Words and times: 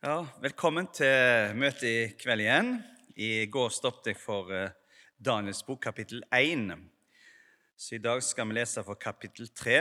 Ja, 0.00 0.22
velkommen 0.40 0.86
til 0.96 1.50
møtet 1.60 1.82
i 1.84 1.96
kveld 2.16 2.40
igjen. 2.40 2.70
I 3.20 3.44
går 3.52 3.66
stoppet 3.68 4.06
jeg 4.08 4.16
for 4.16 4.48
eh, 4.48 4.70
Daniels 5.20 5.60
bok, 5.66 5.82
kapittel 5.84 6.22
1. 6.32 6.70
Så 7.76 7.98
i 7.98 8.00
dag 8.00 8.22
skal 8.24 8.48
vi 8.48 8.56
lese 8.56 8.80
for 8.86 8.96
kapittel 8.96 9.50
3. 9.52 9.74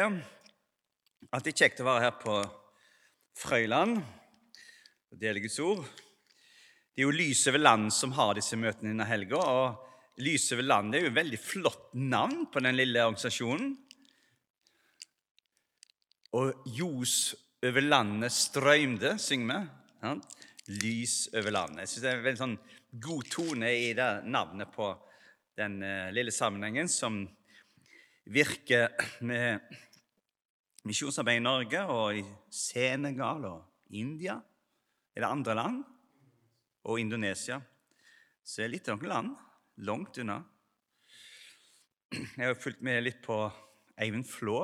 Alltid 1.32 1.64
kjekt 1.64 1.80
å 1.80 1.88
være 1.88 2.04
her 2.04 2.20
på 2.20 2.36
Frøyland 3.46 4.02
og 4.02 5.24
dele 5.24 5.40
Guds 5.40 5.56
ord. 5.64 5.88
Det 5.88 7.00
er 7.00 7.08
jo 7.08 7.16
Lys 7.16 7.48
over 7.48 7.64
land 7.64 7.88
som 7.96 8.18
har 8.20 8.36
disse 8.36 8.60
møtene 8.60 8.92
denne 8.92 9.08
helga. 9.08 9.40
Og 9.40 10.20
Lys 10.20 10.52
over 10.52 10.68
land 10.68 11.00
er 11.00 11.08
jo 11.08 11.14
et 11.14 11.20
veldig 11.24 11.44
flott 11.48 11.96
navn 11.96 12.50
på 12.52 12.68
den 12.68 12.76
lille 12.76 13.08
organisasjonen. 13.08 13.72
Og 16.36 16.72
ljos 16.76 17.20
over 17.64 17.88
landet 17.88 18.36
strømde, 18.36 19.16
synger 19.16 19.54
vi. 19.56 19.79
Ja? 20.02 20.16
Lys 20.70 21.30
over 21.34 21.52
landet. 21.52 21.84
Jeg 21.84 21.90
synes 21.90 22.02
Det 22.04 22.10
er 22.10 22.18
en 22.18 22.26
veldig 22.28 22.42
sånn 22.44 22.58
god 23.06 23.30
tone 23.34 23.72
i 23.74 23.92
det 23.98 24.10
navnet 24.30 24.72
på 24.74 24.90
den 25.60 25.80
uh, 25.84 26.10
lille 26.16 26.32
sammenhengen 26.32 26.90
som 26.92 27.22
virker 28.30 28.94
med 29.26 29.60
misjonsarbeid 30.88 31.42
i 31.42 31.44
Norge 31.44 31.82
og 31.90 32.20
i 32.20 32.24
Senegal 32.54 33.48
og 33.50 33.96
India. 33.98 34.38
Er 35.16 35.26
det 35.26 35.32
andre 35.32 35.58
land? 35.58 35.84
Og 36.88 37.00
Indonesia. 37.02 37.60
Så 38.44 38.62
det 38.62 38.68
er 38.68 38.74
litt 38.78 38.90
av 38.90 39.02
noen 39.02 39.12
land 39.12 39.36
langt 39.90 40.18
unna. 40.22 40.40
Jeg 42.10 42.46
har 42.46 42.58
fulgt 42.58 42.82
med 42.86 43.04
litt 43.04 43.20
på 43.24 43.38
Eivind 44.00 44.28
Flå. 44.28 44.64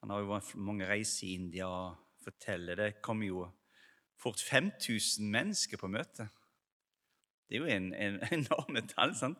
Han 0.00 0.12
har 0.12 0.22
jo 0.22 0.30
vært 0.30 0.54
mange 0.60 0.88
reiser 0.88 1.28
i 1.28 1.36
India 1.38 1.68
og 1.68 2.00
forteller 2.24 2.80
det 2.80 2.88
kommer 3.04 3.28
jo 3.28 3.44
fort 4.24 4.40
5000 4.40 5.28
mennesker 5.28 5.80
på 5.80 5.90
møtet. 5.92 6.32
Det 7.48 7.58
er 7.58 7.60
jo 7.60 7.68
en, 7.68 7.90
en 7.92 8.18
enorme 8.38 8.84
tall. 8.88 9.12
sant? 9.16 9.38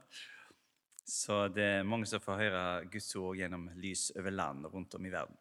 Så 1.08 1.46
det 1.52 1.64
er 1.64 1.88
mange 1.88 2.08
som 2.08 2.20
får 2.20 2.40
høre 2.40 2.64
Guds 2.92 3.10
ord 3.20 3.36
gjennom 3.36 3.66
lys 3.80 4.10
over 4.16 4.32
land 4.32 4.68
rundt 4.72 4.94
om 4.96 5.06
i 5.08 5.12
verden. 5.12 5.36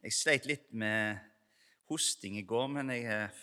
Jeg 0.00 0.16
sleit 0.16 0.48
litt 0.48 0.70
med 0.72 1.20
hosting 1.92 2.38
i 2.40 2.46
går, 2.48 2.68
men 2.72 2.92
jeg 2.94 3.04
er 3.12 3.40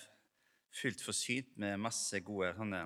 fullt 0.73 1.01
forsynt 1.05 1.51
med 1.61 1.81
masse 1.81 2.21
gode 2.25 2.49
sånne 2.57 2.81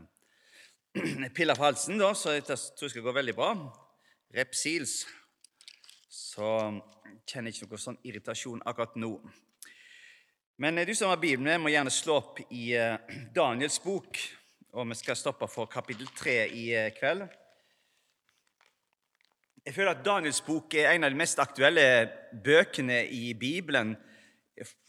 piller 1.36 1.56
på 1.56 1.64
halsen, 1.70 2.00
da, 2.00 2.12
så 2.16 2.36
jeg 2.36 2.44
tror 2.48 2.60
det 2.60 2.92
skal 2.92 3.06
gå 3.06 3.14
veldig 3.16 3.36
bra. 3.38 3.54
Repsils. 4.36 5.06
Så 6.12 6.48
kjenner 7.28 7.52
jeg 7.52 7.62
ikke 7.62 7.72
noe 7.72 7.84
sånn 7.86 8.00
irritasjon 8.08 8.64
akkurat 8.68 9.00
nå. 9.00 9.14
Men 10.58 10.78
eh, 10.78 10.88
du 10.88 10.96
som 10.96 11.10
har 11.10 11.18
Bibelen 11.18 11.44
med, 11.44 11.62
må 11.62 11.72
gjerne 11.72 11.94
slå 11.94 12.18
opp 12.20 12.40
i 12.50 12.72
eh, 12.76 12.98
Daniels 13.36 13.80
bok. 13.84 14.20
Og 14.72 14.88
vi 14.88 14.96
skal 14.96 15.20
stoppe 15.20 15.48
for 15.52 15.70
kapittel 15.72 16.08
3 16.16 16.36
i 16.48 16.66
eh, 16.76 16.92
kveld. 16.96 17.26
Jeg 19.66 19.76
føler 19.76 19.92
at 19.94 20.06
Daniels 20.06 20.42
bok 20.42 20.74
er 20.74 20.90
en 20.92 21.06
av 21.06 21.12
de 21.14 21.20
mest 21.20 21.40
aktuelle 21.40 21.84
bøkene 22.44 23.04
i 23.14 23.36
Bibelen 23.38 23.94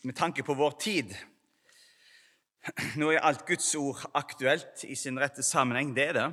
med 0.03 0.17
tanke 0.17 0.45
på 0.47 0.55
vår 0.57 0.79
tid. 0.81 1.13
Nå 3.01 3.11
er 3.11 3.27
alt 3.27 3.45
Guds 3.47 3.75
ord 3.77 4.01
aktuelt 4.15 4.87
i 4.89 4.97
sin 4.97 5.21
rette 5.21 5.45
sammenheng. 5.45 5.93
Det 5.97 6.09
er 6.09 6.19
det. 6.19 6.31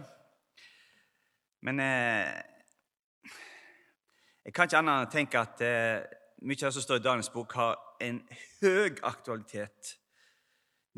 Men 1.67 1.83
eh, 1.83 2.31
jeg 4.45 4.55
kan 4.55 4.69
ikke 4.69 4.79
annet 4.79 5.03
enn 5.03 5.13
tenke 5.13 5.41
at 5.41 5.61
eh, 5.65 5.99
mye 6.47 6.61
av 6.61 6.69
det 6.69 6.75
som 6.77 6.85
står 6.85 7.01
i 7.01 7.07
Daniels 7.09 7.31
bok, 7.33 7.53
har 7.59 7.88
en 7.99 8.21
høy 8.61 8.99
aktualitet 9.03 9.95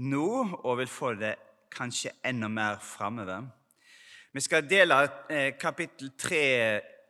nå 0.01 0.27
og 0.63 0.77
vil 0.79 0.89
få 0.89 1.13
det 1.19 1.35
kanskje 1.71 2.13
enda 2.25 2.49
mer 2.51 2.79
framover. 2.83 3.47
Vi 4.31 4.41
skal 4.43 4.67
dele 4.69 4.97
eh, 5.29 5.53
kapittel 5.59 6.13
tre 6.19 6.45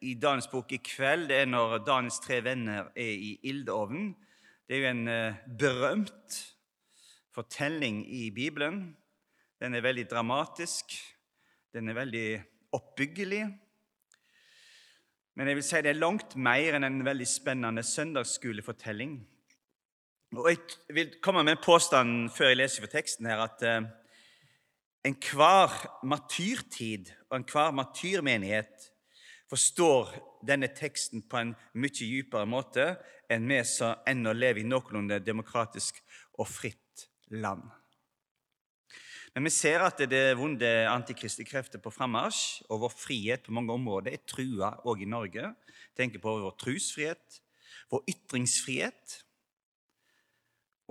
i 0.02 0.16
Daniels 0.18 0.50
bok 0.50 0.72
i 0.74 0.82
kveld. 0.82 1.28
Det 1.30 1.44
er 1.44 1.50
når 1.50 1.84
Daniels 1.86 2.20
tre 2.24 2.40
venner 2.44 2.90
er 2.98 3.12
i 3.14 3.36
ildovnen. 3.52 4.16
Det 4.66 4.78
er 4.78 4.82
jo 4.82 4.90
en 4.90 5.08
eh, 5.12 5.42
berømt 5.60 6.40
fortelling 7.36 8.04
i 8.10 8.30
Bibelen. 8.34 8.96
Den 9.62 9.76
er 9.76 9.86
veldig 9.86 10.08
dramatisk. 10.10 10.96
Den 11.74 11.90
er 11.90 12.00
veldig 12.02 12.28
oppbyggelig. 12.74 13.44
Men 15.36 15.48
jeg 15.48 15.56
vil 15.58 15.64
si 15.66 15.82
det 15.86 15.94
er 15.94 16.02
langt 16.02 16.36
mer 16.36 16.76
enn 16.76 16.88
en 16.88 17.06
veldig 17.06 17.28
spennende 17.30 17.84
søndagsskolefortelling. 17.86 19.20
Og 20.32 20.48
Jeg 20.48 20.96
vil 20.96 21.16
komme 21.20 21.44
med 21.44 21.58
en 21.58 21.64
påstand 21.64 22.30
før 22.32 22.54
jeg 22.54 22.58
leser 22.62 22.86
for 22.86 22.92
teksten 22.92 23.28
her, 23.28 23.42
at 23.44 23.64
eh, 23.68 23.84
enhver 25.04 25.74
martyrtid 26.08 27.10
og 27.28 27.36
enhver 27.36 27.74
martyrmenighet 27.76 28.86
forstår 29.52 30.14
denne 30.48 30.70
teksten 30.72 31.26
på 31.28 31.42
en 31.42 31.52
mye 31.76 31.92
dypere 31.98 32.48
måte 32.48 32.86
enn 33.28 33.50
vi 33.52 33.58
som 33.68 34.00
ennå 34.08 34.32
lever 34.32 34.62
i 34.62 34.70
noenlunde 34.70 35.18
demokratisk 35.20 36.00
og 36.40 36.48
fritt 36.48 37.04
land. 37.36 37.66
Men 39.36 39.50
vi 39.50 39.52
ser 39.52 39.84
at 39.84 40.00
det 40.08 40.38
vonde 40.40 40.70
antikristne 40.94 41.44
krefter 41.48 41.84
på 41.84 41.92
frammarsj, 41.92 42.70
og 42.72 42.86
vår 42.86 42.96
frihet 42.96 43.44
på 43.44 43.58
mange 43.58 43.76
områder 43.76 44.16
er 44.16 44.24
trua 44.24 44.78
òg 44.88 45.04
i 45.04 45.12
Norge. 45.12 45.52
Tenker 46.00 46.24
på 46.24 46.38
vår 46.40 46.56
trosfrihet, 46.64 47.42
vår 47.92 48.08
ytringsfrihet 48.16 49.18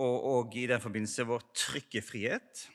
og, 0.01 0.23
og 0.33 0.55
i 0.57 0.67
den 0.69 0.81
forbindelse 0.81 1.27
vår 1.29 1.43
trykkefrihet. 1.55 2.65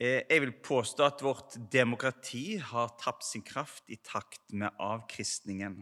Eh, 0.00 0.22
jeg 0.30 0.42
vil 0.44 0.54
påstå 0.62 1.04
at 1.04 1.22
vårt 1.26 1.56
demokrati 1.72 2.56
har 2.62 2.94
tapt 3.02 3.26
sin 3.26 3.42
kraft 3.42 3.88
i 3.90 3.98
takt 3.98 4.52
med 4.52 4.74
avkristningen. 4.78 5.80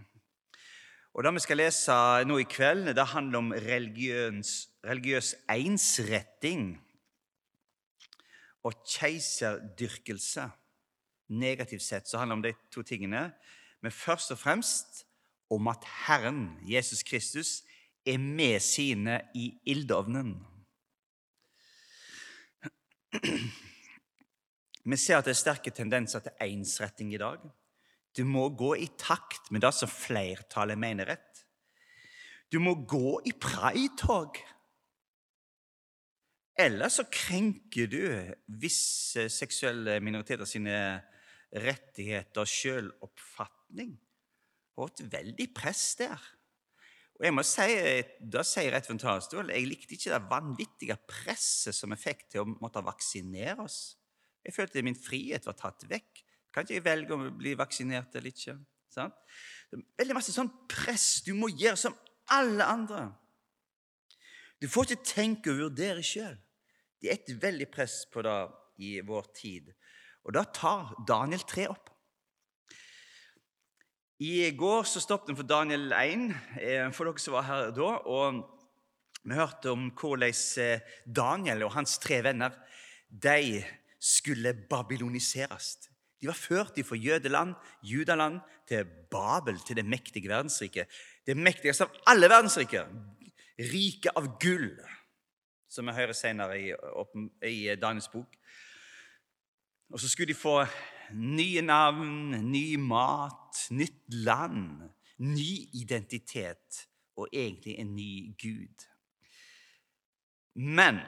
Og 1.17 1.25
Det 1.25 1.33
vi 1.33 1.41
skal 1.41 1.57
lese 1.57 1.95
nå 2.29 2.39
i 2.39 2.49
kveld, 2.49 2.91
det 2.93 3.07
handler 3.09 3.39
om 3.39 3.53
religiøs, 3.53 4.69
religiøs 4.85 5.35
ensretting 5.49 6.75
og 8.65 8.75
keiserdyrkelse. 8.85 10.45
Negativt 11.29 11.83
sett 11.83 12.09
så 12.09 12.19
handler 12.19 12.37
det 12.37 12.39
om 12.39 12.45
de 12.45 12.75
to 12.75 12.83
tingene, 12.83 13.31
men 13.81 13.93
først 13.93 14.31
og 14.35 14.39
fremst 14.39 15.07
om 15.51 15.69
at 15.69 15.85
Herren, 16.07 16.59
Jesus 16.69 17.03
Kristus, 17.03 17.63
er 18.07 18.19
med 18.23 18.63
sine 18.63 19.21
i 19.35 19.51
ildovnen. 19.67 20.35
Vi 24.87 24.97
ser 25.01 25.19
at 25.19 25.27
det 25.27 25.35
er 25.35 25.41
sterke 25.41 25.73
tendenser 25.75 26.23
til 26.23 26.37
ensretting 26.47 27.15
i 27.15 27.21
dag. 27.21 27.43
Du 28.17 28.23
må 28.25 28.49
gå 28.55 28.75
i 28.79 28.87
takt 28.99 29.51
med 29.51 29.65
det 29.65 29.73
som 29.75 29.91
flertallet 29.91 30.79
mener 30.79 31.11
rett. 31.11 31.43
Du 32.53 32.61
må 32.63 32.77
gå 32.87 33.19
i 33.27 33.35
praitog. 33.35 34.39
Eller 36.57 36.89
så 36.89 37.05
krenker 37.13 37.91
du 37.91 38.01
visse 38.63 39.27
seksuelle 39.33 39.99
minoriteter 40.01 40.49
sine 40.49 40.79
rettigheter 41.53 42.47
og 42.47 42.49
sjøloppfatning. 42.49 43.93
Og 44.79 44.93
et 44.93 45.05
veldig 45.13 45.51
press 45.57 45.97
der. 45.99 46.23
Og 47.17 47.25
jeg 47.25 47.33
må 47.33 47.45
si, 47.47 47.67
Da 48.21 48.43
sier 48.45 48.69
jeg 48.69 48.75
rett 48.75 48.89
fra 48.89 48.97
talerstolen 49.01 49.53
jeg 49.55 49.69
likte 49.71 49.97
ikke 49.97 50.13
det 50.13 50.31
vanvittige 50.31 50.97
presset 51.09 51.77
som 51.77 51.95
vi 51.95 52.01
fikk 52.01 52.27
til 52.33 52.45
å 52.45 52.49
måtte 52.61 52.85
vaksinere 52.85 53.59
oss. 53.65 53.97
Jeg 54.45 54.55
følte 54.55 54.85
min 54.87 54.99
frihet 54.99 55.47
var 55.49 55.57
tatt 55.59 55.87
vekk. 55.91 56.23
Kan 56.55 56.65
ikke 56.65 56.77
jeg 56.77 56.85
velge 56.87 57.17
om 57.17 57.27
å 57.27 57.33
bli 57.37 57.57
vaksinert 57.59 58.15
eller 58.15 58.31
ikke? 58.31 58.57
Sånn? 58.93 59.15
Veldig 59.99 60.17
masse 60.17 60.33
sånn 60.33 60.53
press. 60.71 61.23
Du 61.27 61.33
må 61.37 61.51
gjøre 61.51 61.81
som 61.81 61.97
alle 62.33 62.65
andre. 62.65 63.09
Du 64.63 64.69
får 64.71 64.93
ikke 64.93 65.11
tenke 65.11 65.53
og 65.53 65.67
vurdere 65.67 66.05
sjøl. 66.07 66.37
Det 67.01 67.11
er 67.11 67.19
et 67.19 67.35
veldig 67.43 67.69
press 67.73 68.05
på 68.13 68.23
det 68.25 68.37
i 68.87 68.95
vår 69.05 69.29
tid. 69.37 69.69
Og 70.27 70.35
da 70.37 70.47
tar 70.49 70.95
Daniel 71.09 71.43
3 71.49 71.69
opp. 71.73 71.91
I 74.17 74.51
går 74.57 74.87
så 74.89 75.01
stoppet 75.05 75.35
vi 75.35 75.43
for 75.43 75.45
Daniel 75.45 75.91
1, 75.93 76.31
eh, 76.57 76.87
for 76.97 77.05
dere 77.05 77.21
som 77.21 77.35
var 77.37 77.45
her 77.45 77.73
da. 77.77 77.89
og 78.09 78.39
Vi 79.23 79.35
hørte 79.35 79.71
om 79.75 79.91
hvordan 79.91 80.33
eh, 80.63 80.81
Daniel 81.05 81.67
og 81.67 81.75
hans 81.75 81.99
tre 81.99 82.23
venner 82.25 82.55
de 83.11 83.63
skulle 84.01 84.55
babyloniseres. 84.71 85.91
De 86.21 86.27
var 86.27 86.33
ført 86.33 86.81
fra 86.85 86.97
jødeland, 86.97 87.55
judaland, 87.83 88.41
til 88.67 88.87
Babel, 89.11 89.61
til 89.61 89.77
det 89.77 89.85
mektige 89.85 90.29
verdensriket. 90.29 90.89
Det 91.27 91.37
mektigste 91.37 91.85
av 91.85 91.93
alle 92.07 92.31
verdensriker. 92.31 92.89
Riket 93.59 94.17
av 94.17 94.39
gull, 94.41 94.73
som 95.69 95.87
vi 95.87 95.93
hører 95.93 96.17
senere 96.17 96.57
i, 96.59 96.73
i 97.45 97.77
Daniels 97.77 98.09
bok. 98.09 98.33
Og 99.93 100.01
så 100.01 100.09
skulle 100.09 100.33
de 100.33 100.41
få 100.41 100.65
nye 101.15 101.63
navn, 101.63 102.35
ny 102.51 102.77
mat, 102.81 103.67
nytt 103.71 104.15
land, 104.27 104.87
ny 105.23 105.51
identitet 105.77 106.87
og 107.17 107.29
egentlig 107.33 107.79
en 107.81 107.95
ny 107.97 108.13
Gud. 108.41 108.87
Men 110.55 111.03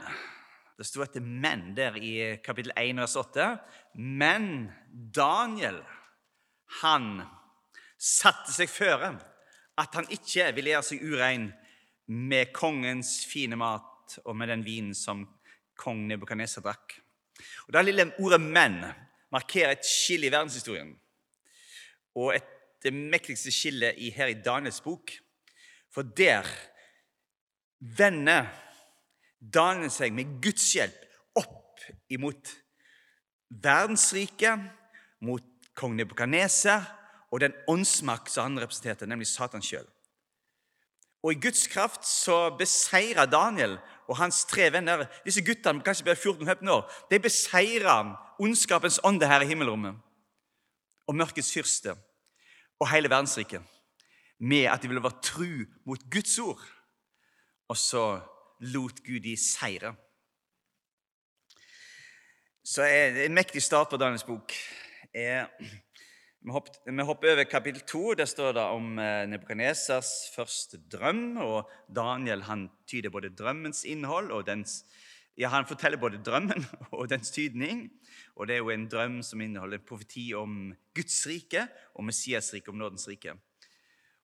Det 0.79 0.87
sto 0.87 1.03
etter 1.03 1.21
'men' 1.21 1.75
der 1.75 1.97
i 1.99 2.37
kapittel 2.39 2.71
1 2.77 3.01
vers 3.01 3.17
8. 3.17 3.59
Men 3.95 4.71
Daniel, 5.15 5.83
han 6.83 7.23
satte 7.99 8.53
seg 8.53 8.71
føre 8.71 9.09
at 9.77 9.95
han 9.95 10.07
ikke 10.07 10.53
ville 10.55 10.71
gjøre 10.71 10.87
seg 10.87 11.03
urein 11.03 11.49
med 12.07 12.53
kongens 12.55 13.27
fine 13.27 13.59
mat 13.59 14.21
og 14.25 14.37
med 14.37 14.49
den 14.49 14.63
vinen 14.63 14.95
som 14.95 15.27
kong 15.75 16.07
Nebukadneser 16.07 16.63
drakk. 16.63 16.95
Og 17.67 17.73
Det 17.73 17.85
lille 17.85 18.13
ordet 18.19 18.41
'men' 18.41 19.08
markerer 19.35 19.75
et 19.77 19.87
skille 19.87 20.29
i 20.29 20.33
verdenshistorien. 20.33 20.95
Og 22.19 22.35
et, 22.37 22.55
det 22.83 22.93
mektigste 22.95 23.51
skillet 23.51 23.99
her 24.15 24.31
i 24.31 24.39
Daniels 24.39 24.81
bok. 24.81 25.11
For 25.91 26.03
der 26.03 26.47
vender 27.81 28.47
Daniel 29.41 29.91
seg 29.91 30.15
med 30.15 30.39
Guds 30.43 30.67
hjelp 30.75 31.05
opp 31.39 31.83
imot 32.11 32.53
verdensriket, 33.49 34.63
mot 35.27 35.45
kong 35.79 35.97
Nebukadneser 35.99 36.85
og 37.33 37.43
den 37.43 37.55
åndsmakt 37.71 38.31
som 38.31 38.47
han 38.47 38.63
representerte, 38.63 39.07
nemlig 39.11 39.27
Satan 39.31 39.65
sjøl. 39.65 39.87
Og 41.23 41.33
i 41.33 41.41
Guds 41.43 41.67
kraft 41.67 42.07
så 42.07 42.51
beseirer 42.59 43.27
Daniel 43.27 43.79
og 44.09 44.17
hans 44.21 44.45
tre 44.49 44.69
venner 44.73 45.07
Disse 45.25 45.43
guttene 45.45 45.83
kanskje 45.85 46.07
bare 46.07 46.21
14-15 46.21 46.71
år. 46.71 46.85
De 47.11 47.19
beseirer 47.21 48.13
ondskapens 48.39 49.01
ånde 49.05 49.27
her 49.27 49.43
i 49.43 49.51
himmelrommet 49.51 49.99
og 51.09 51.17
mørkets 51.17 51.51
fyrste 51.53 51.97
og 52.79 52.91
hele 52.93 53.11
verdensriket 53.11 53.65
med 54.39 54.69
at 54.71 54.83
de 54.83 54.89
ville 54.89 55.03
være 55.03 55.23
tru 55.23 55.65
mot 55.87 56.03
Guds 56.11 56.39
ord. 56.39 56.63
Og 57.69 57.77
så 57.77 58.21
lot 58.61 59.03
Gud 59.07 59.21
de 59.21 59.37
seire. 59.37 59.95
Så 62.65 62.83
er 62.83 63.25
en 63.25 63.35
mektig 63.35 63.63
start 63.63 63.89
på 63.91 63.97
Daniels 63.97 64.25
bok. 64.25 64.53
Er 65.15 65.47
vi 66.39 66.51
hopper, 67.03 67.33
over 67.33 67.45
kapittel 67.45 67.83
to. 67.83 68.15
Der 68.15 68.25
står 68.25 68.53
det 68.53 68.63
om 68.63 68.99
eh, 68.99 69.27
Nebukadnesers 69.27 70.31
første 70.35 70.79
drøm. 70.79 71.37
og 71.37 71.71
Daniel 71.89 72.43
han 72.43 72.69
tyder 72.87 73.11
både 73.11 73.35
drømmens 73.35 73.85
innhold 73.85 74.31
og 74.31 74.47
dens 74.47 74.85
ja, 75.37 75.49
Han 75.49 75.67
forteller 75.67 75.99
både 75.99 76.23
drømmen 76.23 76.67
og 76.99 77.11
dens 77.11 77.31
tydning. 77.31 77.91
og 78.37 78.47
Det 78.47 78.55
er 78.55 78.59
jo 78.59 78.71
en 78.71 78.89
drøm 78.89 79.23
som 79.23 79.41
inneholder 79.41 79.79
en 79.79 79.85
profeti 79.89 80.33
om 80.35 80.75
Guds 80.95 81.27
rike 81.27 81.67
og 81.95 82.05
Messias 82.05 82.55
rike, 82.55 82.71
om 82.71 82.79
nådens 82.79 83.09
rike. 83.09 83.35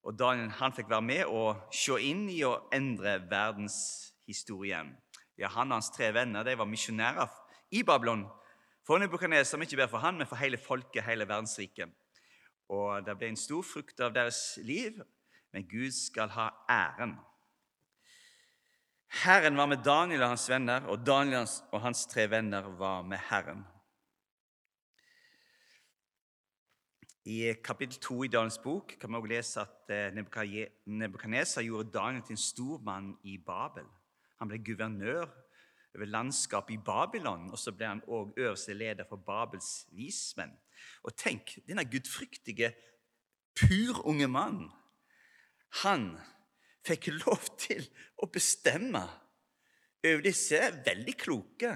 Og 0.05 0.19
Daniel 0.19 0.50
han 0.50 0.72
fikk 0.72 0.90
være 0.90 1.02
med 1.02 1.25
og 1.26 1.67
se 1.72 1.99
inn 1.99 2.28
i 2.31 2.43
å 2.44 2.69
endre 2.72 3.19
verdenshistorien. 3.31 4.94
Ja, 5.38 5.49
han 5.49 5.72
og 5.72 5.81
hans 5.81 5.90
tre 5.90 6.12
venner 6.14 6.44
de 6.44 6.55
var 6.58 6.67
misjonærer 6.70 7.31
i 7.75 7.82
Babylon 7.82 8.26
for 8.87 8.99
Nebukadneser, 8.99 9.58
ikke 9.58 9.76
bare 9.76 9.88
for 9.88 9.99
han, 9.99 10.19
men 10.19 10.26
for 10.26 10.37
hele 10.37 10.58
folket, 10.60 11.02
hele 11.06 11.26
verdensriket. 11.28 11.90
Og 12.72 13.05
det 13.06 13.16
ble 13.19 13.28
en 13.32 13.38
stor 13.38 13.62
frukt 13.66 14.00
av 14.00 14.14
deres 14.14 14.58
liv, 14.64 15.02
men 15.52 15.69
Gud 15.69 15.93
skal 15.93 16.32
ha 16.34 16.49
æren. 16.70 17.19
Herren 19.25 19.56
var 19.56 19.69
med 19.70 19.84
Daniel 19.84 20.25
og 20.25 20.32
hans 20.32 20.49
venner, 20.50 20.87
og 20.90 21.06
Daniel 21.06 21.46
og 21.72 21.81
hans 21.84 22.06
tre 22.11 22.26
venner 22.31 22.66
var 22.78 23.02
med 23.02 23.20
Herren. 23.28 23.62
I 27.25 27.55
kapittel 27.64 28.00
2 28.00 28.25
i 28.25 28.28
Daniels 28.28 28.58
bok 28.58 28.96
kan 29.00 29.10
vi 29.10 29.17
også 29.17 29.31
lese 29.31 29.60
at 29.62 29.93
eh, 29.94 30.72
Nebukadneser 30.87 31.62
gjorde 31.64 31.93
Daniel 31.94 32.22
til 32.22 32.34
en 32.34 32.43
stor 32.43 32.82
mann 32.84 33.14
i 33.25 33.38
Babel. 33.38 33.87
Han 34.38 34.50
ble 34.50 34.58
guvernør 34.60 35.31
over 35.94 36.11
landskapet 36.11 36.75
i 36.75 36.82
Babylon, 36.85 37.50
og 37.50 37.58
så 37.58 37.73
ble 37.73 37.88
han 37.93 38.02
òg 38.11 38.35
øverste 38.41 38.75
leder 38.75 39.06
for 39.08 39.23
Babels 39.23 39.87
vismenn. 39.94 40.55
Og 41.06 41.14
tenk, 41.17 41.56
denne 41.69 41.87
gudfryktige, 41.87 42.73
purunge 43.55 44.29
mannen, 44.29 44.70
han 45.82 46.12
fikk 46.85 47.11
lov 47.25 47.46
til 47.58 47.87
å 48.23 48.29
bestemme 48.31 49.02
over 50.05 50.25
disse 50.26 50.61
veldig 50.85 51.14
kloke. 51.19 51.73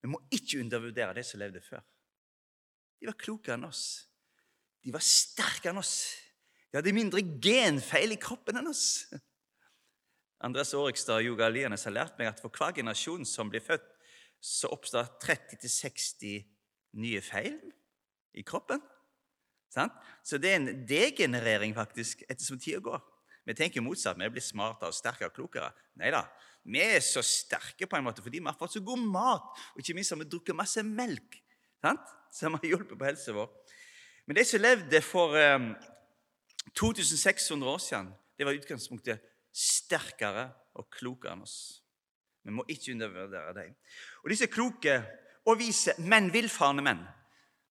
Vi 0.00 0.10
må 0.10 0.20
ikke 0.32 0.62
undervurdere 0.64 1.14
de 1.16 1.24
som 1.26 1.40
levde 1.40 1.62
før. 1.64 1.84
De 3.00 3.08
var 3.08 3.16
klokere 3.20 3.56
enn 3.56 3.68
oss. 3.68 3.84
De 4.80 4.92
var 4.92 5.04
sterkere 5.04 5.74
enn 5.74 5.80
oss. 5.80 5.94
De 6.70 6.78
hadde 6.78 6.96
mindre 6.96 7.22
genfeil 7.42 8.14
i 8.14 8.20
kroppen 8.20 8.60
enn 8.60 8.70
oss. 8.70 9.06
Andres 10.40 10.72
Årikstad 10.74 11.20
og 11.20 11.26
Joga 11.26 11.48
Alienes 11.50 11.84
har 11.84 11.92
lært 11.94 12.16
meg 12.18 12.30
at 12.30 12.40
for 12.40 12.52
hver 12.54 12.72
generasjon 12.78 13.26
som 13.28 13.50
blir 13.52 13.64
født, 13.64 13.84
så 14.40 14.70
oppstår 14.72 15.10
30-60 15.20 16.46
nye 17.00 17.20
feil 17.20 17.58
i 18.32 18.44
kroppen. 18.46 18.80
Så 19.70 20.38
det 20.40 20.50
er 20.50 20.58
en 20.58 20.84
degenerering 20.88 21.74
faktisk 21.76 22.24
ettersom 22.26 22.58
tida 22.58 22.80
går. 22.82 23.02
Vi 23.46 23.56
tenker 23.56 23.84
motsatt. 23.84 24.18
Vi 24.18 24.28
blir 24.32 24.44
smartere, 24.44 24.94
sterkere 24.96 25.32
klokere. 25.34 25.70
Nei 26.00 26.10
da. 26.14 26.24
Vi 26.64 26.80
er 26.82 27.00
så 27.04 27.22
sterke 27.24 27.88
på 27.88 27.96
en 27.96 28.04
måte 28.04 28.24
fordi 28.24 28.40
vi 28.40 28.48
har 28.48 28.58
fått 28.58 28.76
så 28.76 28.82
god 28.84 29.00
mat, 29.00 29.46
og 29.72 29.80
ikke 29.80 29.96
minst 29.96 30.12
har 30.12 30.20
vi 30.20 30.28
drukket 30.28 30.56
masse 30.56 30.84
melk 30.84 31.38
sant? 31.80 32.16
som 32.30 32.54
har 32.54 32.66
hjulpet 32.68 32.98
på 32.98 33.08
helsa 33.08 33.32
vår. 33.34 33.48
Men 34.28 34.36
de 34.38 34.44
som 34.46 34.62
levde 34.62 35.00
for 35.02 35.34
um, 35.34 35.40
ehm, 35.40 35.72
2600 36.78 37.72
år 37.72 37.80
siden, 37.82 38.12
det 38.38 38.46
var 38.46 38.54
utgangspunktet 38.54 39.24
sterkere 39.52 40.48
og 40.78 40.88
klokere 40.94 41.34
enn 41.34 41.44
oss. 41.44 41.58
Vi 42.44 42.54
må 42.54 42.64
ikke 42.72 42.94
undervurdere 42.94 43.54
dem. 43.56 43.74
Og 44.24 44.30
disse 44.32 44.48
kloke 44.48 45.00
og 45.48 45.58
vise, 45.60 45.94
men 45.98 46.30
villfarne 46.32 46.84
menn 46.84 47.02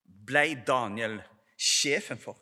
ble 0.03 0.51
Daniel 0.67 1.17
sjefen 1.57 2.19
for. 2.21 2.37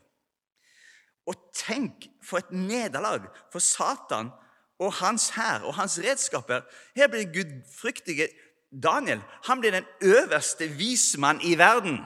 Og 1.28 1.50
tenk 1.56 2.07
for 2.24 2.42
et 2.42 2.51
nederlag 2.51 3.28
for 3.51 3.63
Satan 3.63 4.31
og 4.80 4.94
hans 5.00 5.31
hær 5.36 5.66
og 5.68 5.75
hans 5.80 5.98
redskaper. 6.04 6.63
Her 6.95 7.10
blir 7.12 7.31
gudfryktige 7.33 8.30
Daniel 8.72 9.22
han 9.48 9.62
blir 9.62 9.72
den 9.72 9.86
øverste 10.04 10.68
vismann 10.68 11.42
i 11.42 11.57
verden. 11.57 12.00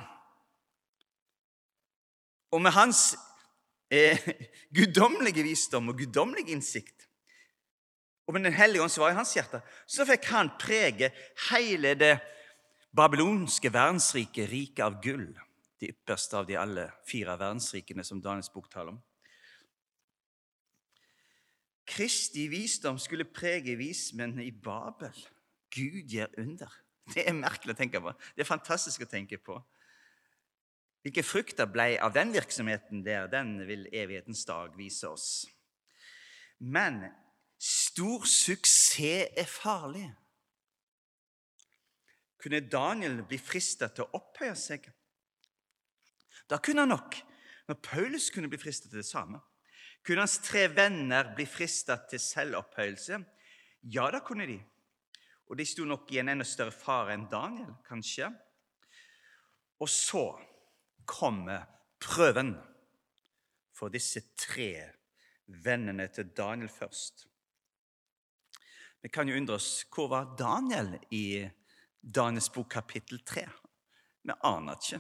Og 2.52 2.62
med 2.62 2.72
hans 2.72 3.16
eh, 3.90 4.20
guddommelige 4.78 5.44
visdom 5.44 5.90
og 5.90 5.98
guddommelige 5.98 6.52
innsikt 6.52 7.08
og 8.28 8.34
med 8.34 8.44
Den 8.44 8.54
hellige 8.54 8.84
ånd 8.84 8.92
som 8.92 9.04
var 9.04 9.12
i 9.12 9.18
hans 9.18 9.34
hjerte, 9.36 9.62
så 9.88 10.06
fikk 10.08 10.28
han 10.32 10.54
prege 10.62 11.12
hele 11.50 11.96
det 12.00 12.16
babylonske 12.96 13.72
verdensriket, 13.74 14.50
riket 14.52 14.86
av 14.86 15.00
gull. 15.04 15.32
Det 15.82 15.90
ypperste 15.96 16.38
av 16.38 16.46
de 16.46 16.60
alle 16.60 16.86
fire 17.10 17.34
verdensrikene 17.40 18.06
som 18.06 18.22
Daniels 18.22 18.52
bok 18.54 18.70
taler 18.70 18.94
om. 18.94 19.02
Kristi 21.92 22.46
visdom 22.48 23.00
skulle 23.02 23.26
prege 23.28 23.76
vismennene 23.76 24.46
i 24.46 24.54
Babel. 24.54 25.16
Gud 25.74 26.12
gjør 26.14 26.30
under. 26.40 26.72
Det 27.12 27.26
er 27.28 27.36
merkelig 27.36 27.74
å 27.74 27.80
tenke 27.80 28.00
på. 28.04 28.14
Det 28.36 28.46
er 28.46 28.48
fantastisk 28.48 29.04
å 29.04 29.10
tenke 29.10 29.40
på. 29.42 29.58
Hvilke 31.02 31.26
frukter 31.26 31.66
ble 31.66 31.96
av 32.04 32.14
den 32.14 32.32
virksomheten 32.36 33.02
der, 33.04 33.26
den 33.32 33.56
vil 33.66 33.88
evighetens 33.90 34.46
dag 34.46 34.76
vise 34.78 35.10
oss. 35.10 35.28
Men 36.62 37.02
Stor 37.62 38.26
suksess 38.26 38.98
er 39.38 39.46
farlig. 39.46 40.08
Kunne 42.42 42.64
Daniel 42.66 43.20
bli 43.30 43.38
fristet 43.38 43.94
til 43.94 44.08
å 44.08 44.18
opphøye 44.18 44.56
seg? 44.58 44.88
Da 46.50 46.58
kunne 46.58 46.88
han 46.88 46.90
nok, 46.90 47.20
når 47.70 47.78
Paulus 47.86 48.32
kunne 48.34 48.50
bli 48.50 48.58
fristet 48.58 48.90
til 48.90 49.04
det 49.04 49.06
samme. 49.06 49.38
Kunne 50.02 50.26
hans 50.26 50.40
tre 50.42 50.66
venner 50.74 51.36
bli 51.38 51.46
fristet 51.46 52.08
til 52.10 52.24
selvopphøyelse? 52.24 53.22
Ja, 53.94 54.10
da 54.10 54.24
kunne 54.26 54.50
de. 54.50 54.58
Og 55.52 55.60
de 55.60 55.68
sto 55.68 55.86
nok 55.86 56.10
i 56.16 56.22
en 56.22 56.34
enda 56.34 56.48
større 56.48 56.74
fare 56.74 57.14
enn 57.14 57.28
Daniel, 57.30 57.76
kanskje. 57.86 58.32
Og 59.78 59.90
så 59.90 60.26
kommer 61.06 61.68
prøven 62.02 62.56
for 63.78 63.94
disse 63.94 64.32
tre 64.34 64.72
vennene 65.62 66.08
til 66.14 66.34
Daniel 66.34 66.72
først. 66.72 67.28
Vi 69.02 69.10
kan 69.10 69.26
jo 69.26 69.34
undre 69.38 69.58
oss 69.58 69.82
hvor 69.90 70.12
var 70.12 70.36
Daniel 70.38 70.94
i 71.10 71.42
Daniels 72.02 72.52
bok 72.54 72.70
kapittel 72.76 73.24
3? 73.26 73.48
Vi 74.22 74.36
aner 74.46 74.78
ikke. 74.78 75.00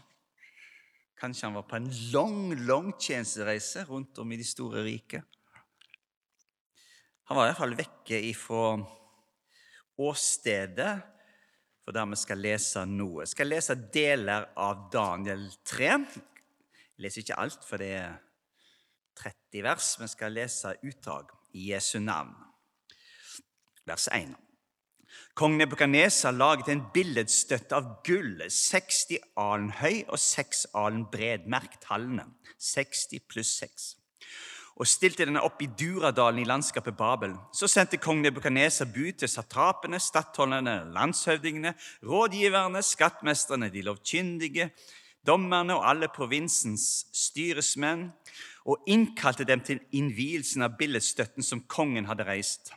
Kanskje 1.22 1.46
han 1.46 1.60
var 1.60 1.67
på 1.70 1.77
en 1.77 1.91
lang, 2.10 2.39
lang 2.65 2.89
tjenestereise 2.98 3.86
rundt 3.86 4.17
om 4.24 4.34
i 4.34 4.39
de 4.41 4.48
store 4.48 4.81
riket. 4.88 5.22
Han 7.29 7.38
var 7.38 7.46
i 7.46 7.51
hvert 7.51 7.62
fall 7.62 7.77
vekke 7.77 8.24
ifra 8.31 8.65
åstedet 10.01 10.91
for 11.86 11.93
der 11.93 12.10
vi 12.10 12.17
skal 12.17 12.41
lese 12.41 12.88
noe. 12.89 13.22
Jeg 13.22 13.36
skal 13.36 13.53
lese 13.53 13.77
deler 13.93 14.50
av 14.58 14.88
Daniel 14.93 15.46
3. 15.62 15.93
Jeg 15.93 17.05
leser 17.05 17.22
ikke 17.22 17.41
alt, 17.46 17.70
for 17.70 17.81
det 17.81 17.93
er 18.01 18.17
30 19.22 19.67
vers, 19.70 19.98
men 20.01 20.10
skal 20.10 20.41
lese 20.41 20.74
utdrag 20.89 21.29
i 21.53 21.70
Jesu 21.70 22.00
navn 22.01 22.34
vers 23.91 24.07
1. 24.15 24.36
Kong 25.36 25.55
Nebukadneser 25.60 26.36
laget 26.36 26.69
en 26.71 26.83
billedstøtte 26.93 27.75
av 27.75 27.88
gull, 28.07 28.43
60 28.51 29.19
alen 29.39 29.71
høy 29.79 30.03
og 30.07 30.19
6 30.19 30.65
alen 30.75 31.05
bred. 31.12 31.48
Merk 31.51 31.77
tallene. 31.83 32.27
60 32.60 33.24
pluss 33.31 33.53
6. 33.62 33.86
Og 34.81 34.88
stilte 34.88 35.27
denne 35.27 35.43
opp 35.45 35.62
i 35.63 35.69
Duradalen 35.79 36.41
i 36.41 36.48
landskapet 36.48 36.98
Babel. 36.98 37.36
Så 37.55 37.69
sendte 37.71 38.00
kong 38.01 38.21
Nebukadneser 38.24 38.89
bud 38.91 39.21
til 39.21 39.31
satrapene, 39.31 40.00
stattholderne, 40.00 40.77
landshøvdingene, 40.95 41.75
rådgiverne, 42.07 42.83
skattmestrene, 42.83 43.71
de 43.71 43.86
lovkyndige, 43.88 44.71
dommerne 45.27 45.77
og 45.77 45.88
alle 45.89 46.12
provinsens 46.12 47.05
styresmenn, 47.13 48.10
og 48.65 48.83
innkalte 48.89 49.45
dem 49.48 49.63
til 49.65 49.81
innvielsen 49.95 50.65
av 50.65 50.77
billedstøtten 50.79 51.45
som 51.45 51.63
kongen 51.71 52.10
hadde 52.10 52.27
reist. 52.27 52.74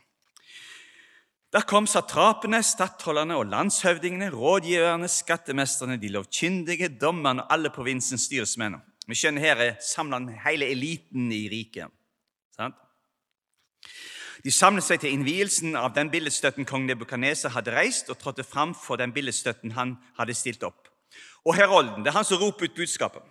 Der 1.55 1.63
kom 1.63 1.87
satrapene, 1.87 2.59
stattholderne 2.67 3.37
og 3.39 3.47
landshøvdingene, 3.47 4.33
rådgiverne, 4.35 5.07
skattemesterne, 5.09 6.01
de 6.03 6.09
lovkyndige, 6.11 6.89
dommerne 6.99 7.45
og 7.45 7.53
alle 7.55 7.71
provinsens 7.71 8.25
styresmenn. 8.27 8.81
Vi 9.07 9.15
skjønner 9.15 9.45
her 9.45 9.63
er 9.63 9.77
samla 9.79 10.19
hele 10.49 10.67
eliten 10.75 11.29
i 11.31 11.45
riket. 11.53 11.95
Sant? 12.57 12.75
De 14.43 14.51
samlet 14.51 14.83
seg 14.83 15.05
til 15.05 15.15
innvielsen 15.15 15.79
av 15.79 15.95
den 15.95 16.11
billedstøtten 16.11 16.67
kong 16.67 16.89
Nebukadneser 16.89 17.55
hadde 17.55 17.77
reist, 17.77 18.11
og 18.11 18.19
trådte 18.19 18.43
fram 18.43 18.75
for 18.75 18.99
den 18.99 19.15
billedstøtten 19.15 19.79
han 19.79 19.95
hadde 20.19 20.35
stilt 20.35 20.67
opp. 20.67 20.91
Og 21.47 21.55
Herolden, 21.55 22.03
det 22.03 22.11
er 22.11 22.19
han 22.19 22.27
som 22.27 22.43
roper 22.43 22.67
ut 22.67 22.77
budskapet. 22.83 23.23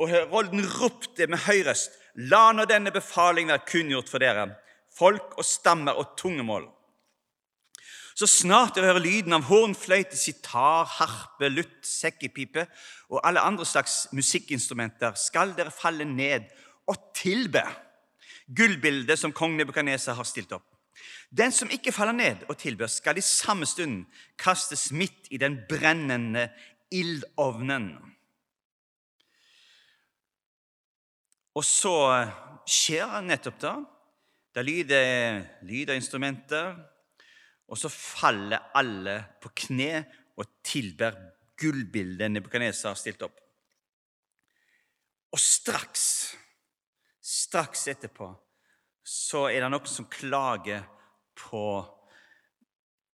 Og 0.00 0.08
Herolden 0.08 0.64
ropte 0.80 1.28
med 1.28 1.44
høy 1.44 1.60
røst, 1.68 1.92
la 2.16 2.54
nå 2.56 2.64
denne 2.64 2.88
befaling 2.90 3.52
være 3.52 3.68
kunngjort 3.68 4.08
for 4.08 4.24
dere, 4.24 4.48
folk 4.96 5.36
og 5.36 5.44
stammer 5.44 6.00
og 6.00 6.16
tungemål. 6.16 6.70
Så 8.20 8.26
snart 8.28 8.74
dere 8.76 8.90
hører 8.90 9.00
lyden 9.00 9.32
av 9.32 9.46
hornfløyte, 9.48 10.12
sitar, 10.20 10.84
harpe, 10.98 11.48
lutt, 11.48 11.78
sekkepipe 11.88 12.66
og 13.08 13.22
alle 13.24 13.40
andre 13.40 13.64
slags 13.64 14.10
musikkinstrumenter, 14.12 15.14
skal 15.16 15.54
dere 15.56 15.72
falle 15.72 16.04
ned 16.04 16.50
og 16.90 16.98
tilbe 17.16 17.62
gullbildet 18.52 19.16
som 19.16 19.32
kong 19.32 19.56
Nebukadneser 19.56 20.18
har 20.18 20.28
stilt 20.28 20.52
opp. 20.52 20.66
Den 21.32 21.48
som 21.54 21.72
ikke 21.72 21.94
faller 21.96 22.12
ned 22.12 22.44
og 22.50 22.58
tilber, 22.60 22.92
skal 22.92 23.16
i 23.16 23.24
samme 23.24 23.64
stund 23.64 24.04
kastes 24.36 24.90
midt 24.92 25.32
i 25.32 25.40
den 25.40 25.56
brennende 25.70 26.50
ildovnen. 26.92 27.94
Og 31.56 31.64
så 31.64 31.96
skjer 32.68 33.22
nettopp 33.24 33.60
da. 33.64 33.74
Det 34.52 34.68
lyder 34.68 35.44
lyd 35.64 35.88
av 35.88 35.96
instrumenter, 35.96 36.74
og 37.70 37.78
så 37.78 37.90
faller 37.92 38.72
alle 38.76 39.16
på 39.42 39.52
kne 39.64 40.02
og 40.40 40.48
tilber 40.66 41.14
gullbildet 41.60 42.32
Nebukadneser 42.32 42.90
har 42.90 42.98
stilt 42.98 43.22
opp. 43.22 43.36
Og 45.30 45.38
straks, 45.38 46.04
straks 47.22 47.86
etterpå, 47.92 48.32
så 49.06 49.46
er 49.50 49.62
det 49.62 49.70
noen 49.70 49.90
som 49.90 50.08
klager 50.10 50.82
på 51.38 51.64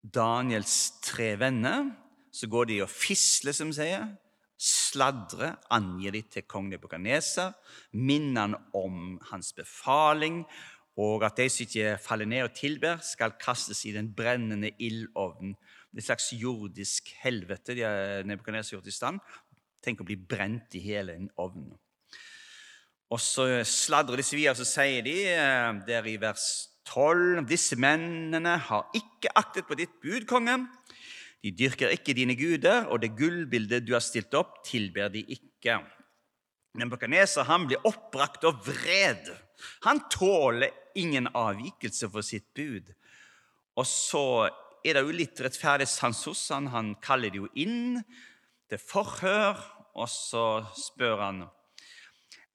Daniels 0.01 1.01
tre 1.03 1.33
venner. 1.41 1.89
Så 2.31 2.47
går 2.51 2.69
de 2.69 2.81
og 2.85 2.91
fisler, 2.91 3.55
som 3.55 3.71
sier, 3.75 4.07
sladrer, 4.55 5.57
angir 5.75 6.15
de 6.15 6.21
til 6.31 6.45
kong 6.47 6.69
Nebukadneser, 6.71 7.51
minner 7.91 8.45
han 8.45 8.55
om 8.75 9.17
hans 9.31 9.51
befaling 9.55 10.43
og 10.95 11.25
at 11.27 11.39
de 11.39 11.47
som 11.51 11.65
ikke 11.65 11.95
faller 11.99 12.29
ned 12.29 12.45
og 12.47 12.53
tilber, 12.55 13.01
skal 13.03 13.35
kastes 13.39 13.83
i 13.87 13.91
den 13.95 14.13
brennende 14.15 14.71
ildovnen. 14.79 15.55
Det 15.91 16.03
et 16.03 16.07
slags 16.07 16.29
jordisk 16.35 17.11
helvete 17.23 17.75
de 17.75 17.83
har 17.83 18.23
gjort 18.23 18.87
i 18.87 18.93
stand. 18.95 19.19
Tenk 19.83 20.01
å 20.01 20.07
bli 20.07 20.15
brent 20.15 20.75
i 20.75 20.83
hele 20.83 21.15
en 21.15 21.27
ovn. 21.39 21.69
Og 23.11 23.21
så 23.21 23.45
sladrer 23.67 24.19
disse 24.19 24.35
videre, 24.35 24.57
så 24.57 24.65
sier 24.67 25.03
de 25.05 25.13
eh, 25.29 25.83
der 25.87 26.07
i 26.09 26.15
vers 26.19 26.47
12 26.89 27.45
Disse 27.49 27.77
mennene 27.79 28.57
har 28.67 28.89
ikke 28.97 29.31
aktet 29.37 29.67
på 29.67 29.77
ditt 29.77 29.93
bud, 30.01 30.25
konge. 30.29 30.57
De 31.45 31.51
dyrker 31.53 31.93
ikke 31.93 32.15
dine 32.17 32.35
guder, 32.37 32.87
og 32.89 33.03
det 33.03 33.13
gullbildet 33.17 33.85
du 33.85 33.93
har 33.93 34.03
stilt 34.03 34.33
opp, 34.37 34.63
tilber 34.65 35.11
de 35.13 35.21
ikke. 35.35 35.77
Nebukadneser 36.75 37.47
blir 37.67 37.83
oppbrakt 37.87 38.47
og 38.49 38.63
vred. 38.65 39.29
Han 39.87 40.03
tåler 40.11 40.73
ingen 40.95 41.27
avvikelse 41.33 42.09
for 42.11 42.25
sitt 42.25 42.47
bud. 42.55 42.93
Og 43.75 43.87
så 43.89 44.25
er 44.85 44.97
det 44.97 45.03
jo 45.03 45.17
litt 45.17 45.41
rettferdig 45.43 45.87
sans 45.91 46.21
hos 46.29 46.43
han. 46.53 46.71
Han 46.73 46.95
kaller 47.03 47.33
det 47.33 47.41
jo 47.43 47.51
inn 47.59 47.99
til 48.69 48.81
forhør, 48.81 49.59
og 49.95 50.09
så 50.11 50.47
spør 50.79 51.21
han 51.23 51.45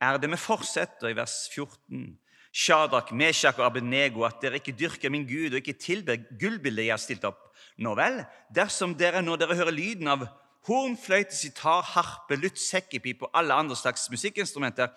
er 0.00 0.16
det 0.16 0.30
med 0.32 0.40
forsett, 0.40 1.02
i 1.04 1.16
vers 1.16 1.44
14 1.52 2.16
Shadrach, 2.50 3.12
Meshach 3.14 3.60
og 3.60 3.66
Abenego, 3.68 4.24
at 4.26 4.40
dere 4.42 4.58
ikke 4.58 4.74
dyrker 4.74 5.12
min 5.12 5.26
Gud 5.28 5.52
og 5.52 5.60
ikke 5.60 5.76
tilber 5.78 6.18
gullbildet 6.40 6.88
jeg 6.88 6.94
har 6.94 7.02
stilt 7.02 7.26
opp. 7.28 7.44
Nå 7.78 7.92
vel, 7.98 8.22
dersom 8.50 8.96
dere 8.98 9.20
når 9.22 9.42
dere 9.42 9.58
hører 9.60 9.76
lyden 9.76 10.10
av 10.10 10.24
horn, 10.68 10.96
fløyte, 11.00 11.36
sitar, 11.36 11.82
harpe, 11.94 12.36
lutt, 12.36 12.60
sekkepip 12.60 13.24
og 13.24 13.32
alle 13.34 13.56
andre 13.56 13.76
slags 13.76 14.08
musikkinstrumenter, 14.12 14.92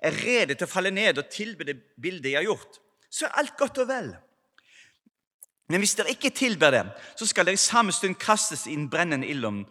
er 0.00 0.18
rede 0.22 0.54
til 0.54 0.66
å 0.66 0.70
falle 0.70 0.92
ned 0.92 1.18
og 1.18 1.30
tilbe 1.32 1.64
det 1.64 1.78
bildet 2.00 2.32
jeg 2.32 2.40
har 2.42 2.48
gjort, 2.50 2.80
så 3.10 3.26
er 3.26 3.38
alt 3.40 3.56
godt 3.56 3.80
og 3.84 3.88
vel. 3.88 4.10
Men 5.72 5.82
hvis 5.82 5.96
dere 5.98 6.12
ikke 6.14 6.30
tilber 6.30 6.70
det, 6.70 6.84
så 7.18 7.26
skal 7.26 7.48
dere 7.48 7.58
i 7.58 7.62
samme 7.62 7.94
stund 7.94 8.18
kastes 8.22 8.66
i 8.68 8.76
den 8.76 8.90
brennende 8.90 9.26
ilden. 9.26 9.64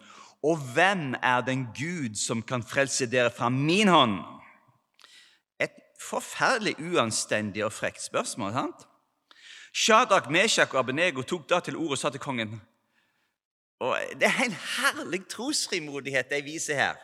Og 0.44 0.58
hvem 0.74 1.14
er 1.22 1.40
den 1.46 1.64
Gud 1.76 2.18
som 2.20 2.42
kan 2.44 2.64
frelse 2.66 3.08
dere 3.08 3.30
fra 3.32 3.48
min 3.48 3.88
hånd? 3.88 4.18
Et 5.62 5.72
forferdelig 6.02 6.76
uanstendig 6.82 7.64
og 7.64 7.72
frekt 7.72 8.02
spørsmål. 8.04 8.52
sant? 8.52 8.86
Shadrach, 9.72 10.30
Meshach 10.30 10.74
og 10.74 10.78
Abenego 10.78 11.22
tok 11.22 11.48
da 11.48 11.60
til 11.60 11.76
orde 11.76 11.96
og 11.96 11.98
sa 11.98 12.10
til 12.10 12.20
kongen 12.20 12.60
og 13.80 13.98
Det 14.20 14.28
er 14.28 14.44
en 14.44 14.56
herlig 14.76 15.26
trosfrimodighet 15.28 16.30
de 16.30 16.42
viser 16.44 16.78
her. 16.78 16.96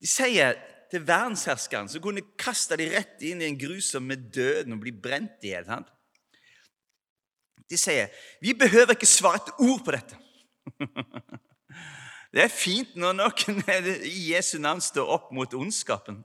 De 0.00 0.08
sier 0.08 0.58
til 0.90 1.06
verdensherskeren, 1.06 1.88
som 1.88 2.02
kunne 2.02 2.24
kaste 2.40 2.76
de 2.80 2.88
rett 2.92 3.22
inn 3.24 3.40
i 3.40 3.48
en 3.48 3.58
grusom 3.58 4.08
med 4.10 4.30
døden 4.34 4.74
og 4.74 4.82
bli 4.82 4.92
brent 4.92 5.44
i 5.44 5.54
hjel. 5.54 5.68
De 7.70 7.78
sier 7.78 8.10
vi 8.42 8.56
behøver 8.56 8.96
ikke 8.96 9.08
svare 9.08 9.40
et 9.44 9.52
ord 9.58 9.84
på 9.84 9.94
dette. 9.96 10.18
Det 12.30 12.44
er 12.44 12.52
fint 12.52 12.92
når 12.94 13.16
noen 13.18 13.56
i 14.06 14.30
Jesu 14.30 14.60
navn 14.62 14.82
står 14.84 15.08
opp 15.16 15.32
mot 15.34 15.54
ondskapen. 15.58 16.20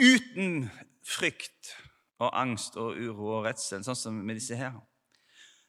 Uten 0.00 0.70
frykt 1.04 1.74
og 2.20 2.34
angst 2.36 2.76
og 2.80 2.98
uro 2.98 3.36
og 3.38 3.46
redsel, 3.48 3.84
sånn 3.84 3.98
som 3.98 4.16
med 4.16 4.38
disse 4.38 4.58
her. 4.58 4.76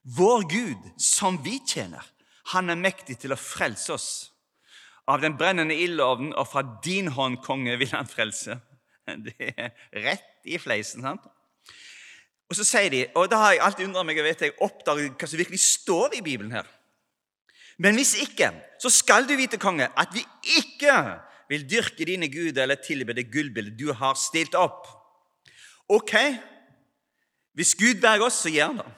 Vår 0.03 0.45
Gud, 0.49 0.89
som 0.99 1.37
vi 1.45 1.59
tjener, 1.67 2.03
han 2.51 2.73
er 2.73 2.79
mektig 2.79 3.19
til 3.21 3.33
å 3.33 3.39
frelse 3.39 3.93
oss 3.93 4.09
av 5.09 5.21
den 5.23 5.35
brennende 5.37 5.75
ildovnen, 5.77 6.33
og 6.37 6.47
fra 6.49 6.63
din 6.83 7.11
hånd, 7.15 7.39
konge, 7.45 7.77
vil 7.79 7.93
han 7.93 8.09
frelse. 8.09 8.59
Det 9.25 9.53
er 9.57 9.71
rett 10.03 10.45
i 10.45 10.59
fleisen. 10.61 11.03
sant? 11.03 11.25
Og 12.51 12.57
så 12.57 12.65
sier 12.67 12.91
de, 12.91 13.01
og 13.15 13.29
da 13.31 13.39
har 13.41 13.55
jeg 13.55 13.63
alltid 13.65 13.87
undret 13.87 14.07
meg 14.07 14.19
og 14.21 14.27
vet 14.27 14.45
jeg 14.45 14.57
oppdager 14.63 15.11
hva 15.15 15.27
som 15.29 15.39
virkelig 15.39 15.61
står 15.63 16.17
i 16.19 16.23
Bibelen 16.25 16.53
her. 16.53 16.67
Men 17.81 17.95
hvis 17.97 18.13
ikke, 18.21 18.51
så 18.81 18.91
skal 18.93 19.25
du 19.27 19.33
vite, 19.39 19.59
konge, 19.61 19.87
at 19.87 20.11
vi 20.13 20.23
ikke 20.59 20.95
vil 21.51 21.63
dyrke 21.67 22.05
dine 22.07 22.29
guder 22.31 22.65
eller 22.65 22.81
tilbe 22.83 23.15
det 23.17 23.29
gullbildet 23.31 23.79
du 23.79 23.89
har 23.95 24.19
stilt 24.19 24.55
opp. 24.59 24.85
Ok, 25.89 26.15
hvis 27.53 27.75
Gud 27.75 28.01
berger 28.01 28.25
oss, 28.25 28.41
så 28.43 28.49
gjør 28.49 28.71
han 28.71 28.81
det. 28.81 28.91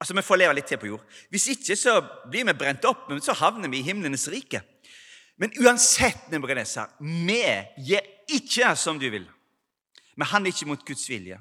Altså, 0.00 0.14
Vi 0.14 0.22
får 0.22 0.36
leve 0.36 0.54
litt 0.54 0.66
til 0.66 0.78
på 0.80 0.86
jord. 0.86 1.04
Hvis 1.30 1.48
ikke 1.52 1.76
så 1.76 2.00
blir 2.30 2.46
vi 2.48 2.56
brent 2.56 2.84
opp, 2.84 3.08
men 3.08 3.20
så 3.20 3.36
havner 3.36 3.68
vi 3.68 3.78
i 3.78 3.86
himlenes 3.86 4.28
rike. 4.32 4.62
Men 5.36 5.52
uansett, 5.60 6.28
Nebukadnesar, 6.30 6.90
vi 7.00 7.42
gjør 7.88 8.08
ikke 8.28 8.74
som 8.76 8.98
du 9.00 9.08
vil. 9.10 9.28
Vi 10.16 10.24
handler 10.24 10.52
ikke 10.52 10.68
mot 10.68 10.86
Guds 10.86 11.08
vilje. 11.08 11.40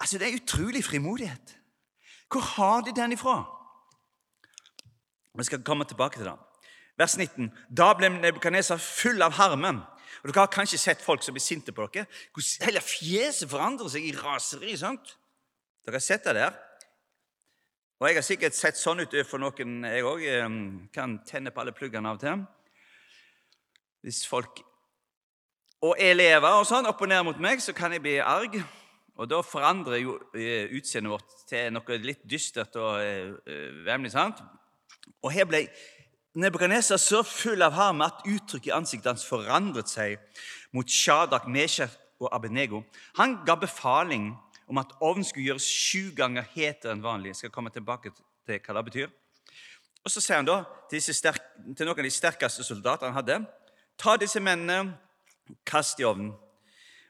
Altså, 0.00 0.18
Det 0.18 0.28
er 0.28 0.40
utrolig 0.42 0.84
frimodighet. 0.84 1.56
Hvor 2.30 2.40
har 2.40 2.80
de 2.80 2.94
den 2.94 3.12
ifra? 3.12 3.44
Vi 5.38 5.44
skal 5.44 5.62
komme 5.62 5.84
tilbake 5.84 6.16
til 6.18 6.26
det. 6.26 6.38
Vers 6.98 7.16
19. 7.16 7.50
Da 7.76 7.92
ble 7.94 8.08
Nebukadnesar 8.08 8.78
full 8.78 9.22
av 9.22 9.32
harme. 9.32 9.82
Og 10.24 10.30
Dere 10.30 10.40
har 10.46 10.52
kanskje 10.52 10.80
sett 10.80 11.02
folk 11.04 11.22
som 11.22 11.36
blir 11.36 11.44
sinte 11.44 11.72
på 11.76 11.84
dere. 11.92 12.06
Hvordan 12.32 12.70
hele 12.70 12.80
fjeset 12.80 13.50
forandrer 13.50 13.90
seg 13.92 14.06
i 14.08 14.14
raseri. 14.16 14.76
sant? 14.80 15.18
Dere 15.84 16.00
har 16.00 16.00
sett 16.00 16.24
det 16.24 16.34
der? 16.38 16.54
Og 18.00 18.08
Jeg 18.08 18.16
har 18.16 18.24
sikkert 18.24 18.56
sett 18.56 18.80
sånn 18.80 19.04
ut 19.04 19.14
for 19.28 19.38
noen, 19.38 19.84
jeg 19.84 20.04
òg. 20.04 20.24
Kan 20.92 21.18
tenne 21.28 21.52
på 21.52 21.60
alle 21.60 21.76
pluggene 21.76 22.08
av 22.08 22.16
og 22.16 22.24
til. 22.24 22.46
Hvis 24.00 24.24
folk 24.26 24.64
og 25.84 26.00
elever 26.00 26.56
og 26.56 26.64
sånn 26.64 26.88
opp 26.88 27.02
og 27.04 27.10
ned 27.10 27.22
mot 27.26 27.40
meg, 27.40 27.60
så 27.60 27.74
kan 27.76 27.92
jeg 27.92 28.00
bli 28.00 28.16
arg. 28.18 28.56
Og 29.20 29.28
da 29.28 29.42
forandrer 29.44 30.00
jo 30.00 30.16
eh, 30.32 30.72
utseendet 30.72 31.12
vårt 31.12 31.34
til 31.46 31.68
noe 31.74 31.98
litt 32.00 32.24
dystert 32.24 32.74
og 32.80 32.96
eh, 33.04 33.28
vemmelig. 33.84 34.14
sant? 34.16 34.40
Og 35.20 35.32
her 35.36 35.44
ble 35.44 35.66
Nebukadneser 36.34 36.98
så 36.98 37.20
full 37.22 37.62
av 37.62 37.76
harme 37.76 38.08
at 38.08 38.24
uttrykket 38.26 38.72
i 38.72 38.74
ansiktet 38.74 39.06
hans 39.12 39.26
forandret 39.28 39.86
seg 39.86 40.16
mot 40.74 40.88
Shadak, 40.90 41.46
Meshach 41.46 41.94
og 42.18 42.26
Abenego. 42.34 42.80
Han 43.20 43.36
ga 43.46 43.54
befaling 43.54 44.32
om 44.66 44.80
at 44.82 44.96
ovnen 44.98 45.26
skulle 45.26 45.52
gjøres 45.52 45.68
sju 45.68 46.10
ganger 46.16 46.46
hetere 46.56 46.96
enn 46.96 47.04
vanlig. 47.04 47.30
Jeg 47.30 47.44
skal 47.44 47.54
komme 47.54 47.70
tilbake 47.70 48.10
til 48.10 48.58
hva 48.66 48.76
det 48.80 48.84
betyr. 48.90 49.14
Og 50.02 50.10
Så 50.10 50.20
sier 50.20 50.42
han 50.42 50.50
da 50.50 50.64
til, 50.90 51.00
sterk, 51.06 51.38
til 51.76 51.86
noen 51.86 52.02
av 52.02 52.04
de 52.04 52.12
sterkeste 52.12 52.66
soldatene 52.66 53.12
han 53.12 53.20
hadde, 53.20 53.40
ta 53.96 54.18
disse 54.18 54.42
mennene, 54.42 54.98
kast 55.62 56.02
i 56.02 56.08
ovnen. 56.08 56.34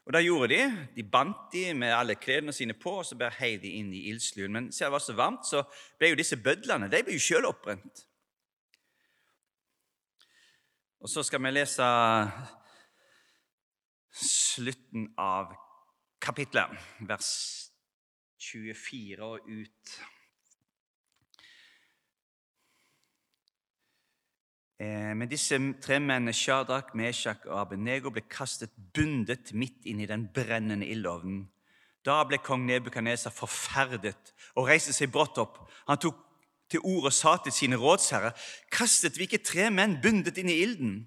Og 0.05 0.13
det 0.13 0.27
gjorde 0.27 0.53
de. 0.53 0.63
De 0.99 1.03
bandt 1.03 1.47
de 1.55 1.71
med 1.73 1.97
alle 1.97 2.21
klærne 2.21 2.53
sine 2.53 2.77
på 2.77 2.99
og 3.01 3.07
så 3.09 3.17
bare 3.17 3.39
heiv 3.39 3.63
de 3.63 3.79
inn 3.79 3.89
i 3.95 4.11
ildsluen. 4.11 4.53
Men 4.53 4.67
siden 4.69 4.91
det 4.91 4.97
var 4.99 5.01
så 5.07 5.17
varmt, 5.17 5.49
så 5.49 5.65
ble 5.97 6.13
jo 6.13 6.19
disse 6.21 6.37
bødlene 6.37 6.93
de 6.93 7.01
ble 7.07 7.17
jo 7.17 7.25
sjøl 7.25 7.49
oppbrent. 7.49 8.05
Og 11.05 11.11
så 11.11 11.21
skal 11.23 11.43
vi 11.45 11.51
lese 11.53 11.87
slutten 14.17 15.11
av 15.21 15.51
kapitlet, 16.25 16.73
vers 17.05 17.33
24 18.41 19.27
og 19.27 19.51
ut. 19.51 19.93
Eh, 24.81 25.13
men 25.13 25.29
disse 25.29 25.61
tre 25.85 26.01
mennene, 26.01 26.33
Shadrach, 26.33 26.95
Meshach 26.97 27.45
og 27.51 27.61
Abenego, 27.67 28.09
ble 28.09 28.25
kastet 28.25 28.73
bundet 28.73 29.53
midt 29.53 29.85
inn 29.85 30.01
i 30.01 30.09
den 30.09 30.31
brennende 30.33 30.89
ildovnen. 30.89 31.51
Da 32.01 32.23
ble 32.25 32.41
kong 32.41 32.65
Nebukadneser 32.65 33.33
forferdet 33.33 34.33
og 34.57 34.73
reiste 34.73 34.97
seg 34.97 35.13
brått 35.13 35.37
opp. 35.37 35.67
Han 35.85 36.01
tok 36.01 36.24
til 36.75 36.83
ordet 36.83 37.13
og 37.13 37.17
sa 37.17 37.37
til 37.41 37.55
sine 37.55 37.79
rådsherrer.: 37.81 38.35
Kastet 38.73 39.19
vi 39.19 39.29
ikke 39.29 39.45
tre 39.45 39.71
menn 39.71 40.01
bundet 40.03 40.39
inn 40.39 40.51
i 40.51 40.61
ilden? 40.67 41.05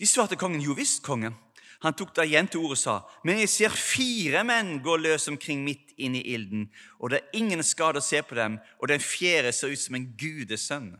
De 0.00 0.06
svarte 0.08 0.36
kongen, 0.36 0.62
jo 0.64 0.76
visst, 0.76 1.02
kongen. 1.04 1.36
Han 1.80 1.96
tok 1.96 2.12
da 2.16 2.24
igjen 2.28 2.48
til 2.48 2.60
orde 2.60 2.76
og 2.76 2.80
sa, 2.80 2.94
men 3.24 3.38
jeg 3.40 3.48
ser 3.48 3.72
fire 3.72 4.42
menn 4.44 4.82
gå 4.84 4.98
løs 5.00 5.28
omkring 5.32 5.62
midt 5.64 5.94
inn 5.96 6.18
i 6.18 6.20
ilden, 6.34 6.66
og 7.00 7.10
det 7.10 7.20
er 7.20 7.38
ingen 7.40 7.62
skade 7.64 8.02
å 8.02 8.04
se 8.04 8.20
på 8.20 8.36
dem, 8.36 8.58
og 8.76 8.90
den 8.92 9.00
fjerde 9.00 9.52
ser 9.56 9.72
ut 9.72 9.80
som 9.80 9.96
en 9.96 10.10
gudesønn. 10.20 10.90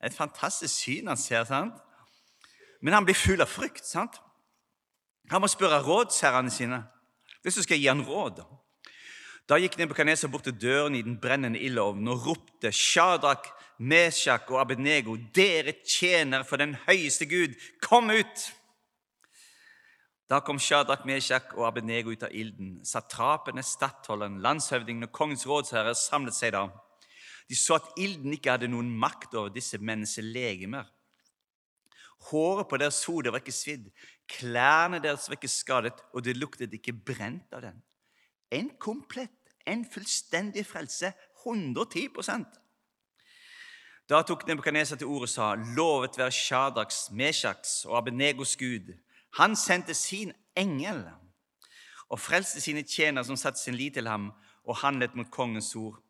Et 0.00 0.16
fantastisk 0.16 0.72
syn 0.72 1.12
han 1.12 1.20
ser. 1.20 1.44
sant? 1.44 1.76
Men 2.80 2.94
han 2.94 3.04
blir 3.04 3.16
full 3.16 3.44
av 3.44 3.52
frykt. 3.52 3.84
sant? 3.84 4.20
Han 5.30 5.40
må 5.40 5.48
spørre 5.48 5.82
rådsherrene 5.84 6.50
sine. 6.50 6.84
Hvis 7.42 7.60
du 7.60 7.62
skal 7.62 7.78
gi 7.78 7.88
han 7.88 8.04
råd. 8.04 8.40
Da 8.40 8.65
gikk 9.54 9.76
Nebukadneser 9.78 10.26
bort 10.28 10.48
til 10.48 10.56
døren 10.58 10.96
i 10.98 11.04
den 11.06 11.20
brennende 11.22 11.60
ildovnen 11.62 12.08
og 12.10 12.24
ropte 12.26 12.72
Shadrach, 12.74 13.46
Meshach 13.78 14.50
og 14.50 14.60
Abednego, 14.60 15.14
dere 15.36 15.76
tjener 15.86 16.42
for 16.42 16.58
den 16.58 16.74
høyeste 16.86 17.28
Gud, 17.30 17.54
kom 17.82 18.10
ut! 18.10 18.46
Da 20.26 20.40
kom 20.42 20.58
Shadrach, 20.58 21.04
Meshach 21.06 21.54
og 21.54 21.68
Abednego 21.68 22.10
ut 22.10 22.24
av 22.26 22.34
ilden. 22.34 22.80
Satrapene, 22.82 23.62
stattholderen, 23.62 24.40
landshøvdingen 24.42 25.06
og 25.06 25.14
kongens 25.14 25.46
rådsherre 25.46 25.94
samlet 25.94 26.34
seg 26.34 26.56
da. 26.56 26.64
De 27.46 27.54
så 27.54 27.78
at 27.78 27.92
ilden 28.02 28.34
ikke 28.34 28.56
hadde 28.56 28.72
noen 28.72 28.90
makt 28.90 29.36
over 29.38 29.52
disse 29.54 29.78
menneskelige 29.78 30.34
legemer. 30.34 30.88
Håret 32.26 32.66
på 32.66 32.80
deres 32.82 32.98
hode 33.06 33.30
var 33.30 33.44
ikke 33.44 33.54
svidd, 33.54 33.86
klærne 34.26 34.98
deres 35.04 35.28
var 35.30 35.38
ikke 35.38 35.52
skadet, 35.52 36.00
og 36.10 36.24
det 36.26 36.34
luktet 36.34 36.74
ikke 36.74 36.96
brent 36.96 37.54
av 37.54 37.68
den. 37.68 37.78
En 38.50 38.70
komplett, 38.78 39.54
en 39.66 39.84
fullstendig 39.84 40.66
frelse. 40.66 41.12
110 41.46 42.08
Da 44.08 44.22
tok 44.22 44.46
Nebukadneser 44.46 44.96
til 44.96 45.06
orde 45.06 45.26
og 45.26 45.28
sa, 45.28 45.54
lovet 45.54 46.18
være 46.18 46.30
Shadraks, 46.30 47.10
Meshaks 47.10 47.84
og 47.84 47.98
Abenegos 47.98 48.56
Gud. 48.56 48.94
Han 49.38 49.56
sendte 49.56 49.94
sin 49.94 50.32
engel 50.56 51.04
og 52.08 52.20
frelste 52.20 52.60
sine 52.60 52.82
tjenere 52.82 53.24
som 53.24 53.36
satte 53.36 53.60
sin 53.60 53.74
lit 53.74 53.94
til 53.94 54.08
ham 54.08 54.32
og 54.64 54.76
handlet 54.76 55.14
mot 55.14 55.30
kongens 55.30 55.74
ord. 55.76 56.02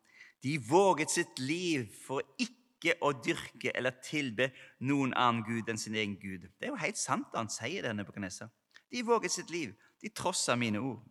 De 0.43 0.59
våget 0.69 1.11
sitt 1.11 1.39
liv 1.39 1.85
for 2.05 2.21
ikke 2.39 2.93
å 3.01 3.11
dyrke 3.25 3.73
eller 3.75 3.97
tilbe 4.05 4.51
noen 4.79 5.13
annen 5.17 5.43
gud 5.43 5.69
enn 5.69 5.81
sin 5.81 5.95
egen 5.95 6.15
gud. 6.21 6.45
Det 6.57 6.69
er 6.69 6.73
jo 6.73 6.81
helt 6.81 6.97
sant 6.97 7.33
han 7.33 7.49
sier 7.49 7.83
det. 7.83 7.95
Nebuchadnezzar. 7.95 8.49
De 8.91 9.03
våget 9.03 9.33
sitt 9.33 9.49
liv. 9.49 9.73
De 10.01 10.09
trossa 10.09 10.55
mine 10.55 10.79
ord. 10.79 11.01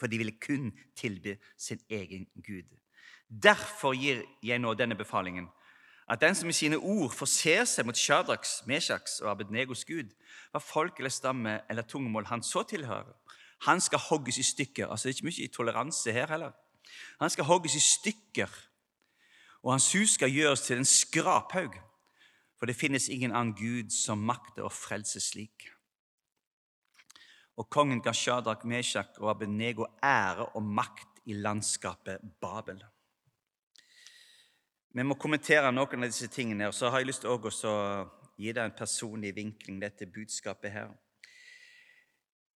For 0.00 0.10
de 0.10 0.18
ville 0.18 0.38
kun 0.40 0.72
tilby 0.96 1.36
sin 1.56 1.80
egen 1.90 2.26
gud. 2.46 2.68
Derfor 3.28 3.94
gir 3.94 4.22
jeg 4.42 4.58
nå 4.58 4.74
denne 4.74 4.96
befalingen. 4.98 5.48
At 6.08 6.20
den 6.20 6.34
som 6.34 6.48
i 6.48 6.52
sine 6.52 6.76
ord 6.76 7.14
forser 7.16 7.64
seg 7.64 7.86
mot 7.86 7.96
Shadraks, 7.96 8.58
Meshaks 8.68 9.20
og 9.24 9.30
Abednegos 9.30 9.86
gud, 9.88 10.12
hva 10.52 10.60
folk 10.60 11.00
eller 11.00 11.12
stamme 11.12 11.60
eller 11.70 11.86
tungemål 11.88 12.28
han 12.28 12.44
så 12.44 12.62
tilhører, 12.68 13.14
han 13.64 13.80
skal 13.80 14.02
hogges 14.10 14.38
i 14.38 14.42
stykker. 14.42 14.90
Altså, 14.90 15.08
Det 15.08 15.14
er 15.14 15.18
ikke 15.18 15.30
mye 15.30 15.48
toleranse 15.48 16.12
her 16.12 16.26
heller. 16.26 16.52
Han 17.20 17.30
skal 17.30 17.44
hogges 17.44 17.74
i 17.74 17.80
stykker, 17.80 18.50
og 19.62 19.72
hans 19.72 19.92
hus 19.92 20.14
skal 20.18 20.30
gjøres 20.30 20.60
til 20.60 20.76
en 20.76 20.84
skraphaug. 20.84 21.72
For 22.58 22.66
det 22.66 22.76
finnes 22.76 23.08
ingen 23.08 23.32
annen 23.32 23.54
Gud 23.56 23.90
som 23.90 24.18
makter 24.18 24.64
å 24.64 24.72
frelse 24.72 25.20
slik. 25.20 25.70
Og 27.56 27.68
kongen 27.70 28.02
ga 28.02 28.12
Shadrach, 28.12 28.64
Meshach 28.66 29.20
og 29.20 29.30
Abenego 29.30 29.86
ære 30.02 30.48
og 30.56 30.62
makt 30.62 31.22
i 31.30 31.36
landskapet 31.38 32.22
Babel. 32.40 32.82
Vi 34.94 35.02
må 35.02 35.16
kommentere 35.18 35.70
noen 35.74 36.06
av 36.06 36.10
disse 36.10 36.28
tingene, 36.30 36.68
og 36.70 36.74
så 36.74 36.90
har 36.90 37.02
jeg 37.02 37.08
lyst 37.08 37.24
til 37.24 37.32
å 37.34 37.78
gi 38.38 38.52
deg 38.52 38.62
en 38.64 38.76
personlig 38.78 39.32
vinkling, 39.34 39.80
dette 39.82 40.06
budskapet 40.06 40.70
her. 40.74 40.92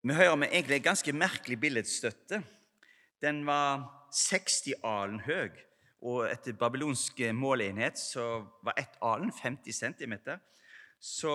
Vi 0.06 0.14
hører 0.14 0.36
med 0.36 0.52
egentlig 0.52 0.80
en 0.80 0.90
ganske 0.92 1.14
merkelig 1.16 1.60
billedstøtte. 1.60 2.42
Den 3.24 3.40
var 3.48 3.86
60 4.14 4.76
alen 4.84 5.22
høy. 5.26 5.56
Og 6.06 6.28
etter 6.30 6.54
babylonsk 6.60 7.24
måleenhet 7.34 7.98
så 7.98 8.46
var 8.64 8.78
ett 8.78 9.00
alen 9.02 9.32
50 9.34 9.74
cm. 9.74 10.14
Så 11.02 11.32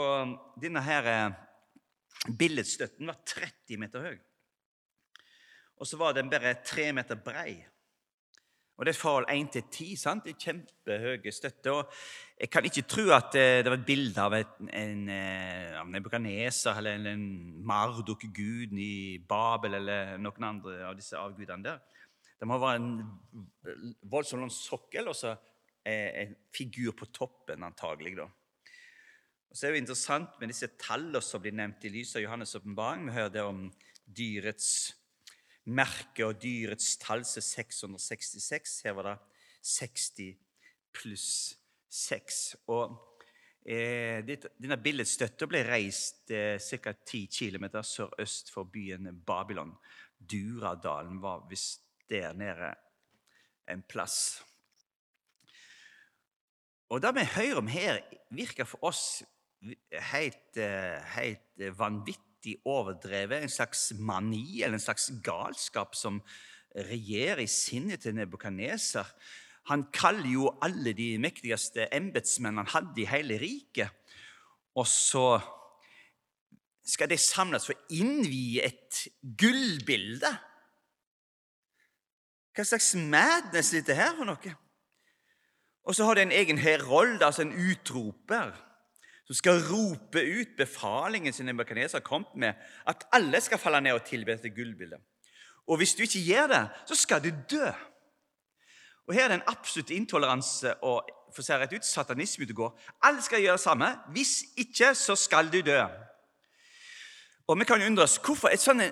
denne 0.61 0.85
her 0.87 1.09
eh, 1.11 1.41
billedstøtten 2.29 3.09
var 3.09 3.21
30 3.27 3.81
meter 3.81 4.05
høy. 4.05 4.19
Og 5.81 5.89
så 5.89 5.97
var 5.97 6.13
den 6.13 6.31
bare 6.31 6.59
3 6.67 6.91
meter 6.93 7.21
brei. 7.25 7.61
Og 8.81 8.87
det 8.87 8.95
er 8.95 9.01
forhold 9.01 9.27
1 9.29 9.49
til 9.53 9.63
10. 9.71 9.97
sant? 9.97 10.25
Det 10.25 10.33
er 10.33 10.45
kjempehøye 10.45 11.33
støtter. 11.33 11.71
Og 11.71 11.93
jeg 12.41 12.49
kan 12.51 12.65
ikke 12.65 12.87
tro 12.89 13.03
at 13.13 13.35
eh, 13.37 13.61
det 13.61 13.69
var 13.69 13.77
et 13.77 13.85
bilde 13.85 14.23
av 14.25 14.37
en, 14.39 14.71
en, 14.73 15.03
eh, 15.13 15.77
en 15.81 15.93
Nebukaneser 15.93 16.81
eller 16.81 17.11
en 17.13 17.27
Marduk-guden 17.69 18.81
i 18.81 19.19
Babel 19.29 19.77
eller 19.83 20.17
noen 20.17 20.49
andre 20.49 20.79
av 20.89 20.97
disse 20.97 21.17
avgudene 21.21 21.67
der. 21.67 21.83
Det 22.41 22.49
må 22.49 22.57
være 22.57 22.81
en 22.81 22.95
voldsom 24.09 24.49
sokkel 24.49 25.13
og 25.13 25.17
så 25.17 25.35
en 25.85 26.33
figur 26.53 26.93
på 26.97 27.09
toppen, 27.13 27.65
antagelig. 27.65 28.17
da. 28.17 28.27
Og 29.51 29.59
så 29.59 29.67
er 29.67 29.73
det 29.73 29.81
jo 29.81 29.83
interessant 29.83 30.37
med 30.39 30.53
disse 30.53 30.69
tallene 30.79 31.21
som 31.27 31.43
blir 31.43 31.55
nevnt 31.59 31.83
i 31.85 31.91
lys 31.91 32.15
av 32.15 32.23
Johannes' 32.23 32.55
åpenbaring. 32.55 33.09
Vi 33.09 33.17
hører 33.17 33.33
det 33.35 33.43
om 33.43 33.65
dyrets 34.07 34.69
merke 35.67 36.29
og 36.29 36.39
dyrets 36.43 36.93
tall 37.03 37.25
som 37.27 37.97
666. 37.99 38.77
Her 38.87 38.95
var 38.95 39.09
det 39.09 39.17
60 39.67 40.37
pluss 40.95 41.33
6. 41.91 42.39
Og 42.71 42.95
eh, 43.67 44.23
Denne 44.23 44.79
billedstøtta 44.79 45.51
ble 45.51 45.65
reist 45.67 46.31
eh, 46.31 46.63
ca. 46.63 46.95
10 46.95 47.27
km 47.35 47.67
sørøst 47.83 48.55
for 48.55 48.71
byen 48.71 49.11
Babylon. 49.27 49.75
Duradalen 50.15 51.19
var 51.23 51.43
visst 51.51 51.83
der 52.11 52.39
nede 52.39 52.71
en 53.71 53.83
plass. 53.83 54.45
Og 56.91 57.03
Det 57.03 57.15
vi 57.19 57.29
hører 57.35 57.59
om 57.59 57.67
her, 57.71 58.01
virker 58.31 58.67
for 58.67 58.87
oss 58.87 59.23
helt, 59.93 60.57
eh, 60.57 60.99
helt 61.17 61.79
vanvittig 61.79 62.57
overdrevet. 62.65 63.43
En 63.43 63.53
slags 63.53 63.93
mani 63.99 64.63
eller 64.63 64.79
en 64.79 64.81
slags 64.81 65.11
galskap 65.23 65.95
som 65.95 66.23
regjerer 66.75 67.43
i 67.45 67.47
sinnet 67.47 68.01
til 68.01 68.15
Nebukaneser. 68.15 69.05
Han 69.69 69.85
kaller 69.93 70.31
jo 70.31 70.51
alle 70.63 70.93
de 70.93 71.19
mektigste 71.19 71.89
embetsmennene 71.95 72.65
han 72.65 72.75
hadde 72.75 73.03
i 73.03 73.09
hele 73.11 73.39
riket. 73.39 73.91
Og 74.75 74.87
så 74.87 75.41
skal 76.87 77.11
de 77.11 77.19
samles 77.19 77.67
for 77.67 77.75
å 77.75 77.99
innvie 78.01 78.65
et 78.65 79.09
gullbilde 79.39 80.31
hva 82.57 82.67
slags 82.67 82.95
madness 82.99 83.71
dette 83.73 83.95
her 83.95 84.17
for 84.19 84.29
noe? 84.29 84.55
Og 85.89 85.97
så 85.97 86.05
har 86.05 86.19
det 86.19 86.27
en 86.27 86.35
egen 86.35 86.59
herold, 86.61 87.23
altså 87.23 87.47
en 87.47 87.55
utroper, 87.57 88.51
som 89.31 89.39
skal 89.39 89.61
rope 89.63 90.19
ut 90.19 90.57
befalingen 90.59 91.33
som 91.33 91.47
Nebukadneser 91.47 92.01
har 92.01 92.07
kommet 92.07 92.33
med, 92.35 92.55
at 92.87 93.05
alle 93.15 93.39
skal 93.41 93.61
falle 93.63 93.79
ned 93.85 93.95
og 93.95 94.03
tilbe 94.03 94.35
dette 94.35 94.51
gullbildet. 94.51 94.99
Og 95.71 95.79
hvis 95.79 95.95
du 95.95 96.03
ikke 96.03 96.25
gjør 96.27 96.49
det, 96.51 96.65
så 96.91 96.97
skal 96.99 97.23
du 97.23 97.31
dø. 97.51 97.69
Og 99.07 99.15
Her 99.15 99.25
er 99.25 99.29
det 99.29 99.37
en 99.39 99.53
absolutt 99.53 99.93
intoleranse 99.95 100.75
og 100.83 101.07
for 101.31 101.45
å 101.45 101.47
si 101.47 101.55
rett 101.55 101.77
ut, 101.77 101.87
satanisme 101.87 102.43
ute 102.43 102.57
går. 102.59 102.73
Alle 103.07 103.23
skal 103.23 103.43
gjøre 103.45 103.55
det 103.55 103.63
samme. 103.63 103.91
Hvis 104.11 104.33
ikke, 104.59 104.97
så 104.99 105.15
skal 105.15 105.47
du 105.53 105.61
dø. 105.63 105.79
Og 107.47 107.59
Vi 107.59 107.67
kan 107.71 107.83
undre 107.83 108.07
oss 108.07 108.19
hvorfor 108.19 108.51
et 108.51 108.63
sånn 108.63 108.83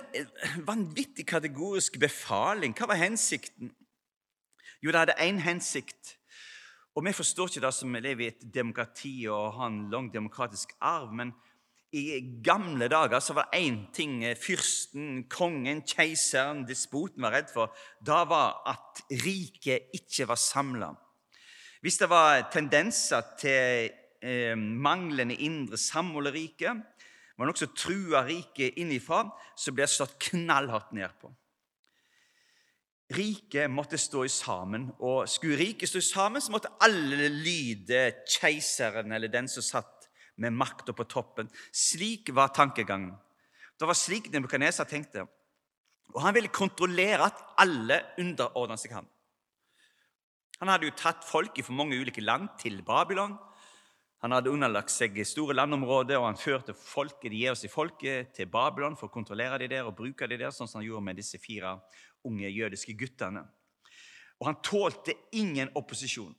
vanvittig 0.67 1.27
kategorisk 1.27 1.99
befaling. 1.99 2.79
Hva 2.79 2.93
var 2.93 3.03
hensikten? 3.03 3.75
Jo, 4.83 4.95
det 4.95 5.03
hadde 5.03 5.19
én 5.19 5.43
hensikt. 5.43 6.18
Og 6.99 7.05
Vi 7.05 7.13
forstår 7.15 7.47
ikke 7.47 7.61
det 7.63 7.75
som 7.77 7.93
vi 7.95 8.01
lever 8.03 8.25
i 8.25 8.33
et 8.33 8.41
demokrati 8.55 9.13
og 9.31 9.53
har 9.55 9.69
en 9.71 9.85
lang 9.91 10.09
demokratisk 10.11 10.73
arv. 10.81 11.13
men 11.15 11.33
i 11.93 12.43
gamle 12.45 12.89
dager 12.89 13.21
så 13.21 13.35
var 13.35 13.49
det 13.53 13.61
én 13.61 13.93
ting 13.95 14.37
fyrsten, 14.37 15.25
kongen, 15.31 15.83
keiseren, 15.87 16.67
despoten 16.67 17.23
var 17.23 17.33
redd 17.33 17.53
for. 17.55 17.73
Da 18.05 18.25
var 18.25 18.63
at 18.67 19.03
riket 19.11 19.95
ikke 19.95 20.29
var 20.29 20.35
samla. 20.35 20.91
Hvis 21.81 21.99
det 21.99 22.11
var 22.11 22.51
tendenser 22.53 23.23
til 23.39 23.91
eh, 24.23 24.59
manglende 24.59 25.35
indre 25.35 25.79
samhold 25.79 26.27
i 26.27 26.31
riket, 26.31 26.83
var 27.39 27.47
nokså 27.47 27.71
trua 27.77 28.25
riket 28.27 28.75
innifra, 28.77 29.23
så 29.57 29.73
ble 29.73 29.87
det 29.87 29.95
slått 29.95 30.19
knallhardt 30.19 30.93
ned 30.93 31.15
på. 31.21 31.31
Riket 33.09 33.71
måtte 33.73 33.97
stå 33.97 34.27
sammen, 34.29 34.91
og 35.01 35.29
skulle 35.33 35.57
riket 35.57 35.89
stå 35.89 36.03
sammen, 36.05 36.43
så 36.45 36.53
måtte 36.53 36.73
alle 36.85 37.31
lyde 37.33 38.03
keiseren 38.29 39.15
eller 39.17 39.33
den 39.33 39.49
som 39.49 39.65
satt 39.65 40.09
med 40.37 40.53
makta 40.53 40.93
på 40.93 41.07
toppen. 41.09 41.49
Slik 41.73 42.29
var 42.37 42.53
tankegangen. 42.53 43.15
Det 43.79 43.87
var 43.87 43.97
slik 43.97 44.29
Nebukadnesa 44.33 44.85
tenkte. 44.85 45.25
Og 46.15 46.21
Han 46.23 46.35
ville 46.35 46.49
kontrollere 46.53 47.31
at 47.31 47.41
alle 47.59 48.03
underordna 48.19 48.77
seg 48.77 48.93
ham. 48.97 49.09
Han 50.59 50.73
hadde 50.73 50.89
jo 50.89 50.97
tatt 50.99 51.25
folk 51.25 51.59
fra 51.63 51.75
mange 51.75 51.97
ulike 51.97 52.21
land 52.25 52.49
til 52.59 52.83
Babylon. 52.83 53.37
Han 54.25 54.35
hadde 54.35 54.51
underlagt 54.51 54.91
seg 54.91 55.15
store 55.23 55.55
landområder, 55.55 56.19
og 56.19 56.27
han 56.27 56.41
førte 56.41 56.75
folket, 56.75 57.31
de 57.31 57.45
gir 57.45 57.53
oss 57.53 57.63
i 57.63 57.71
folket 57.71 58.33
til 58.35 58.49
Babylon 58.51 58.97
for 58.99 59.07
å 59.07 59.15
kontrollere 59.15 59.61
de 59.63 59.69
der 59.71 59.87
og 59.87 59.95
bruke 60.01 60.27
de 60.27 60.41
der, 60.41 60.51
sånn 60.51 60.67
som 60.67 60.81
han 60.81 60.89
gjorde 60.89 61.07
med 61.07 61.21
disse 61.21 61.39
fire 61.39 61.77
unge 62.29 62.51
jødiske 62.53 62.95
guttene. 62.99 63.43
Og 64.39 64.47
han 64.47 64.61
tålte 64.63 65.17
ingen 65.33 65.73
opposisjon. 65.75 66.37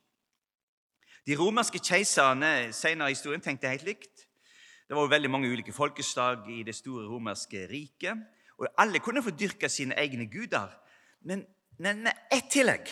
De 1.27 1.35
romerske 1.37 1.81
keiserne 1.83 2.71
senere 2.73 3.11
i 3.11 3.15
historien 3.17 3.43
tenkte 3.43 3.69
helt 3.69 3.85
likt. 3.85 4.25
Det 4.87 4.97
var 4.97 5.05
jo 5.05 5.11
veldig 5.11 5.29
mange 5.29 5.49
ulike 5.51 5.73
folkeslag 5.75 6.47
i 6.49 6.63
det 6.65 6.73
store 6.77 7.05
romerske 7.09 7.67
riket. 7.69 8.17
Og 8.57 8.67
alle 8.81 8.99
kunne 9.03 9.23
få 9.23 9.35
dyrke 9.37 9.69
sine 9.69 9.95
egne 9.99 10.25
guder, 10.31 10.71
men, 11.21 11.45
men 11.77 12.01
med 12.07 12.25
ett 12.33 12.49
tillegg. 12.51 12.89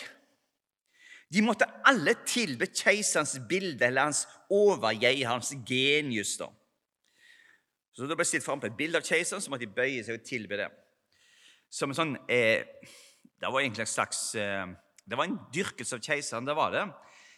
De 1.34 1.42
måtte 1.44 1.66
alle 1.84 2.14
tilbe 2.24 2.70
keiserens 2.72 3.34
bilde 3.48 3.84
eller 3.84 4.08
hans 4.08 4.22
overjeg, 4.48 5.26
hans 5.28 5.52
genius. 5.68 6.36
da. 6.40 6.48
Så 7.92 8.06
Da 8.06 8.14
ble 8.14 8.24
stilt 8.24 8.46
fram 8.46 8.60
på 8.60 8.70
et 8.70 8.78
bilde 8.78 9.00
av 9.00 9.04
keiseren, 9.04 9.42
så 9.42 9.50
måtte 9.50 9.66
de 9.66 9.74
bøye 9.74 10.04
seg 10.06 10.20
og 10.20 10.24
tilbe 10.24 10.56
det. 10.56 10.70
Som 11.70 11.90
en 11.90 11.98
sånn, 11.98 12.16
eh, 12.28 12.64
Det 13.38 13.52
var 13.52 13.60
egentlig 13.60 13.84
en 13.84 13.86
slags 13.86 14.34
eh, 14.34 14.66
Det 15.06 15.16
var 15.16 15.24
en 15.24 15.38
dyrkelse 15.52 15.94
av 15.94 16.00
keiseren. 16.00 16.44
det 16.44 16.54
var 16.56 16.70
det. 16.70 16.92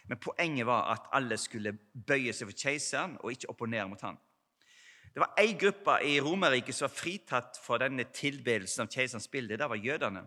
Men 0.09 0.19
poenget 0.19 0.67
var 0.67 0.91
at 0.93 1.07
alle 1.13 1.37
skulle 1.37 1.79
bøye 1.95 2.33
seg 2.33 2.49
for 2.49 2.57
keiseren 2.59 3.17
og 3.21 3.31
ikke 3.31 3.51
opponere 3.51 3.89
mot 3.89 4.01
han. 4.01 4.19
Det 5.15 5.21
var 5.21 5.35
ei 5.39 5.55
gruppe 5.59 5.97
i 6.07 6.21
Romerriket 6.23 6.75
som 6.75 6.89
var 6.89 6.95
fritatt 6.95 7.59
for 7.63 7.79
denne 7.79 8.05
tilbedelsen 8.15 8.83
av 8.85 8.91
keiserens 8.91 9.29
bilde. 9.31 9.57
Det 9.59 9.69
var 9.69 9.77
jødene. 9.77 10.25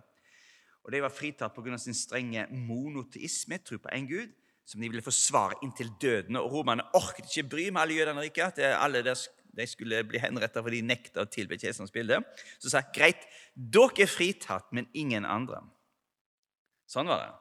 Og 0.83 0.91
De 0.91 1.01
var 1.01 1.09
fritatt 1.09 1.55
pga. 1.55 1.77
sin 1.77 1.93
strenge 1.93 2.47
monoteisme, 2.51 3.57
tro 3.63 3.77
på 3.77 3.89
én 3.89 4.07
gud, 4.07 4.31
som 4.65 4.81
de 4.81 4.89
ville 4.89 5.01
forsvare 5.01 5.55
inntil 5.63 5.89
døden. 6.01 6.35
Og 6.35 6.51
Romerne 6.51 6.83
orket 6.93 7.25
ikke 7.25 7.49
bry 7.49 7.69
med 7.69 7.81
alle 7.81 7.95
jødene 7.95 8.19
i 8.19 8.29
riket. 8.29 8.59
alle 8.59 9.03
der, 9.03 9.15
de 9.53 9.67
skulle 9.69 10.01
bli 10.09 10.21
henrettet 10.21 10.65
fordi 10.65 10.81
de 10.81 10.89
nekta 10.89 11.23
å 11.23 11.29
tilbe 11.29 11.59
keiserens 11.61 11.93
bilde. 11.93 12.19
Så 12.57 12.73
sa 12.73 12.81
greit, 12.95 13.21
dere 13.53 14.05
er 14.05 14.09
fritatt, 14.09 14.71
men 14.73 14.89
ingen 14.97 15.27
andre. 15.29 15.61
Sånn 16.89 17.09
var 17.09 17.21
det. 17.23 17.31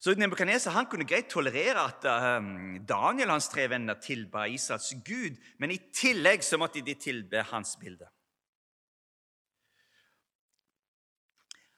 Så 0.00 0.14
Nebukadneser 0.16 0.72
kunne 0.88 1.04
greit 1.04 1.28
tolerere 1.28 1.82
at 1.82 2.06
um, 2.40 2.78
Daniel 2.88 3.28
og 3.28 3.36
hans 3.36 3.50
tre 3.52 3.66
venner 3.68 3.98
tilba 4.00 4.46
Israels 4.48 4.94
gud, 5.04 5.36
men 5.60 5.74
i 5.74 5.82
tillegg 5.92 6.46
så 6.46 6.56
måtte 6.56 6.80
de 6.80 6.94
tilbe 6.96 7.42
hans 7.50 7.74
bilde. 7.80 8.08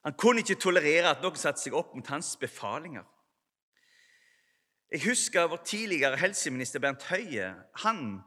Han 0.07 0.15
kunne 0.19 0.43
ikke 0.43 0.61
tolerere 0.63 1.11
at 1.11 1.23
noen 1.23 1.39
satte 1.39 1.63
seg 1.63 1.75
opp 1.79 1.97
mot 1.97 2.09
hans 2.15 2.35
befalinger. 2.39 3.07
Jeg 4.93 5.07
husker 5.07 5.47
vår 5.49 5.63
tidligere 5.65 6.19
helseminister 6.21 6.81
Bernt 6.85 7.07
Høie. 7.09 7.47
Han 7.81 8.19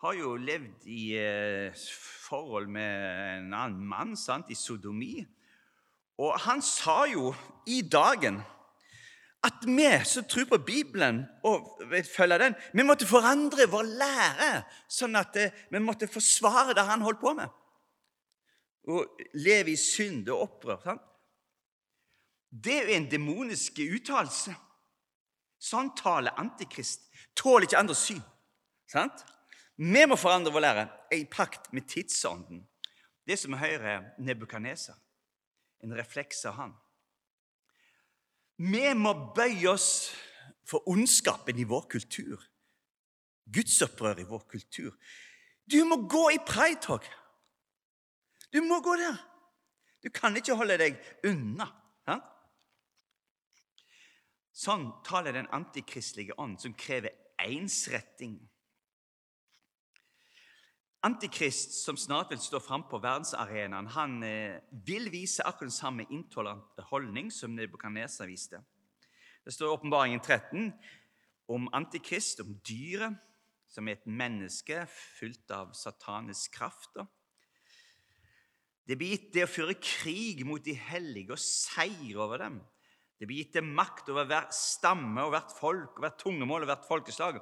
har 0.00 0.14
jo 0.16 0.30
levd 0.40 0.86
i 0.88 1.10
eh, 1.20 1.82
forhold 2.24 2.70
med 2.72 3.02
en 3.34 3.50
annen 3.52 3.82
mann, 3.84 4.14
sant, 4.16 4.48
i 4.48 4.56
sodomi. 4.56 5.18
Og 6.16 6.38
han 6.46 6.64
sa 6.64 7.02
jo 7.10 7.34
i 7.68 7.82
dagen 7.84 8.38
at 9.44 9.66
vi 9.68 9.90
som 10.08 10.24
tror 10.24 10.48
på 10.48 10.60
Bibelen 10.64 11.20
og 11.44 11.84
følger 12.16 12.46
den, 12.46 12.56
vi 12.72 12.88
måtte 12.88 13.08
forandre 13.08 13.68
vår 13.68 13.92
lære, 14.00 14.48
sånn 14.88 15.20
at 15.20 15.36
eh, 15.36 15.52
vi 15.68 15.84
måtte 15.84 16.08
forsvare 16.08 16.78
det 16.80 16.86
han 16.88 17.04
holdt 17.04 17.20
på 17.20 17.34
med. 17.36 17.52
Og 18.88 19.20
leve 19.36 19.74
i 19.74 19.76
synd 19.76 20.32
og 20.32 20.48
opprør. 20.48 20.80
Sant? 20.80 21.04
Det 22.48 22.78
er 22.78 22.88
jo 22.88 22.96
en 22.96 23.12
demonisk 23.12 23.84
uttalelse. 23.84 24.56
Sånn 25.60 25.92
taler 25.98 26.36
Antikrist. 26.40 27.10
Tåler 27.36 27.68
ikke 27.68 27.78
andres 27.80 28.02
syn. 28.08 28.22
Sant? 28.90 29.24
Vi 29.80 30.02
må 30.08 30.16
forandre 30.18 30.52
vår 30.52 30.64
lære 30.64 30.84
i 31.16 31.24
pakt 31.28 31.70
med 31.76 31.86
tidsånden. 31.88 32.64
Det 33.26 33.36
som 33.38 33.54
vi 33.54 33.60
hører 33.60 34.10
Nebukaneser, 34.18 34.96
en 35.84 35.94
refleks 35.96 36.42
av 36.48 36.56
han. 36.58 36.72
Vi 38.60 38.90
må 38.96 39.14
bøye 39.36 39.70
oss 39.70 40.10
for 40.68 40.84
ondskapen 40.90 41.58
i 41.60 41.68
vår 41.68 41.86
kultur. 41.92 42.42
Gudsopprør 43.50 44.20
i 44.20 44.28
vår 44.28 44.44
kultur. 44.50 44.96
Du 45.64 45.80
må 45.88 46.02
gå 46.10 46.26
i 46.34 46.40
pridetog. 46.46 47.06
Du 48.52 48.60
må 48.66 48.80
gå 48.84 48.96
der. 49.00 49.16
Du 50.02 50.10
kan 50.12 50.36
ikke 50.36 50.56
holde 50.58 50.78
deg 50.80 50.98
unna. 51.28 51.68
Sånn 54.60 54.90
taler 55.06 55.32
den 55.32 55.48
antikristelige 55.56 56.36
ånd, 56.40 56.58
som 56.60 56.74
krever 56.76 57.14
ensretting. 57.40 58.34
Antikrist, 61.06 61.78
som 61.80 61.96
snart 61.96 62.34
vil 62.34 62.42
stå 62.44 62.58
fram 62.60 62.82
på 62.90 62.98
verdensarenaen, 63.00 63.86
han 63.94 64.18
eh, 64.26 64.58
vil 64.84 65.08
vise 65.08 65.46
akkurat 65.48 65.70
den 65.70 65.72
samme 65.72 66.04
intolerante 66.12 66.84
holdning 66.90 67.30
som 67.32 67.54
Nebukadneser 67.56 68.28
viste. 68.28 68.60
Det 69.46 69.54
står 69.54 69.70
i 69.70 69.76
Åpenbaringen 69.78 70.20
13 70.20 70.68
om 71.48 71.70
Antikrist, 71.72 72.42
om 72.44 72.52
dyret, 72.68 73.16
som 73.70 73.88
er 73.88 73.96
et 73.96 74.10
menneske 74.10 74.82
fylt 74.90 75.54
av 75.56 75.72
satanisk 75.78 76.58
kraft. 76.58 77.00
Det 78.84 78.98
blir 78.98 79.14
gitt 79.14 79.32
det 79.38 79.46
å 79.46 79.50
føre 79.50 79.78
krig 79.80 80.44
mot 80.44 80.60
de 80.66 80.74
hellige 80.74 81.32
og 81.32 81.40
seier 81.40 82.20
over 82.20 82.44
dem. 82.44 82.60
Det 83.20 83.28
blir 83.28 83.42
gitt 83.42 83.58
dem 83.58 83.74
makt 83.76 84.08
over 84.08 84.24
hver 84.24 84.46
stamme 84.56 85.26
og 85.26 85.34
hvert 85.34 85.50
folk 85.52 85.98
og 85.98 86.04
hvert 86.06 86.16
tungemål 86.22 86.64
og 86.64 86.70
hvert 86.70 86.86
folkeslag. 86.88 87.40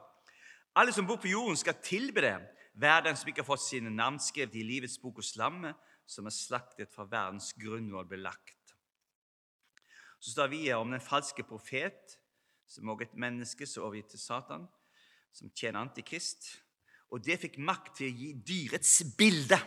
Alle 0.75 0.91
som 0.95 1.07
bor 1.07 1.21
på 1.23 1.31
jorden, 1.31 1.57
skal 1.57 1.79
tilbe 1.83 2.25
det 2.25 2.35
hver 2.79 3.05
den 3.07 3.17
som 3.19 3.31
ikke 3.31 3.45
har 3.45 3.49
fått 3.53 3.63
sine 3.63 3.93
navn 3.95 4.19
skrevet 4.23 4.59
i 4.59 4.65
livets 4.67 4.99
bok 5.03 5.21
hos 5.23 5.37
lammet, 5.39 5.79
som 6.07 6.27
er 6.27 6.35
slaktet 6.35 6.91
fra 6.95 7.07
verdens 7.07 7.53
grunnvoll 7.59 8.07
belagt. 8.11 8.75
Så 10.19 10.35
står 10.35 10.51
vi 10.51 10.63
om 10.75 10.91
den 10.91 11.03
falske 11.03 11.45
profet, 11.47 12.19
som 12.67 12.91
også 12.91 13.07
et 13.07 13.19
menneske 13.19 13.67
som 13.67 13.83
er 13.83 13.87
overgitt 13.87 14.11
til 14.15 14.23
Satan, 14.23 14.67
som 15.31 15.51
tjener 15.55 15.85
Antikrist. 15.85 16.51
Og 17.15 17.23
det 17.25 17.39
fikk 17.41 17.61
makt 17.63 18.01
til 18.01 18.11
å 18.11 18.19
gi 18.19 18.33
dyrets 18.51 18.99
bilde 19.19 19.59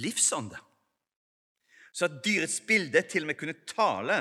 livsånde. 0.00 0.58
Så 1.92 2.06
at 2.06 2.20
dyrets 2.24 2.60
bilde 2.66 3.02
til 3.02 3.24
og 3.24 3.32
med 3.32 3.38
kunne 3.40 3.58
tale 3.66 4.20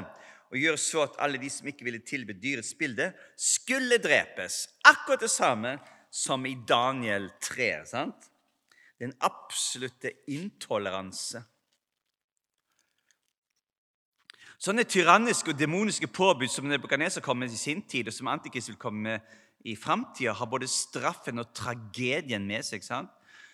og 0.50 0.58
gjøre 0.58 0.82
så 0.82 1.04
at 1.06 1.20
alle 1.22 1.38
de 1.42 1.50
som 1.54 1.68
ikke 1.70 1.86
ville 1.86 2.02
tilbe 2.02 2.34
dyrets 2.34 2.74
bilde, 2.74 3.12
skulle 3.38 4.00
drepes. 4.02 4.64
Akkurat 4.86 5.22
det 5.22 5.30
samme 5.30 5.76
som 6.12 6.46
i 6.46 6.56
Daniel 6.68 7.30
3. 7.42 7.70
sant? 7.86 8.30
Den 9.00 9.14
absolutte 9.22 10.12
intoleranse. 10.28 11.44
Sånne 14.60 14.84
tyranniske 14.84 15.54
og 15.54 15.60
demoniske 15.60 16.10
påbud 16.12 16.50
som 16.52 16.66
Nebukadneser 16.68 17.24
kom 17.24 17.38
med 17.40 17.54
i 17.54 17.60
sin 17.60 17.86
tid, 17.88 18.10
og 18.10 18.14
som 18.14 18.28
Antikrist 18.28 18.74
vil 18.74 18.82
komme 18.82 19.06
med 19.06 19.38
i 19.64 19.76
framtida, 19.76 20.34
har 20.36 20.50
både 20.52 20.68
straffen 20.68 21.40
og 21.40 21.54
tragedien 21.56 22.44
med 22.48 22.66
seg. 22.68 22.84
sant? 22.84 23.14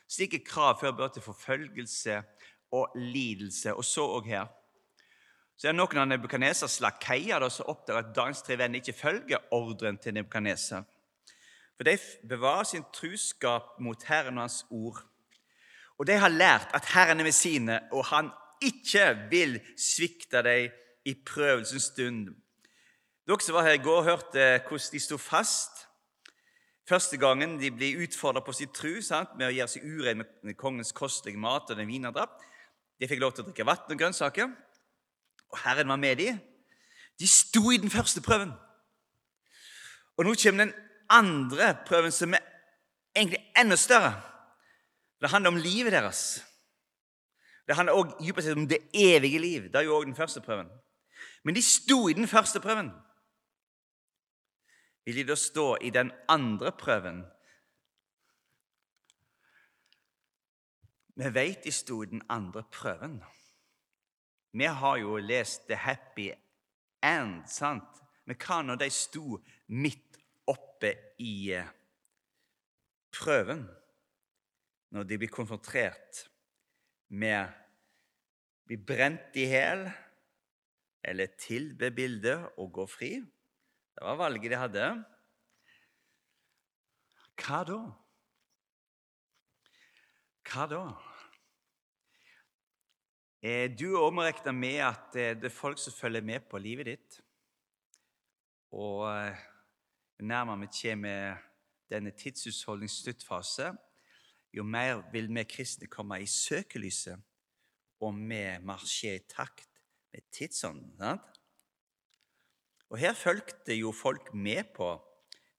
Slike 0.10 0.40
krav 0.46 0.80
fører 0.80 1.12
til 1.14 1.22
forfølgelse 1.26 2.22
og 2.72 2.96
lidelse. 2.96 3.74
Og 3.74 3.86
så 3.86 4.06
òg 4.18 4.30
her. 4.30 4.48
Så 5.56 5.68
er 5.68 5.72
det 5.72 5.80
noen 5.80 6.02
av 6.02 6.08
Nebukadnesers 6.10 6.82
lakeier 6.84 7.44
som 7.50 7.70
oppdager 7.72 8.02
at 8.02 8.16
dagens 8.16 8.44
tre 8.44 8.58
venner 8.60 8.82
ikke 8.82 8.98
følger 8.98 9.46
ordren 9.56 9.98
til 10.02 10.18
Nebukadneser. 10.18 10.84
For 11.76 11.88
de 11.88 11.98
bevarer 12.28 12.68
sin 12.68 12.88
truskap 12.96 13.76
mot 13.84 14.04
Herren 14.08 14.38
og 14.38 14.48
Hans 14.48 14.64
ord. 14.72 15.00
Og 16.00 16.08
de 16.08 16.18
har 16.20 16.32
lært 16.32 16.74
at 16.76 16.88
Herren 16.92 17.20
er 17.20 17.28
med 17.28 17.36
sine, 17.36 17.80
og 17.92 18.06
han 18.12 18.32
ikke 18.64 19.06
vil 19.32 19.60
svikte 19.80 20.44
dem 20.44 20.72
i 21.06 21.14
prøvelsens 21.26 21.92
stund. 21.94 22.34
Dere 23.26 23.42
som 23.42 23.56
var 23.56 23.66
her 23.66 23.80
i 23.80 23.84
går, 23.84 24.04
hørte 24.04 24.46
hvordan 24.68 24.92
de 24.92 25.00
sto 25.00 25.18
fast. 25.18 25.86
Første 26.86 27.18
gangen 27.18 27.56
de 27.58 27.72
ble 27.74 27.96
utfordra 28.06 28.44
på 28.46 28.54
sin 28.54 28.70
tru 28.70 29.00
med 29.38 29.48
å 29.48 29.54
gjøre 29.54 29.72
seg 29.72 29.86
urein 29.86 30.22
med 30.22 30.58
kongens 30.58 30.94
kostelige 30.94 31.42
mat 31.42 31.72
og 31.72 31.80
den 31.80 31.90
vinardrapp. 31.90 32.38
De 33.00 33.08
fikk 33.08 33.22
lov 33.22 33.34
til 33.36 33.44
å 33.44 33.50
drikke 33.50 33.66
vann 33.68 33.92
og 33.92 34.00
grønnsaker, 34.00 34.52
og 35.52 35.62
Herren 35.64 35.92
var 35.92 36.00
med 36.00 36.20
dem. 36.20 36.40
De 37.20 37.28
sto 37.28 37.72
i 37.72 37.80
den 37.80 37.92
første 37.92 38.22
prøven. 38.24 38.52
Og 40.16 40.26
nå 40.26 40.36
kommer 40.40 40.66
den 40.66 40.74
andre 41.12 41.76
prøven, 41.88 42.12
som 42.12 42.34
er 42.34 42.44
egentlig 43.16 43.44
enda 43.58 43.76
større. 43.76 44.14
Det 45.22 45.30
handler 45.32 45.52
om 45.52 45.62
livet 45.62 45.92
deres. 45.92 46.44
Det 47.68 47.76
handler 47.76 47.94
også 47.94 48.54
om 48.56 48.68
det 48.68 48.78
evige 48.94 49.40
liv. 49.40 49.64
Det 49.72 49.76
er 49.76 49.88
jo 49.88 49.96
òg 49.98 50.06
den 50.06 50.16
første 50.16 50.42
prøven. 50.42 50.70
Men 51.44 51.56
de 51.56 51.62
sto 51.62 52.08
i 52.10 52.14
den 52.14 52.28
første 52.28 52.60
prøven. 52.60 52.92
Vil 55.06 55.16
de 55.16 55.28
da 55.28 55.36
stå 55.36 55.76
i 55.82 55.90
den 55.90 56.12
andre 56.30 56.72
prøven? 56.72 57.24
Vi 61.16 61.32
vet 61.32 61.64
de 61.64 61.72
sto 61.72 62.02
den 62.04 62.22
andre 62.30 62.64
prøven. 62.72 63.22
Vi 64.52 64.68
har 64.68 64.98
jo 64.98 65.18
lest 65.18 65.68
The 65.68 65.76
Happy 65.76 66.30
End, 67.04 67.46
sant? 67.48 68.02
Men 68.26 68.40
hva 68.42 68.62
når 68.66 68.80
de 68.82 68.90
sto 68.92 69.40
midt 69.68 70.18
oppe 70.50 70.92
i 71.22 71.52
eh, 71.56 71.68
prøven? 73.16 73.64
Når 74.96 75.08
de 75.08 75.20
blir 75.22 75.32
konfrontert 75.32 76.26
med 77.08 77.46
å 77.46 78.68
bli 78.68 78.80
brent 78.82 79.36
i 79.38 79.48
hjel 79.52 79.86
eller 81.06 81.36
tilbe 81.38 81.92
bildet 81.94 82.58
og 82.58 82.72
gå 82.80 82.88
fri. 82.90 83.12
Det 83.96 84.04
var 84.04 84.18
valget 84.20 84.52
de 84.52 84.60
hadde. 84.60 84.88
Hva 87.40 87.60
da? 87.68 87.82
Hva 90.50 90.66
da? 90.72 90.86
Eh, 93.46 93.68
du 93.70 93.92
òg 94.00 94.14
må 94.16 94.24
regne 94.26 94.56
med 94.58 94.80
at 94.82 95.16
eh, 95.22 95.36
det 95.38 95.52
er 95.52 95.54
folk 95.54 95.78
som 95.78 95.94
følger 95.94 96.24
med 96.26 96.48
på 96.50 96.58
livet 96.58 96.88
ditt. 96.90 97.18
Og 98.74 99.04
eh, 99.06 99.44
nærmere 100.26 100.64
vi 100.64 100.70
kommer 100.80 101.44
denne 101.92 102.16
tidshusholdningens 102.18 103.04
sluttfase, 103.04 103.70
jo 104.56 104.66
mer 104.66 105.04
vil 105.14 105.30
vi 105.30 105.44
kristne 105.46 105.92
komme 105.92 106.18
i 106.24 106.26
søkelyset, 106.26 107.22
og 108.02 108.18
vi 108.18 108.42
marsjerer 108.66 109.22
i 109.22 109.28
takt 109.30 109.70
med 110.10 110.26
tidsånden. 110.34 110.98
Sant? 110.98 111.40
Og 112.90 112.98
her 112.98 113.14
fulgte 113.14 113.78
jo 113.78 113.94
folk 113.94 114.34
med 114.34 114.74
på 114.74 114.90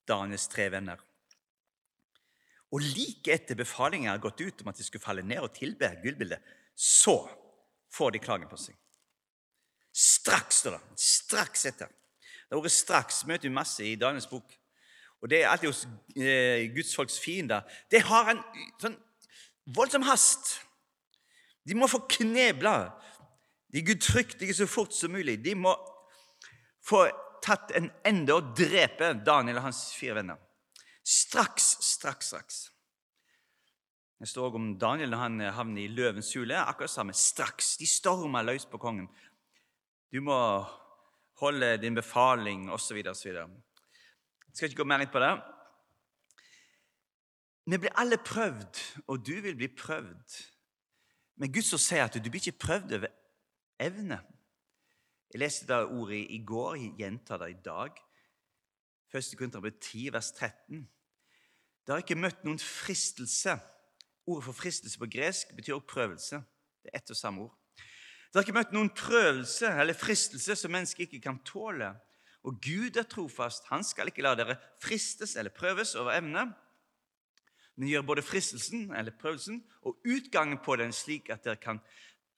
Daniels 0.08 0.50
tre 0.50 0.72
venner. 0.74 0.98
Og 2.74 2.82
like 2.82 3.30
etter 3.30 3.54
befalingen 3.54 4.10
har 4.10 4.18
gått 4.18 4.42
ut 4.42 4.62
om 4.62 4.74
at 4.74 4.78
de 4.78 4.86
skulle 4.86 5.06
falle 5.06 5.22
ned 5.22 5.44
og 5.44 5.54
tilbe 5.54 5.94
gullbildet, 6.02 6.42
så 6.74 7.20
får 7.96 8.12
de 8.14 8.22
klagen 8.22 8.50
på 8.50 8.58
seg. 8.60 8.76
Straks, 9.96 10.60
står 10.62 10.76
det. 10.76 11.00
Straks 11.00 11.66
etter. 11.66 11.88
Det 12.46 12.58
ordet 12.58 12.72
'straks' 12.72 13.24
møter 13.26 13.48
vi 13.48 13.54
masse 13.54 13.84
i 13.84 13.96
Daniels 13.96 14.28
bok. 14.30 14.52
Og 15.22 15.30
det 15.30 15.42
er 15.42 15.48
alltid 15.48 15.68
hos 15.68 15.86
eh, 16.16 16.68
Guds 16.74 16.94
folks 16.94 17.18
fiender. 17.20 17.64
Det 17.90 18.02
har 18.04 18.30
en 18.30 18.42
sånn 18.82 18.96
voldsom 19.74 20.04
hast. 20.06 20.60
De 21.66 21.74
må 21.74 21.88
få 21.90 22.04
knebla 22.06 22.92
de 23.72 23.82
gudfryktige 23.82 24.54
så 24.54 24.68
fort 24.70 24.94
som 24.94 25.10
mulig. 25.16 25.40
De 25.44 25.56
må 25.58 25.72
få 26.84 27.06
tatt 27.42 27.72
en 27.74 27.90
ende 28.06 28.36
og 28.36 28.54
drepe 28.58 29.14
Daniel 29.26 29.58
og 29.58 29.68
hans 29.70 29.88
fire 29.96 30.20
venner. 30.20 30.38
Straks, 31.02 31.76
straks, 31.80 32.30
straks. 32.30 32.60
Det 34.18 34.28
står 34.28 34.46
også 34.48 34.56
om 34.56 34.68
Daniel 34.80 35.10
når 35.12 35.20
han 35.20 35.40
havner 35.58 35.82
i 35.82 35.92
løvens 35.92 36.32
hule. 36.34 36.56
Akkurat 36.56 36.90
samme. 36.90 37.12
Straks. 37.12 37.76
De 37.76 37.86
stormer 37.86 38.42
løs 38.42 38.64
på 38.66 38.80
kongen. 38.80 39.08
Du 40.12 40.22
må 40.24 40.38
holde 41.40 41.76
din 41.82 41.94
befaling, 41.94 42.70
osv., 42.72 43.02
osv. 43.10 43.28
Jeg 43.28 44.54
skal 44.54 44.70
ikke 44.70 44.80
gå 44.80 44.88
mer 44.88 45.04
inn 45.04 45.12
på 45.12 45.20
det. 45.20 45.34
Vi 47.66 47.80
blir 47.82 47.98
alle 47.98 48.16
prøvd, 48.16 48.80
og 49.10 49.26
du 49.26 49.34
vil 49.44 49.56
bli 49.58 49.68
prøvd. 49.68 50.38
Men 51.36 51.52
Gud 51.52 51.66
så 51.66 51.78
sier 51.82 52.06
at 52.06 52.16
du 52.16 52.30
blir 52.30 52.40
ikke 52.40 52.64
prøvd 52.64 52.96
over 52.96 53.12
evne. 53.82 54.20
Jeg 55.32 55.42
leste 55.42 55.66
det 55.68 55.82
ordet 55.92 56.22
i 56.32 56.38
går, 56.46 56.76
jeg 56.80 56.94
gjentar 57.02 57.42
det 57.42 57.50
i 57.50 57.62
dag. 57.64 57.98
1. 59.12 59.32
Korinterbrev 59.36 59.74
10, 59.80 60.12
vers 60.14 60.30
13. 60.32 60.86
Det 61.84 61.92
har 61.92 62.00
ikke 62.00 62.18
møtt 62.18 62.46
noen 62.46 62.62
fristelse. 62.62 63.58
Ordet 64.26 64.44
for 64.44 64.58
fristelse 64.58 64.98
på 64.98 65.08
gresk 65.10 65.54
betyr 65.56 65.76
også 65.76 65.92
prøvelse. 65.92 66.42
Det 66.82 66.90
er 66.92 66.98
ett 66.98 67.10
og 67.14 67.18
samme 67.18 67.46
ord. 67.46 67.54
Det 68.26 68.40
har 68.40 68.44
ikke 68.44 68.58
møtt 68.58 68.74
noen 68.74 68.90
prøvelse 68.90 69.70
eller 69.80 69.96
fristelse 69.96 70.56
som 70.58 70.72
mennesket 70.74 71.06
ikke 71.06 71.22
kan 71.28 71.38
tåle. 71.46 71.92
Og 72.46 72.58
Gud 72.62 72.98
er 72.98 73.06
trofast. 73.08 73.68
Han 73.70 73.84
skal 73.86 74.10
ikke 74.10 74.24
la 74.26 74.34
dere 74.38 74.58
fristes 74.82 75.36
eller 75.38 75.54
prøves 75.54 75.94
over 75.98 76.14
evne, 76.18 76.48
men 77.76 77.90
gjør 77.90 78.06
både 78.08 78.24
fristelsen 78.24 78.90
eller 78.96 79.14
prøvelsen 79.20 79.58
og 79.84 79.98
utgangen 80.08 80.58
på 80.64 80.76
den 80.80 80.94
slik 80.96 81.30
at 81.30 81.44
dere 81.44 81.60
kan 81.60 81.80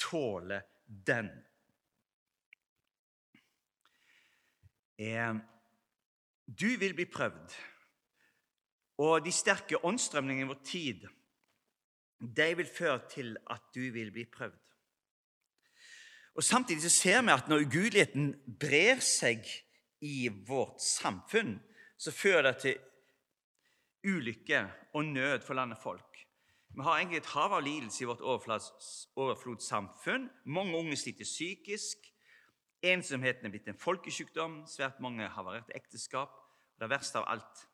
tåle 0.01 0.63
den. 0.87 1.31
Du 6.49 6.69
vil 6.81 6.95
bli 6.95 7.07
prøvd. 7.07 7.55
Og 8.99 9.23
de 9.23 9.31
sterke 9.33 9.79
åndsstrømningene 9.85 10.49
i 10.49 10.51
vår 10.51 10.63
tid 10.67 11.07
de 12.21 12.57
vil 12.57 12.67
føre 12.67 13.01
til 13.11 13.37
at 13.51 13.63
du 13.75 13.81
vil 13.95 14.13
bli 14.13 14.25
prøvd. 14.25 14.59
Og 16.39 16.45
Samtidig 16.45 16.83
så 16.83 16.91
ser 16.91 17.23
vi 17.23 17.29
at 17.35 17.49
når 17.49 17.57
ugudeligheten 17.67 18.35
brer 18.61 19.01
seg 19.03 19.65
i 20.01 20.29
vårt 20.47 20.83
samfunn, 20.83 21.63
så 21.99 22.11
fører 22.15 22.43
det 22.43 22.57
til 22.63 22.77
ulykke 24.07 24.71
og 24.95 25.05
nød 25.05 25.41
for 25.43 25.55
landet 25.59 25.79
folk. 25.83 26.27
Vi 26.75 26.83
har 26.83 26.99
egentlig 26.99 27.17
et 27.19 27.27
hav 27.35 27.53
av 27.53 27.63
lidelse 27.63 28.05
i 28.05 28.07
vårt 28.07 28.21
overflodssamfunn. 28.23 30.31
Mange 30.45 30.77
unge 30.79 30.97
sliter 30.97 31.25
psykisk. 31.27 31.99
Ensomheten 32.87 33.47
er 33.47 33.51
blitt 33.51 33.67
en 33.67 33.79
folkesykdom. 33.79 34.67
Svært 34.71 35.01
mange 35.03 35.23
har 35.27 35.35
havarerte 35.35 35.75
ekteskap. 35.75 36.31
Og 36.77 36.81
det 36.85 36.91
verste 36.93 37.19
av 37.19 37.25
alt 37.35 37.67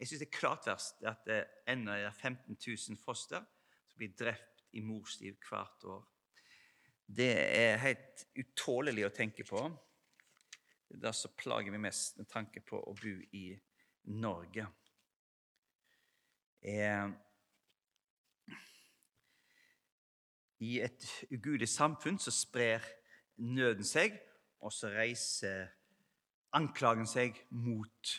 Jeg 0.00 0.08
syns 0.08 0.20
det 0.20 0.26
er 0.26 0.38
klart 0.38 0.66
verst 0.66 1.04
at 1.08 1.16
det 1.24 1.44
ennå 1.70 1.92
er 1.94 2.10
15 2.10 2.56
000 2.66 2.98
foster 3.00 3.40
blir 3.96 4.14
drept 4.18 4.64
i 4.76 4.82
morsliv 4.84 5.36
hvert 5.48 5.84
år. 5.84 6.04
Det 7.06 7.30
er 7.36 7.78
helt 7.80 8.26
utålelig 8.34 9.06
å 9.06 9.14
tenke 9.14 9.46
på. 9.46 9.62
Det 10.86 10.98
er 10.98 11.04
det 11.06 11.14
som 11.18 11.34
plager 11.38 11.74
meg 11.74 11.84
mest 11.86 12.18
med 12.18 12.28
tanke 12.30 12.62
på 12.66 12.80
å 12.80 12.94
bo 12.98 13.14
i 13.36 13.46
Norge. 14.16 14.66
Eh, 16.66 17.06
I 20.58 20.78
et 20.80 21.04
ugudelig 21.30 21.68
samfunn 21.68 22.18
så 22.18 22.32
sprer 22.32 22.84
nøden 23.36 23.84
seg, 23.84 24.16
og 24.64 24.72
så 24.72 24.88
reiser 24.94 25.68
anklagen 26.56 27.06
seg 27.06 27.36
mot 27.52 28.14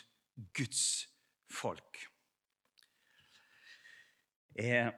Guds 0.54 1.08
folk. 1.50 1.98
Eh, 4.58 4.90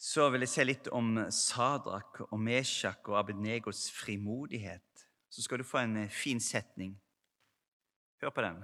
så 0.00 0.30
vil 0.32 0.46
jeg 0.46 0.48
se 0.54 0.64
litt 0.64 0.86
om 0.96 1.12
Sadrak 1.28 2.22
og 2.30 2.38
Meshak 2.40 3.08
og 3.12 3.18
Abednegos 3.20 3.90
frimodighet. 3.92 5.02
Så 5.28 5.44
skal 5.44 5.60
du 5.60 5.66
få 5.68 5.82
en 5.82 5.98
eh, 6.06 6.12
fin 6.12 6.40
setning. 6.40 6.94
Hør 8.22 8.32
på 8.32 8.44
den. 8.46 8.62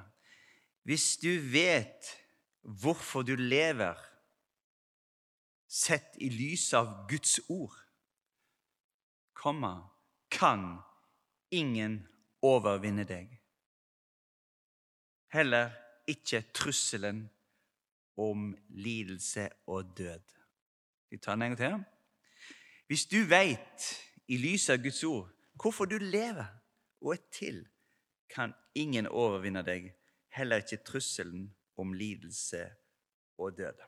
Hvis 0.88 1.18
du 1.20 1.28
vet 1.52 2.08
hvorfor 2.62 3.22
du 3.22 3.34
lever 3.36 4.00
sett 5.68 6.16
i 6.24 6.30
lys 6.32 6.70
av 6.78 7.04
Guds 7.10 7.36
ord, 7.52 7.76
komma, 9.36 9.74
kan 10.32 10.78
ingen 11.52 12.00
overvinne 12.44 13.04
deg. 13.04 13.28
Heller 15.36 15.74
ikke 16.08 16.46
trusselen 16.56 17.26
om 18.16 18.54
lidelse 18.72 19.50
og 19.68 19.92
død. 19.98 20.35
Vi 21.10 21.18
tar 21.18 21.36
den 21.36 21.42
en 21.42 21.56
gang 21.56 21.58
til. 21.58 21.84
Hvis 22.86 23.06
du 23.06 23.22
veit, 23.28 23.86
i 24.28 24.36
lys 24.42 24.70
av 24.70 24.82
Guds 24.82 25.04
ord, 25.06 25.30
hvorfor 25.54 25.86
du 25.86 25.98
lever 26.02 26.46
og 27.00 27.12
er 27.14 27.22
til, 27.30 27.60
kan 28.30 28.54
ingen 28.74 29.06
overvinne 29.06 29.62
deg, 29.66 29.92
heller 30.34 30.62
ikke 30.62 30.82
trusselen 30.84 31.46
om 31.78 31.94
lidelse 31.94 32.64
og 33.38 33.58
død. 33.58 33.84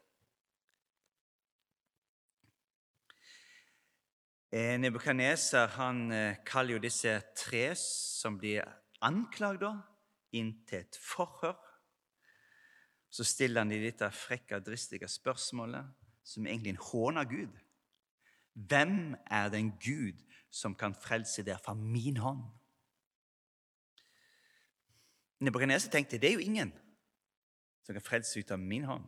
Eh, 4.52 4.78
Nebukadneser 4.80 5.74
han 5.76 6.06
eh, 6.12 6.38
kaller 6.46 6.78
jo 6.78 6.84
disse 6.86 7.18
tre 7.36 7.66
som 7.76 8.38
blir 8.40 8.64
anklagd, 9.04 9.66
inn 10.32 10.54
til 10.68 10.84
et 10.84 10.96
forhør. 11.00 11.58
Så 13.12 13.24
stiller 13.24 13.64
han 13.64 13.72
de 13.72 13.80
dette 13.82 14.08
frekke, 14.12 14.60
dristige 14.64 15.08
spørsmålet, 15.08 15.84
som 16.28 16.46
egentlig 16.46 16.74
en 16.74 16.84
hån 16.90 17.16
av 17.16 17.24
Gud. 17.30 17.54
Hvem 18.52 19.16
er 19.30 19.48
den 19.48 19.72
Gud 19.80 20.20
som 20.50 20.74
kan 20.74 20.94
frelse 20.94 21.42
dere 21.42 21.60
fra 21.64 21.74
min 21.74 22.16
hånd? 22.16 22.42
Nebukadneser 25.40 25.90
tenkte 25.90 26.18
det 26.18 26.28
er 26.30 26.36
jo 26.36 26.44
ingen 26.44 26.72
som 27.86 27.94
kan 27.94 28.04
frelse 28.04 28.40
ut 28.40 28.50
av 28.50 28.60
min 28.60 28.84
hånd. 28.84 29.04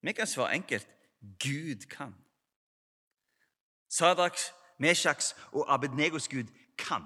Vi 0.00 0.12
kan 0.16 0.26
svare 0.26 0.54
enkelt 0.56 0.88
Gud 1.20 1.84
kan. 1.90 2.14
Sadraks, 3.88 4.52
Meshaks 4.78 5.34
og 5.52 5.74
Abednegos 5.74 6.28
Gud 6.28 6.48
kan. 6.78 7.04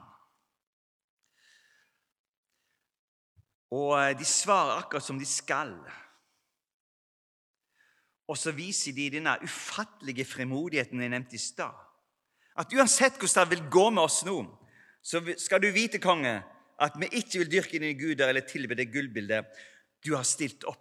Og 3.71 3.99
eh, 3.99 4.19
de 4.19 4.25
svarer 4.25 4.79
akkurat 4.79 5.03
som 5.03 5.19
de 5.19 5.27
skal. 5.27 5.75
Og 8.29 8.39
så 8.41 8.55
viser 8.57 8.95
de 8.97 9.11
denne 9.19 9.37
ufattelige 9.45 10.25
frimodigheten 10.25 11.03
jeg 11.03 11.13
nevnte 11.13 11.37
i 11.37 11.43
stad. 11.43 11.75
At 12.57 12.73
uansett 12.73 13.19
hvordan 13.19 13.49
det 13.49 13.57
vil 13.59 13.71
gå 13.71 13.89
med 13.91 14.03
oss 14.03 14.23
nå, 14.25 14.39
så 15.05 15.21
skal 15.39 15.61
du 15.61 15.69
vite, 15.75 16.01
konge, 16.01 16.39
at 16.81 16.95
vi 16.99 17.11
ikke 17.13 17.43
vil 17.43 17.51
dyrke 17.53 17.79
dine 17.79 17.99
guder 17.99 18.31
eller 18.31 18.47
tilbe 18.49 18.77
det 18.79 18.93
gullbildet 18.93 19.45
du 20.05 20.15
har 20.17 20.25
stilt 20.25 20.65
opp. 20.65 20.81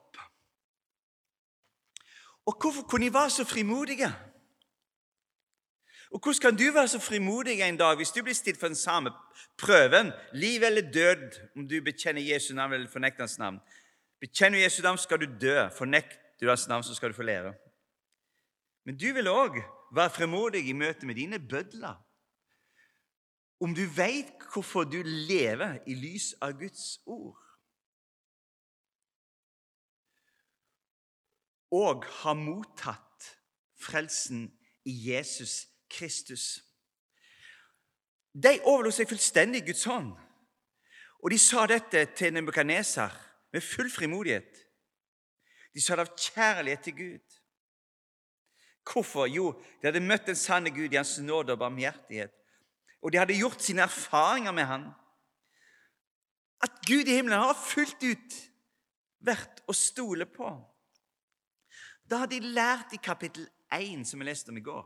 Og 2.46 2.56
hvorfor 2.60 2.88
kunne 2.88 3.08
de 3.08 3.14
være 3.14 3.30
så 3.30 3.46
frimodige? 3.48 4.10
Og 6.12 6.20
hvordan 6.20 6.42
kan 6.42 6.58
du 6.58 6.74
være 6.74 6.88
så 6.88 7.00
frimodig 7.00 7.62
en 7.62 7.78
dag 7.78 7.96
hvis 7.96 8.12
du 8.12 8.22
blir 8.24 8.36
stilt 8.38 8.60
for 8.60 8.68
den 8.68 8.76
samme 8.76 9.12
prøven, 9.58 10.12
liv 10.34 10.64
eller 10.64 10.92
død, 10.92 11.40
om 11.56 11.68
du 11.68 11.82
bekjenner 11.82 12.22
Jesu 12.22 12.54
navn 12.54 12.74
eller 12.74 12.92
fornekter 12.92 13.24
hans 13.24 13.40
navn? 13.40 13.60
Bekjenner 14.22 14.60
du 14.60 14.64
Jesu 14.64 14.82
navn, 14.84 14.98
skal 14.98 15.20
du 15.20 15.26
dø. 15.42 15.70
Fornekter 15.78 16.23
du 16.44 16.50
hans 16.52 16.68
navn, 16.68 16.84
så 16.84 16.96
skal 16.96 17.10
du 17.10 17.18
få 17.18 17.26
leve. 17.26 17.54
Men 18.86 18.98
du 19.00 19.14
vil 19.16 19.32
òg 19.32 19.62
være 19.96 20.10
fremodig 20.10 20.66
i 20.68 20.76
møte 20.76 21.08
med 21.08 21.16
dine 21.16 21.40
bødler. 21.40 21.96
Om 23.64 23.76
du 23.76 23.86
veit 23.96 24.44
hvorfor 24.54 24.84
du 24.84 25.00
lever 25.04 25.80
i 25.88 25.96
lys 25.96 26.34
av 26.42 26.58
Guds 26.60 27.00
ord. 27.06 27.40
Og 31.72 32.04
har 32.06 32.36
mottatt 32.38 33.30
frelsen 33.80 34.50
i 34.86 34.94
Jesus 35.10 35.64
Kristus. 35.90 36.60
De 38.34 38.58
overlot 38.66 38.98
seg 38.98 39.10
fullstendig 39.10 39.64
Guds 39.66 39.86
hånd. 39.88 40.12
Og 41.24 41.32
de 41.32 41.40
sa 41.40 41.64
dette 41.70 42.06
til 42.18 42.34
Nebukadneser 42.36 43.14
med 43.54 43.64
full 43.64 43.92
frimodighet. 43.92 44.63
De 45.74 45.82
sa 45.82 45.96
det 45.98 46.06
av 46.06 46.18
kjærlighet 46.18 46.84
til 46.86 46.96
Gud. 46.98 47.40
Hvorfor? 48.84 49.28
Jo, 49.32 49.54
de 49.82 49.88
hadde 49.88 50.04
møtt 50.04 50.28
den 50.28 50.38
sanne 50.38 50.74
Gud 50.74 50.92
i 50.92 51.00
hans 51.00 51.16
nåde 51.24 51.56
og 51.56 51.62
barmhjertighet. 51.62 52.34
Og 53.04 53.12
de 53.12 53.20
hadde 53.20 53.38
gjort 53.38 53.64
sine 53.64 53.84
erfaringer 53.84 54.52
med 54.56 54.68
han. 54.70 54.90
At 56.64 56.84
Gud 56.88 57.08
i 57.08 57.18
himmelen 57.18 57.40
har 57.40 57.58
fullt 57.60 58.04
ut 58.04 58.38
vært 59.24 59.64
å 59.68 59.76
stole 59.76 60.28
på. 60.30 60.52
Da 62.08 62.24
hadde 62.24 62.40
de 62.40 62.54
lært 62.56 62.94
i 62.96 63.02
kapittel 63.04 63.48
1, 63.74 64.06
som 64.08 64.22
vi 64.22 64.28
leste 64.28 64.52
om 64.52 64.60
i 64.60 64.64
går, 64.64 64.84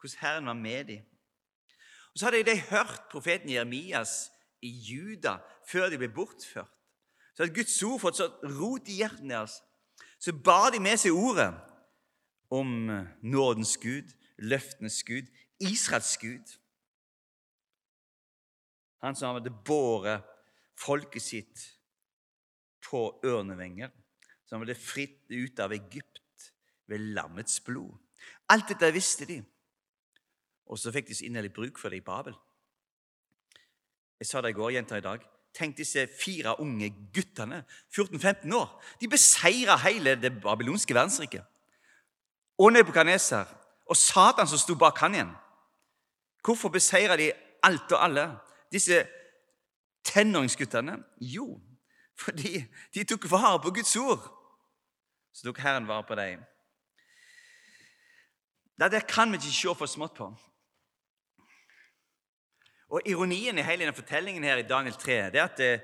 hvordan 0.00 0.20
Herren 0.22 0.50
var 0.50 0.58
med 0.58 0.88
dem. 0.88 1.04
Og 2.12 2.18
Så 2.18 2.26
hadde 2.26 2.42
de 2.48 2.56
hørt 2.70 3.08
profeten 3.12 3.52
Jeremias 3.52 4.30
i 4.64 4.68
Juda 4.68 5.38
før 5.68 5.92
de 5.92 6.00
ble 6.00 6.08
bortført. 6.10 6.77
Så 7.38 7.44
hadde 7.44 7.54
Guds 7.54 7.82
ord 7.86 8.00
fått 8.02 8.16
så 8.18 8.24
rot 8.42 8.88
i 8.90 8.96
hjertene 8.98 9.30
deres. 9.30 9.60
Så 10.18 10.32
bar 10.34 10.72
de 10.74 10.80
med 10.82 10.98
seg 10.98 11.14
ordet 11.14 11.52
om 12.50 12.72
nådens 13.22 13.76
Gud, 13.78 14.10
løftenes 14.42 15.04
Gud, 15.06 15.28
Israels 15.62 16.16
Gud. 16.18 16.56
Han 19.06 19.14
som 19.14 19.38
hadde 19.38 19.54
båret 19.54 20.26
folket 20.82 21.22
sitt 21.22 21.62
på 22.82 23.04
ørnevenger, 23.22 23.94
som 24.42 24.66
hadde 24.66 24.74
fritt 24.74 25.30
ut 25.30 25.62
av 25.62 25.78
Egypt 25.78 26.50
ved 26.90 27.06
lammets 27.14 27.62
blod. 27.62 27.94
Alt 28.50 28.74
dette 28.74 28.90
visste 28.90 29.30
de. 29.30 29.38
Og 30.66 30.82
så 30.82 30.90
fikk 30.90 31.06
de 31.06 31.22
så 31.22 31.30
inderlig 31.30 31.54
bruk 31.54 31.78
for 31.78 31.94
det 31.94 32.02
i 32.02 32.08
Babel. 32.10 32.34
Jeg 34.18 34.26
sa 34.26 34.42
det 34.42 34.56
i 34.56 34.58
går, 34.58 34.74
jenter 34.74 34.98
i 34.98 35.10
dag. 35.12 35.34
Tenk 35.58 35.76
disse 35.76 36.06
fire 36.06 36.60
unge 36.60 36.92
guttene, 37.14 37.64
14-15 37.90 38.54
år. 38.54 38.68
De 39.00 39.08
beseira 39.10 39.76
hele 39.82 40.14
det 40.14 40.30
babylonske 40.42 40.94
verdensriket. 40.94 41.42
Og 42.58 42.72
Nebukadneser 42.72 43.44
og 43.86 43.96
Satan 43.96 44.46
som 44.46 44.58
sto 44.58 44.76
bak 44.78 44.98
han 45.02 45.14
igjen. 45.14 45.32
Hvorfor 46.44 46.70
beseira 46.70 47.16
de 47.16 47.32
alt 47.62 47.92
og 47.92 48.04
alle, 48.04 48.28
disse 48.72 49.02
tenåringsguttene? 50.04 50.94
Jo, 51.20 51.60
fordi 52.18 52.64
de 52.94 53.04
tok 53.04 53.30
vare 53.30 53.58
på 53.62 53.74
Guds 53.74 53.96
ord. 53.96 54.22
Så 55.32 55.42
tok 55.44 55.58
Herren 55.58 55.88
vare 55.88 56.06
på 56.06 56.14
dem. 56.14 56.40
Det 58.78 59.06
kan 59.06 59.32
vi 59.32 59.36
ikke 59.36 59.52
se 59.52 59.74
for 59.74 59.86
smått 59.86 60.14
på. 60.14 60.30
Og 62.88 63.04
Ironien 63.04 63.58
i 63.58 63.64
hele 63.66 63.84
denne 63.84 63.96
fortellingen 63.96 64.44
her 64.48 64.62
i 64.62 64.68
Daniel 64.68 64.96
3 64.96 65.16
det 65.34 65.40
er 65.40 65.48
at 65.50 65.60
eh, 65.60 65.82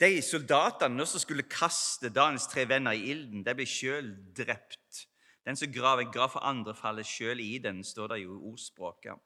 de 0.00 0.20
soldatene 0.20 1.06
som 1.08 1.22
skulle 1.22 1.46
kaste 1.48 2.10
Daniels 2.12 2.48
tre 2.52 2.66
venner 2.68 2.92
i 2.92 3.06
ilden, 3.14 3.44
de 3.44 3.54
ble 3.56 3.64
sjøl 3.64 4.10
drept. 4.36 5.06
Den 5.46 5.56
som 5.56 5.72
graver 5.72 6.04
en 6.04 6.12
grav 6.12 6.34
for 6.34 6.44
andre, 6.44 6.74
faller 6.76 7.06
sjøl 7.06 7.40
i 7.40 7.56
den, 7.62 7.80
står 7.84 8.12
det 8.12 8.20
jo 8.26 8.36
i 8.36 8.50
ordspråket. 8.50 9.16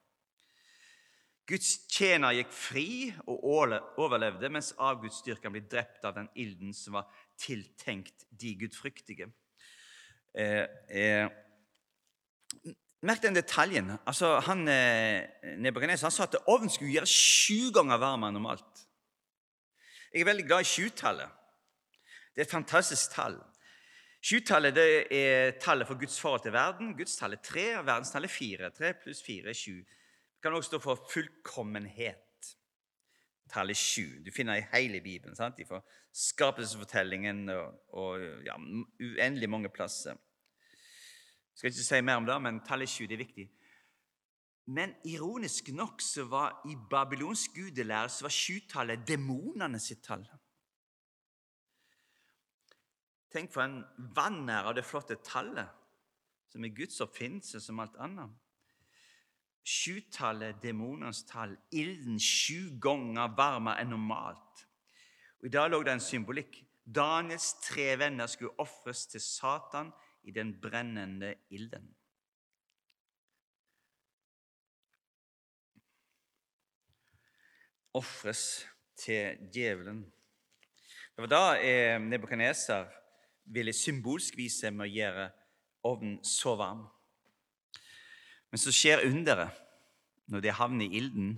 Guds 1.51 1.73
tjener 1.91 2.37
gikk 2.37 2.53
fri 2.55 2.89
og 3.25 3.43
overlevde, 3.99 4.53
mens 4.55 4.71
avgudsdyrkeren 4.79 5.57
ble 5.57 5.65
drept 5.67 6.07
av 6.07 6.15
den 6.15 6.29
ilden 6.39 6.71
som 6.77 7.01
var 7.01 7.11
tiltenkt 7.41 8.29
de 8.31 8.55
gudfryktige. 8.61 9.33
Eh, 10.31 10.69
eh, 10.87 11.27
Merk 13.03 13.23
den 13.23 13.35
detaljen. 13.35 13.95
Altså, 14.07 14.41
han, 14.45 14.69
eh, 14.69 15.25
Nebukadnes 15.57 16.01
sa 16.01 16.23
at 16.23 16.37
ovnen 16.47 16.69
skulle 16.69 16.93
gjøre 16.93 17.09
sju 17.09 17.71
ganger 17.73 17.97
varmere 17.97 18.29
enn 18.29 18.37
normalt. 18.37 18.83
Jeg 20.13 20.21
er 20.21 20.29
veldig 20.29 20.47
glad 20.47 20.61
i 20.67 20.69
sjutallet. 20.69 21.31
Det 22.35 22.43
er 22.43 22.49
et 22.49 22.53
fantastisk 22.53 23.15
tall. 23.15 23.39
Sjutallet 24.21 24.77
er 24.77 25.57
tallet 25.63 25.89
for 25.89 25.97
Guds 25.97 26.21
forhold 26.21 26.43
til 26.45 26.53
verden. 26.53 26.93
Guds 26.97 27.17
tall 27.17 27.33
er 27.33 27.43
tre, 27.43 27.79
og 27.79 27.87
verdens 27.87 28.11
tall 28.13 28.25
er 28.25 28.33
fire. 28.33 28.71
Tre 28.71 28.93
pluss 28.93 29.23
fire 29.25 29.49
er 29.49 29.57
sju. 29.57 29.79
Det 29.81 30.43
kan 30.43 30.53
også 30.53 30.75
stå 30.75 30.79
for 30.85 31.09
fullkommenhet. 31.13 32.51
Tallet 33.49 33.77
sju. 33.77 34.21
Du 34.27 34.31
finner 34.31 34.61
i 34.61 34.67
hele 34.75 35.01
Bibelen. 35.01 35.37
sant? 35.37 35.57
Fra 35.69 35.81
skapelsesfortellingen 36.13 37.49
og, 37.49 37.81
og 37.97 38.45
ja, 38.45 38.59
uendelig 39.01 39.49
mange 39.51 39.73
plasser. 39.73 40.21
Skal 41.61 41.75
ikke 41.75 41.85
si 41.85 41.99
mer 42.01 42.17
om 42.17 42.25
det, 42.25 42.39
men 42.41 42.63
tallet 42.65 42.89
sju 42.89 43.03
er 43.05 43.19
viktig. 43.21 43.45
Men 44.73 44.95
ironisk 45.05 45.69
nok 45.77 46.01
så 46.01 46.25
var 46.25 46.63
i 46.73 46.77
babylonsk 46.91 47.53
gudelære 47.59 48.09
så 48.09 48.25
var 48.25 48.33
sjutallet 48.33 49.03
demonene 49.05 49.77
sitt 49.77 50.01
tall. 50.07 50.25
Tenk 53.29 53.53
for 53.53 53.67
en 53.67 53.85
vanære 54.17 54.73
av 54.73 54.79
det 54.79 54.87
flotte 54.89 55.21
tallet, 55.21 55.69
som 56.49 56.65
er 56.65 56.73
Guds 56.81 56.97
oppfinnelse 57.05 57.61
som 57.61 57.85
alt 57.85 58.01
annet. 58.01 58.33
Sjutallet, 59.61 60.63
demonenes 60.65 61.27
tall, 61.29 61.59
ilden 61.77 62.17
sju 62.17 62.79
ganger 62.81 63.37
varmere 63.37 63.85
enn 63.85 63.93
normalt. 63.93 64.65
Og 65.43 65.53
I 65.53 65.57
dag 65.59 65.69
lå 65.69 65.85
det 65.85 65.99
en 65.99 66.09
symbolikk. 66.09 66.63
Daniels 66.89 67.53
tre 67.61 67.99
venner 68.01 68.33
skulle 68.33 68.57
ofres 68.65 69.05
til 69.13 69.21
Satan 69.21 69.93
i 70.23 70.35
den 70.35 70.53
brennende 70.61 71.35
ilden. 71.51 71.89
Ofres 77.95 78.67
til 78.97 79.39
djevelen. 79.55 80.05
Det 81.17 81.27
var 81.27 81.31
da 81.33 81.45
eh, 81.59 81.99
ville 83.45 83.73
symbolsk 83.73 84.37
vise 84.39 84.71
med 84.71 84.87
å 84.87 84.95
gjøre 84.95 85.31
ovnen 85.89 86.19
så 86.25 86.55
varm. 86.57 86.85
Men 88.51 88.63
så 88.63 88.73
skjer 88.75 89.07
underet. 89.09 89.57
Når 90.31 90.45
de 90.45 90.53
havner 90.55 90.87
i 90.87 90.99
ilden, 91.01 91.31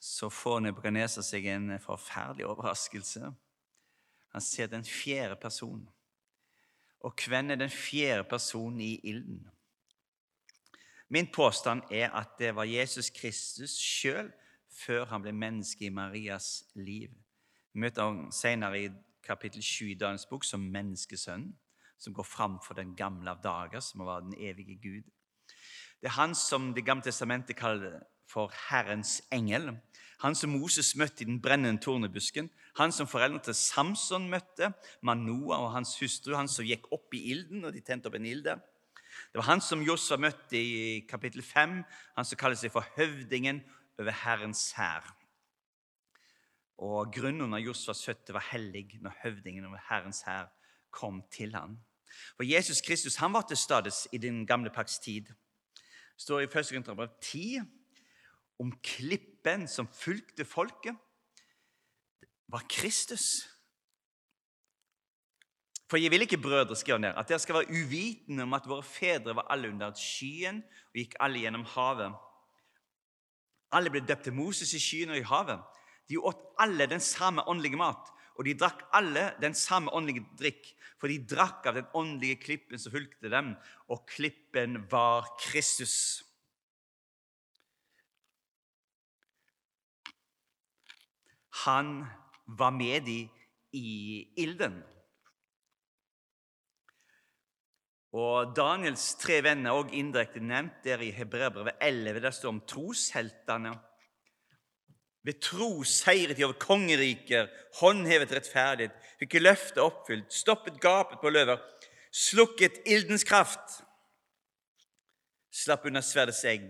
så 0.00 0.30
får 0.32 0.62
Nebukadneser 0.64 1.24
seg 1.24 1.44
en 1.52 1.74
forferdelig 1.80 2.46
overraskelse. 2.48 3.28
Han 4.32 4.44
ser 4.44 4.70
den 4.72 4.84
fjerde 4.84 5.36
personen. 5.40 5.84
Og 7.04 7.12
hvem 7.26 7.50
er 7.50 7.60
den 7.60 7.70
fjerde 7.70 8.24
personen 8.24 8.80
i 8.80 9.00
ilden? 9.04 9.42
Min 11.08 11.26
påstand 11.32 11.82
er 11.90 12.10
at 12.10 12.38
det 12.38 12.54
var 12.56 12.64
Jesus 12.64 13.10
Kristus 13.10 13.76
sjøl 13.76 14.32
før 14.72 15.04
han 15.12 15.22
ble 15.22 15.32
menneske 15.36 15.84
i 15.84 15.92
Marias 15.92 16.64
liv. 16.74 17.12
Vi 17.72 17.80
møter 17.84 18.02
ham 18.02 18.30
senere 18.32 18.80
i 18.80 18.88
kapittel 19.22 19.62
7 19.62 19.90
i 19.92 19.98
Dagens 20.00 20.26
bok 20.26 20.44
som 20.44 20.64
menneskesønn, 20.72 21.50
som 21.98 22.16
går 22.16 22.26
framfor 22.26 22.74
den 22.80 22.96
gamle 22.96 23.30
av 23.30 23.42
dager, 23.44 23.84
som 23.84 24.06
var 24.06 24.24
den 24.24 24.34
evige 24.40 24.78
Gud. 24.80 25.12
Det 26.00 26.08
er 26.08 26.16
han 26.18 26.34
som 26.34 26.72
Det 26.74 26.84
gamle 26.84 27.04
testamentet 27.04 27.56
kaller 27.56 28.00
for 28.30 28.52
Herrens 28.68 29.20
engel. 29.32 29.72
Han 30.24 30.36
som 30.38 30.54
Moses 30.56 30.94
møtte 30.96 31.24
i 31.24 31.28
den 31.28 31.40
brennende 31.42 31.82
tornebusken. 31.82 32.48
Han 32.78 32.92
som 32.92 33.08
foreldrene 33.10 33.44
til 33.44 33.56
Samson 33.58 34.28
møtte, 34.30 34.70
Manoa 35.02 35.58
og 35.66 35.72
hans 35.74 35.96
hustru. 36.00 36.34
Han 36.38 36.48
som 36.48 36.64
gikk 36.64 36.88
opp 36.94 37.14
i 37.14 37.26
ilden, 37.34 37.64
og 37.64 37.74
de 37.74 37.82
tente 37.84 38.08
opp 38.08 38.16
en 38.16 38.28
ilde. 38.30 38.56
Det 39.30 39.38
var 39.40 39.50
han 39.50 39.62
som 39.62 39.82
Josfa 39.84 40.16
møtte 40.18 40.58
i 40.58 41.04
kapittel 41.10 41.42
5, 41.44 41.76
han 42.16 42.26
som 42.26 42.40
kaller 42.40 42.58
seg 42.58 42.72
for 42.74 42.86
høvdingen 42.96 43.60
over 44.00 44.16
Herrens 44.24 44.72
hær. 44.78 45.06
Og 46.82 47.12
grunnen 47.14 47.54
av 47.54 47.62
Josfas 47.62 48.02
føtter 48.06 48.34
var 48.34 48.48
hellig 48.50 48.98
når 49.02 49.20
høvdingen 49.22 49.68
over 49.68 49.82
Herrens 49.90 50.24
hær 50.26 50.50
kom 50.94 51.22
til 51.30 51.54
ham. 51.54 51.76
For 52.34 52.46
Jesus 52.46 52.80
Kristus 52.82 53.18
han 53.22 53.34
var 53.34 53.46
til 53.46 53.58
stades 53.58 54.06
i 54.12 54.18
den 54.18 54.44
gamle 54.46 54.70
pakts 54.70 54.98
tid. 55.02 55.30
Det 56.14 56.22
står 56.22 56.44
i 56.44 56.50
1. 56.50 56.52
Korinterbrev 56.54 57.14
10 57.20 57.62
om 58.60 58.70
klippen 58.82 59.66
som 59.68 59.88
fulgte 59.90 60.46
folket, 60.46 60.96
var 62.48 62.64
Kristus. 62.70 63.44
For 65.90 66.00
jeg 66.00 66.10
vil 66.10 66.24
ikke, 66.24 66.40
brødre, 66.40 66.76
skrive 66.76 66.98
ned, 66.98 67.12
at 67.16 67.28
dere 67.28 67.38
skal 67.38 67.60
være 67.60 67.70
uvitende 67.70 68.42
om 68.42 68.56
at 68.56 68.68
våre 68.68 68.82
fedre 68.82 69.36
var 69.36 69.46
alle 69.52 69.68
under 69.70 69.92
skyen 69.98 70.62
og 70.64 70.98
gikk 70.98 71.16
alle 71.20 71.42
gjennom 71.44 71.66
havet. 71.74 72.16
Alle 73.74 73.92
ble 73.92 74.02
døpt 74.06 74.28
til 74.28 74.36
Moses 74.36 74.72
i 74.74 74.80
skyen 74.82 75.12
og 75.12 75.20
i 75.20 75.28
havet. 75.28 75.60
De 76.08 76.18
åt 76.20 76.40
alle 76.60 76.86
den 76.90 77.00
samme 77.00 77.44
åndelige 77.48 77.80
mat, 77.80 78.10
og 78.34 78.46
de 78.48 78.56
drakk 78.58 78.82
alle 78.96 79.28
den 79.42 79.54
samme 79.54 79.92
åndelige 79.94 80.26
drikk, 80.40 80.66
for 80.98 81.10
de 81.12 81.20
drakk 81.30 81.66
av 81.70 81.78
den 81.78 81.86
åndelige 81.94 82.40
klippen 82.42 82.80
som 82.80 82.92
fulgte 82.94 83.30
dem, 83.30 83.54
og 83.86 84.04
klippen 84.10 84.82
var 84.90 85.28
Kristus. 85.40 86.23
Han 91.62 92.04
var 92.46 92.70
med 92.70 93.06
dem 93.06 93.28
i 93.72 93.88
ilden. 94.42 94.82
Og 98.14 98.52
Daniels 98.54 99.14
tre 99.18 99.40
venner 99.42 99.72
er 99.72 99.80
også 99.80 99.98
indirekte 99.98 100.42
nevnt 100.42 100.84
der 100.84 101.02
i 101.02 101.10
Hebreabrevet 101.10 101.80
11. 101.82 102.20
Der 102.22 102.30
står 102.30 102.52
om 102.52 102.60
trosheltene. 102.70 103.72
Ved 105.24 105.40
tro 105.42 105.82
seiret 105.88 106.36
de 106.36 106.44
over 106.44 106.58
kongeriker, 106.60 107.48
håndhevet 107.80 108.34
rettferdighet, 108.36 108.94
fikk 109.18 109.38
løftet 109.40 109.80
oppfylt, 109.82 110.28
stoppet 110.32 110.76
gapet 110.82 111.18
på 111.22 111.32
løver, 111.32 111.62
slukket 112.12 112.82
ildens 112.86 113.24
kraft, 113.24 113.80
slapp 115.54 115.86
unna 115.88 116.02
sverdets 116.04 116.44
egg, 116.44 116.68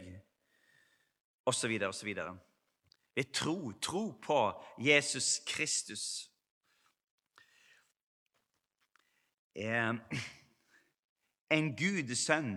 osv., 1.50 1.74
osv. 1.88 2.12
Ved 3.14 3.32
tro, 3.32 3.72
tro 3.72 4.10
på 4.22 4.38
Jesus 4.78 5.38
Kristus. 5.46 6.30
Eh, 9.54 9.94
en 11.50 11.68
gudesønn 11.78 12.56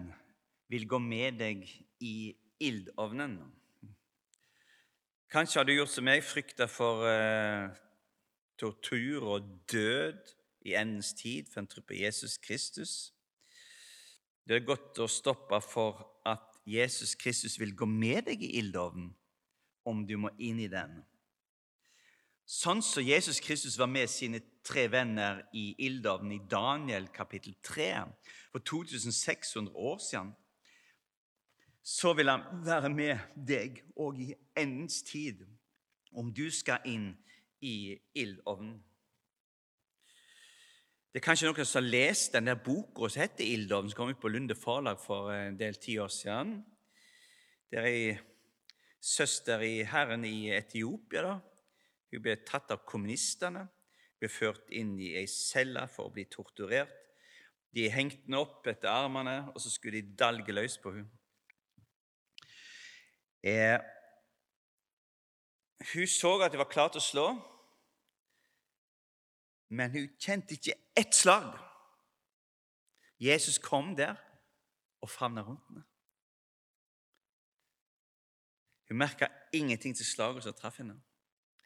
vil 0.67 0.87
gå 0.89 0.97
med 0.97 1.37
deg 1.37 1.67
i 2.01 2.33
ildovnen. 2.59 3.37
Kanskje 5.29 5.59
har 5.59 5.67
du 5.67 5.75
gjort 5.75 5.93
som 5.93 6.09
jeg, 6.09 6.23
frykta 6.25 6.65
for 6.71 7.05
eh, 7.05 7.69
tortur 8.57 9.27
og 9.35 9.53
død 9.69 10.33
i 10.65 10.73
endens 10.73 11.13
tid 11.13 11.51
for 11.51 11.61
en 11.61 11.69
tro 11.69 11.85
på 11.85 11.99
Jesus 11.99 12.39
Kristus. 12.41 13.13
Det 14.47 14.57
er 14.57 14.65
godt 14.65 14.97
å 15.03 15.09
stoppe 15.11 15.61
for 15.61 16.01
at 16.25 16.57
Jesus 16.65 17.13
Kristus 17.19 17.59
vil 17.59 17.75
gå 17.77 17.85
med 17.85 18.25
deg 18.31 18.41
i 18.41 18.55
ildovnen 18.63 19.13
om 19.87 20.03
du 20.07 20.17
må 20.19 20.33
inn 20.37 20.59
i 20.59 20.69
den. 20.71 20.99
Sånn 22.47 22.79
som 22.85 23.03
Jesus 23.03 23.41
Kristus 23.43 23.75
var 23.79 23.89
med 23.91 24.07
sine 24.07 24.39
tre 24.63 24.85
venner 24.91 25.41
i 25.55 25.73
ildovnen 25.87 26.37
i 26.37 26.43
Daniel 26.47 27.09
kapittel 27.11 27.57
3 27.63 27.89
for 28.53 28.63
2600 28.63 29.73
år 29.75 29.97
siden, 30.03 30.31
så 31.83 32.13
vil 32.15 32.31
han 32.31 32.43
være 32.63 32.91
med 32.91 33.39
deg 33.47 33.81
òg 33.95 34.19
i 34.23 34.33
endens 34.59 35.01
tid, 35.07 35.43
om 36.11 36.31
du 36.33 36.47
skal 36.51 36.83
inn 36.87 37.11
i 37.63 37.95
ildovnen. 38.15 38.77
Det 41.11 41.21
er 41.21 41.25
kanskje 41.25 41.49
noen 41.49 41.65
som 41.67 41.81
har 41.81 41.89
lest 41.89 42.33
den 42.35 42.47
der 42.49 42.59
boka 42.61 43.07
som 43.09 43.21
heter 43.21 43.43
'Ildovnen', 43.43 43.89
som 43.89 43.97
kom 43.97 44.09
ut 44.09 44.19
på 44.21 44.27
Lunde 44.27 44.55
forlag 44.55 44.99
for 44.99 45.31
en 45.31 45.59
del 45.59 45.75
ti 45.75 45.97
år 45.97 46.07
siden. 46.07 46.65
Det 47.71 47.79
er 47.79 47.85
ei 47.85 48.17
søster 48.99 49.61
i 49.65 49.83
Herren 49.87 50.25
i 50.25 50.49
Etiopia 50.55 51.23
da, 51.25 51.35
hun 52.11 52.23
ble 52.23 52.37
tatt 52.47 52.71
av 52.71 52.85
kommunistene, 52.87 53.65
ble 54.17 54.29
ført 54.31 54.71
inn 54.73 54.95
i 54.99 55.13
ei 55.19 55.27
celle 55.29 55.83
for 55.91 56.09
å 56.09 56.13
bli 56.13 56.25
torturert. 56.31 56.93
De 57.75 57.89
hengte 57.91 58.23
henne 58.23 58.39
opp 58.41 58.65
etter 58.69 58.89
armene, 58.89 59.51
og 59.53 59.61
så 59.61 59.69
skulle 59.69 59.99
de 60.01 60.15
dalge 60.17 60.55
løs 60.55 60.79
på 60.81 60.95
henne. 60.95 61.11
Eh, 63.43 63.77
hun 65.93 66.07
så 66.09 66.31
at 66.41 66.51
de 66.51 66.59
var 66.59 66.71
klare 66.71 66.95
til 66.95 67.03
å 67.03 67.05
slå, 67.05 67.27
men 69.69 69.91
hun 69.93 70.07
kjente 70.17 70.55
ikke 70.55 70.77
ett 70.97 71.13
slag. 71.15 71.51
Jesus 73.19 73.59
kom 73.61 73.93
der 73.97 74.15
og 75.03 75.09
favna 75.11 75.43
rundt 75.45 75.67
henne. 75.69 75.83
Hun 78.89 78.97
merka 78.97 79.27
ingenting 79.53 79.95
til 79.95 80.05
slaget 80.05 80.43
som 80.43 80.55
traff 80.55 80.79
henne. 80.79 80.95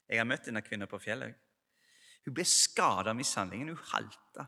Jeg 0.09 0.19
har 0.19 0.27
møtt 0.27 0.47
denne 0.47 0.63
kvinnen 0.65 0.89
på 0.89 0.99
fjellet. 0.99 1.37
Hun 2.25 2.35
ble 2.35 2.45
skada 2.45 3.13
av 3.13 3.17
mishandlingen. 3.17 3.71
Hun 3.71 3.85
halta. 3.93 4.47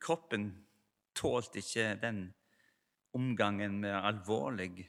Kroppen 0.00 0.50
tålte 1.14 1.60
ikke 1.60 1.94
den 2.02 2.24
omgangen 3.16 3.80
med 3.82 3.94
alvorlig 3.94 4.88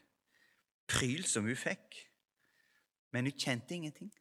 pryl 0.90 1.24
som 1.28 1.48
hun 1.48 1.58
fikk. 1.58 1.98
Men 3.12 3.28
hun 3.28 3.38
kjente 3.38 3.76
ingenting. 3.76 4.12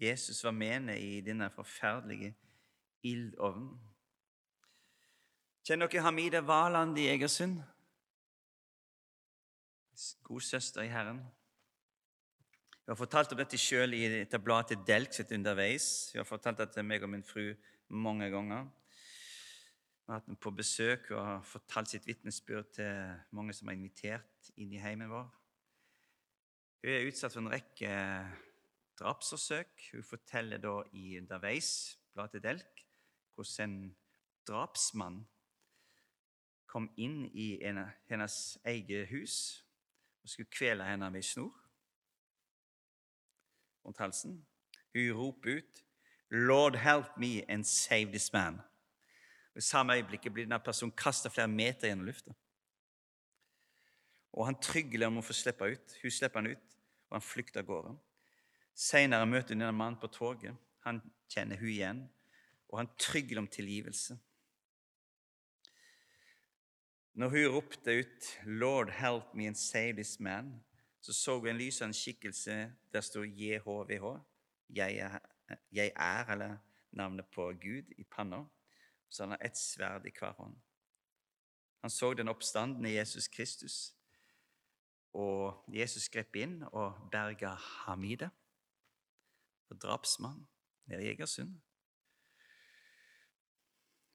Jesus 0.00 0.44
var 0.44 0.54
med 0.56 0.72
henne 0.72 0.98
i 0.98 1.20
denne 1.24 1.50
forferdelige 1.54 2.34
ildovnen. 3.06 3.76
Kjenner 5.64 5.88
dere 5.88 6.04
Hamida 6.04 6.42
Valand 6.44 6.98
i 6.98 7.08
Egersund? 7.08 7.62
God 10.22 10.40
søster 10.40 10.82
i 10.82 10.88
Herren. 10.90 11.20
Hun 12.84 12.92
har 12.92 12.98
fortalt 12.98 13.32
om 13.32 13.38
dette 13.38 13.58
sjøl 13.60 13.94
i 13.94 14.02
dette 14.10 14.40
bladet 14.42 14.72
til 14.72 14.80
Delk 14.88 15.14
sitt 15.14 15.30
underveis. 15.32 16.10
Hun 16.12 16.20
har 16.20 16.28
fortalt 16.28 16.58
det 16.58 16.72
til 16.74 16.84
meg 16.84 17.04
og 17.06 17.12
min 17.12 17.22
fru 17.24 17.52
mange 17.94 18.26
ganger. 18.32 18.66
Vi 18.66 20.10
har 20.10 20.18
hatt 20.18 20.26
henne 20.26 20.40
på 20.42 20.52
besøk 20.52 21.12
og 21.14 21.20
har 21.22 21.46
fortalt 21.46 21.94
sitt 21.94 22.08
vitnesbyrd 22.10 22.74
til 22.76 23.14
mange 23.38 23.54
som 23.56 23.70
er 23.70 23.78
invitert 23.78 24.50
inn 24.58 24.74
i 24.74 24.82
heimen 24.82 25.12
vår. 25.12 25.30
Hun 26.82 26.92
er 26.92 27.06
utsatt 27.08 27.32
for 27.32 27.44
en 27.44 27.54
rekke 27.54 27.92
drapsforsøk. 28.98 29.88
Hun 29.94 30.04
forteller 30.04 30.60
da 30.60 30.80
i 30.92 31.14
underveis, 31.22 31.70
bladet 32.12 32.42
Delk, 32.42 32.82
hvordan 33.38 33.70
en 33.70 33.94
drapsmann 34.44 35.22
kom 36.66 36.90
inn 36.98 37.28
i 37.30 37.54
hennes 37.62 38.40
eget 38.66 39.06
hus 39.14 39.63
og 40.24 40.30
skulle 40.30 40.50
kvele 40.50 40.84
henne 40.84 41.10
med 41.10 41.22
snor 41.22 41.52
rundt 43.84 43.98
halsen. 43.98 44.46
Hun 44.94 45.12
roper 45.12 45.56
ut, 45.56 45.84
'Lord, 46.30 46.76
help 46.76 47.18
me 47.18 47.50
and 47.50 47.64
save 47.64 48.06
this 48.06 48.32
man'. 48.32 48.60
Og 49.54 49.58
I 49.58 49.60
samme 49.60 49.94
øyeblikket 49.94 50.32
blir 50.32 50.44
denne 50.44 50.60
personen 50.60 50.92
kasta 50.96 51.28
flere 51.28 51.48
meter 51.48 51.88
gjennom 51.88 52.06
lufta. 52.06 52.32
Og 54.32 54.46
Han 54.46 54.60
trygler 54.60 55.06
om 55.06 55.18
å 55.18 55.22
få 55.22 55.32
slippe 55.32 55.64
ut. 55.64 55.98
Hun 56.02 56.10
slipper 56.10 56.40
han 56.40 56.50
ut, 56.50 56.76
og 57.10 57.14
han 57.14 57.22
flykter 57.22 57.60
av 57.60 57.66
gårde. 57.66 57.98
Senere 58.74 59.26
møter 59.26 59.54
hun 59.54 59.60
denne 59.60 59.72
mannen 59.72 60.00
på 60.00 60.06
toget. 60.06 60.56
Han 60.80 61.00
kjenner 61.28 61.56
hun 61.56 61.68
igjen, 61.68 62.10
og 62.68 62.78
han 62.78 62.90
trygler 62.98 63.38
om 63.38 63.46
tilgivelse. 63.46 64.18
Når 67.14 67.28
hun 67.28 67.54
ropte 67.54 67.98
ut 67.98 68.40
'Lord, 68.44 68.90
help 68.90 69.34
me 69.34 69.46
and 69.46 69.54
save 69.54 69.92
this 69.92 70.20
man', 70.20 70.64
så 71.00 71.12
så 71.12 71.38
hun 71.38 71.48
en 71.48 71.56
lysende 71.56 71.94
skikkelse 71.94 72.72
der 72.92 73.00
stod 73.00 73.26
JHVH. 73.26 74.20
Jeg 74.70 74.96
er, 74.96 75.18
jeg 75.72 75.92
er, 75.96 76.24
eller 76.24 76.56
navnet 76.90 77.26
på 77.26 77.46
Gud, 77.46 77.94
i 77.98 78.04
panna. 78.04 78.44
Så 79.08 79.22
han 79.22 79.30
har 79.30 79.38
ett 79.44 79.58
sverd 79.58 80.06
i 80.06 80.12
hver 80.18 80.32
hånd. 80.32 80.56
Han 81.80 81.90
så 81.90 82.14
den 82.14 82.28
oppstandende 82.28 82.94
Jesus 82.94 83.28
Kristus, 83.28 83.94
og 85.12 85.64
Jesus 85.68 86.08
grep 86.08 86.36
inn 86.36 86.62
og 86.72 87.08
berga 87.12 87.48
Hamida, 87.48 88.28
og 89.70 89.80
drapsmann 89.82 90.48
nede 90.86 91.04
i 91.04 91.08
Egersund. 91.08 91.60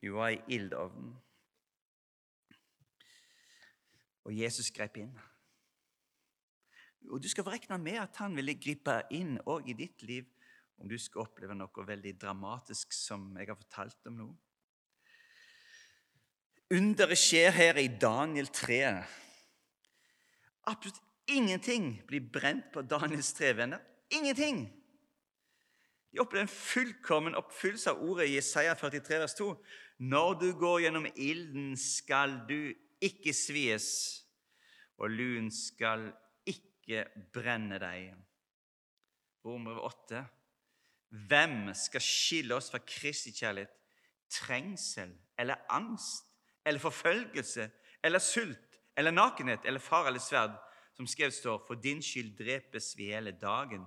Hun 0.01 0.13
var 0.13 0.29
i 0.29 0.41
ildovnen, 0.47 1.15
og 4.29 4.37
Jesus 4.37 4.69
grep 4.73 4.99
inn. 5.01 5.13
Og 7.09 7.21
Du 7.23 7.29
skal 7.31 7.47
regne 7.47 7.79
med 7.81 7.97
at 7.97 8.19
han 8.21 8.35
ville 8.37 8.59
gripe 8.59 9.01
inn 9.15 9.39
òg 9.49 9.71
i 9.71 9.77
ditt 9.77 10.03
liv 10.05 10.27
om 10.79 10.87
du 10.87 10.97
skal 11.01 11.25
oppleve 11.25 11.55
noe 11.57 11.85
veldig 11.87 12.13
dramatisk 12.21 12.93
som 12.95 13.33
jeg 13.39 13.49
har 13.49 13.57
fortalt 13.57 14.11
om 14.11 14.19
nå. 14.19 14.27
Underet 16.69 17.17
skjer 17.17 17.49
her 17.55 17.79
i 17.81 17.87
Daniel 17.89 18.47
3. 18.53 18.83
Absolutt 20.69 21.01
ingenting 21.29 21.95
blir 22.07 22.21
brent 22.21 22.69
på 22.73 22.83
Daniels 22.85 23.33
tre 23.33 23.55
venner. 23.57 23.81
Ingenting! 24.13 24.67
De 26.13 26.21
opplever 26.21 26.45
en 26.45 26.51
fullkommen 26.51 27.37
oppfyllelse 27.37 27.91
av 27.91 28.03
ordet 28.05 28.29
i 28.29 28.37
Jesaja 28.37 28.75
43, 28.77 29.19
vers 29.21 29.35
2. 29.37 29.49
Når 30.09 30.37
du 30.41 30.47
går 30.57 30.85
gjennom 30.85 31.09
ilden, 31.15 31.73
skal 31.77 32.39
du 32.49 32.73
ikke 33.01 33.33
svies, 33.33 33.89
og 34.99 35.11
lun 35.11 35.47
skal 35.51 36.09
ikke 36.47 37.05
brenne 37.33 37.79
deg. 37.81 38.13
Romer 39.45 39.79
8. 39.87 40.23
Hvem 41.29 41.71
skal 41.73 42.03
skille 42.03 42.55
oss 42.55 42.69
fra 42.71 42.81
Kristi 42.85 43.31
kjærlighet? 43.33 43.71
Trengsel 44.29 45.15
eller 45.39 45.57
angst 45.73 46.27
eller 46.65 46.79
forfølgelse 46.79 47.69
eller 48.03 48.21
sult 48.21 48.77
eller 48.97 49.15
nakenhet 49.15 49.65
eller 49.65 49.81
far 49.81 50.07
eller 50.07 50.21
sverd? 50.21 50.57
Som 50.93 51.07
skrevet 51.07 51.33
står, 51.33 51.61
for 51.63 51.79
din 51.79 52.01
skyld 52.03 52.33
drepes 52.35 52.91
vi 52.97 53.05
hele 53.13 53.31
dagen. 53.31 53.85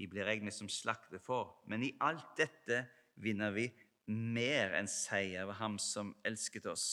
Vi 0.00 0.06
blir 0.08 0.24
regnet 0.24 0.56
som 0.56 0.70
slakte 0.72 1.18
for. 1.20 1.58
Men 1.68 1.82
i 1.84 1.92
alt 2.00 2.30
dette 2.38 2.86
vinner 3.20 3.52
vi 3.52 3.66
mer 4.08 4.72
enn 4.78 4.88
seier 4.88 5.44
ved 5.50 5.58
Ham 5.60 5.76
som 5.78 6.14
elsket 6.24 6.64
oss. 6.72 6.86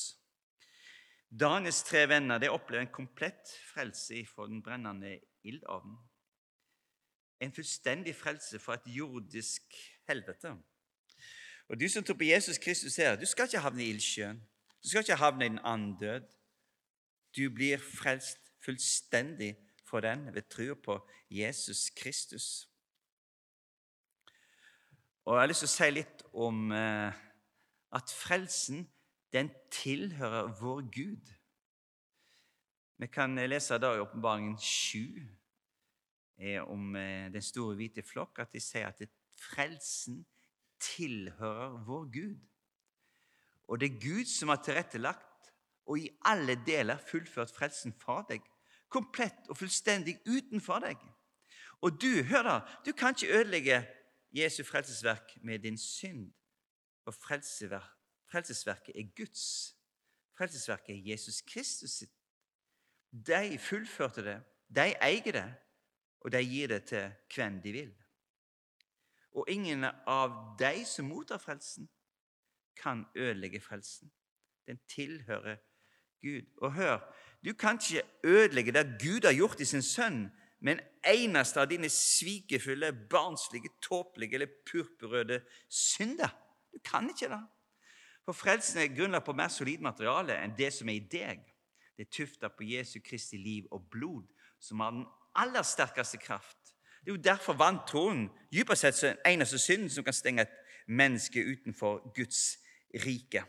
Daniels 1.29 1.83
tre 1.83 2.05
venner 2.09 2.39
de 2.39 2.49
opplever 2.49 2.85
en 2.85 2.93
komplett 2.93 3.51
frelse 3.73 4.25
for 4.35 4.47
den 4.47 4.61
brennende 4.63 5.19
ildovnen 5.43 5.97
en 7.39 7.53
fullstendig 7.53 8.15
frelse 8.15 8.59
fra 8.59 8.73
et 8.73 8.87
jordisk 8.97 9.61
helvete. 10.07 10.55
Og 11.67 11.79
Du 11.79 11.89
som 11.89 12.03
tror 12.03 12.15
på 12.15 12.23
Jesus 12.23 12.57
Kristus 12.57 12.95
her, 12.95 13.15
du 13.15 13.25
skal 13.25 13.45
ikke 13.45 13.59
havne 13.59 13.83
i 13.83 13.89
ildsjøen. 13.89 14.39
Du 14.83 14.89
skal 14.89 14.99
ikke 14.99 15.15
havne 15.15 15.45
i 15.45 15.49
den 15.49 15.59
andød. 15.63 16.21
Du 17.37 17.49
blir 17.49 17.77
frelst 17.77 18.39
fullstendig 18.65 19.57
fra 19.85 20.01
den 20.01 20.33
ved 20.33 20.41
trua 20.49 20.73
på 20.73 21.09
Jesus 21.29 21.89
Kristus. 21.89 22.69
Og 25.25 25.33
Jeg 25.33 25.41
har 25.41 25.47
lyst 25.47 25.59
til 25.59 25.67
å 25.67 25.75
si 25.75 25.89
litt 25.91 26.23
om 26.33 26.71
eh, 26.71 27.11
at 27.91 28.13
frelsen 28.15 28.85
den 29.33 29.51
tilhører 29.71 30.53
vår 30.59 30.81
Gud. 30.93 31.33
Vi 32.97 33.07
kan 33.07 33.35
lese 33.35 33.77
da 33.77 33.93
i 33.95 34.01
Åpenbaringen 34.01 34.57
7, 34.57 35.21
om 36.67 36.95
eh, 36.95 37.31
den 37.33 37.41
store 37.41 37.75
hvite 37.75 38.03
flokk 38.05 38.39
at 38.43 38.53
de 38.53 38.61
sier 38.61 38.89
at 38.89 39.01
frelsen 39.37 40.23
tilhører 40.79 41.79
vår 41.85 42.05
Gud. 42.13 42.37
Og 43.67 43.79
det 43.79 43.89
er 43.91 44.01
Gud 44.01 44.25
som 44.29 44.49
har 44.53 44.61
tilrettelagt 44.63 45.51
og 45.87 45.99
i 45.99 46.09
alle 46.25 46.57
deler 46.65 46.97
fullført 47.09 47.51
frelsen 47.55 47.93
for 47.99 48.25
deg. 48.29 48.43
Komplett 48.89 49.47
og 49.49 49.57
fullstendig 49.57 50.17
utenfor 50.27 50.83
deg. 50.83 50.99
Og 51.81 52.01
du, 52.01 52.23
hør 52.23 52.43
da, 52.43 52.57
du 52.85 52.91
kan 52.91 53.15
ikke 53.15 53.33
ødelegge 53.39 53.81
Jesu 54.35 54.63
frelsesverk 54.63 55.37
med 55.43 55.59
din 55.59 55.77
synd. 55.77 56.31
For 57.03 57.15
frelsesverket 58.31 58.95
er 58.95 59.09
Guds. 59.15 59.75
Frelsesverket 60.37 60.95
er 60.95 61.11
Jesus 61.11 61.41
Kristus 61.41 61.99
sitt. 62.01 62.13
De 63.11 63.57
fullførte 63.59 64.23
det. 64.25 64.37
De 64.75 64.91
eier 65.01 65.31
det 65.31 65.47
og 66.27 66.31
de 66.31 66.41
gir 66.43 66.67
det 66.67 66.83
til 66.89 67.11
hvem 67.35 67.61
de 67.61 67.71
vil. 67.71 67.93
Og 69.31 69.45
ingen 69.47 69.85
av 70.07 70.33
de 70.59 70.85
som 70.85 71.07
mottar 71.07 71.39
frelsen, 71.39 71.89
kan 72.77 73.05
ødelegge 73.15 73.61
frelsen. 73.61 74.11
Den 74.67 74.79
tilhører 74.89 75.55
Gud. 76.21 76.45
Og 76.61 76.73
hør, 76.73 76.99
du 77.45 77.53
kan 77.53 77.79
ikke 77.81 78.03
ødelegge 78.23 78.71
det 78.71 78.99
Gud 79.01 79.25
har 79.25 79.33
gjort 79.33 79.59
i 79.59 79.65
sin 79.65 79.81
sønn, 79.81 80.27
med 80.59 80.73
en 80.73 80.81
eneste 81.05 81.61
av 81.61 81.69
dine 81.69 81.89
svikefulle, 81.89 82.91
barnslige, 83.09 83.69
tåpelige 83.81 84.33
eller 84.33 84.53
purpurrøde 84.71 85.43
synder. 85.69 86.33
Du 86.73 86.79
kan 86.83 87.09
ikke 87.09 87.29
det. 87.29 87.41
For 88.27 88.35
frelsen 88.35 88.81
er 88.81 88.91
grunnlagt 88.91 89.23
på 89.25 89.33
mer 89.39 89.47
solid 89.47 89.79
materiale 89.79 90.35
enn 90.43 90.55
det 90.57 90.67
som 90.75 90.89
er 90.91 90.97
i 90.99 91.05
deg. 91.11 91.45
Det 91.95 92.03
er 92.03 92.11
tufta 92.11 92.49
på 92.51 92.65
Jesu 92.67 92.99
Kristi 92.99 93.37
liv 93.39 93.69
og 93.71 93.85
blod, 93.89 94.25
som 94.59 94.81
har 94.83 94.91
den 94.91 95.05
aller 95.39 95.63
sterkeste 95.63 96.19
kraft. 96.19 96.73
Det 96.99 97.13
er 97.13 97.15
jo 97.15 97.23
derfor 97.23 97.55
vant 97.55 97.85
troen 97.87 98.25
dypest 98.51 98.83
sett 98.83 98.99
den 98.99 99.21
eneste 99.31 99.59
synden 99.63 99.89
som 99.89 100.03
kan 100.03 100.13
stenge 100.13 100.43
et 100.43 100.57
menneske 100.91 101.39
utenfor 101.39 102.01
Guds 102.15 102.57
rike. 103.05 103.45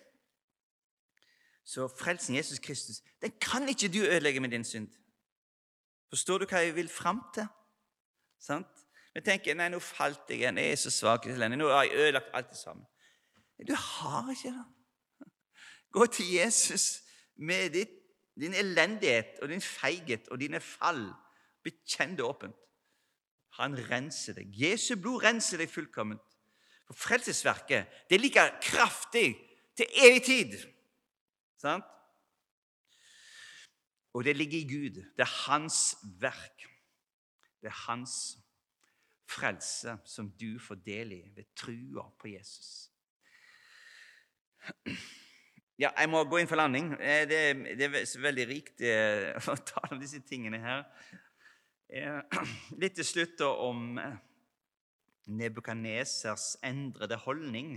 Så 1.66 1.88
frelsen 1.98 2.38
Jesus 2.38 2.62
Kristus 2.62 3.02
den 3.22 3.34
kan 3.42 3.68
ikke 3.68 3.90
du 3.90 3.98
ødelegge 4.06 4.40
med 4.40 4.54
din 4.54 4.64
synd. 4.64 4.88
Forstår 6.08 6.38
du 6.38 6.46
hva 6.46 6.62
jeg 6.62 6.76
vil 6.76 6.88
fram 6.88 7.24
til? 7.34 7.50
Sant? 8.38 8.86
Vi 9.14 9.24
tenker 9.26 9.58
nei, 9.58 9.66
nå 9.74 9.82
falt 9.82 10.30
jeg 10.30 10.38
igjen, 10.38 10.62
jeg 10.62 10.70
er 10.70 10.80
så 10.86 10.94
svak. 10.94 11.26
Nå 11.26 11.68
har 11.68 11.82
jeg 11.88 11.98
ødelagt 11.98 12.30
alt 12.32 12.54
det 12.54 12.60
sammen. 12.62 12.86
Du 13.66 13.74
har 13.74 14.30
ikke 14.30 14.52
det. 14.54 14.66
Gå 15.90 16.06
til 16.06 16.32
Jesus 16.32 17.02
med 17.36 17.72
ditt, 17.74 17.94
din 18.38 18.54
elendighet 18.54 19.40
og 19.42 19.48
din 19.50 19.62
feighet 19.64 20.28
og 20.28 20.38
dine 20.40 20.60
fall 20.60 21.08
Bekjenn 21.66 22.16
det 22.16 22.24
åpent. 22.24 22.56
Han 23.58 23.74
renser 23.90 24.36
deg. 24.38 24.52
Jesu 24.54 24.94
blod 24.96 25.24
renser 25.24 25.58
deg 25.60 25.70
fullkomment. 25.70 26.22
For 26.86 26.96
frelsesverket 26.96 27.90
det 28.08 28.16
er 28.16 28.22
like 28.22 28.44
kraftig 28.64 29.32
til 29.76 29.98
evig 30.04 30.22
tid. 30.24 30.54
Sant? 31.60 31.84
Og 34.14 34.24
det 34.24 34.36
ligger 34.36 34.58
i 34.58 34.68
Gud. 34.70 35.02
Det 35.16 35.24
er 35.26 35.34
hans 35.48 35.96
verk. 36.22 36.68
Det 37.60 37.68
er 37.68 37.80
hans 37.88 38.38
frelse 39.28 39.98
som 40.08 40.30
du 40.40 40.56
får 40.62 40.80
del 40.86 41.12
i 41.18 41.20
ved 41.34 41.50
trua 41.58 42.06
på 42.20 42.30
Jesus. 42.32 42.88
Ja, 45.78 45.92
jeg 45.94 46.08
må 46.10 46.24
gå 46.26 46.40
inn 46.40 46.48
for 46.50 46.58
landing. 46.58 46.88
Eh, 46.98 47.22
det, 47.30 47.40
det 47.78 47.86
er 47.86 48.22
veldig 48.22 48.46
rikt 48.50 48.80
eh, 48.82 49.36
å 49.52 49.54
tale 49.62 49.94
om 49.94 50.00
disse 50.02 50.18
tingene 50.26 50.58
her. 50.58 50.80
Eh, 51.86 52.40
litt 52.82 52.96
til 52.98 53.06
slutt 53.06 53.44
om 53.46 54.00
Nebukadnesers 55.28 56.56
endrede 56.66 57.20
holdning. 57.22 57.76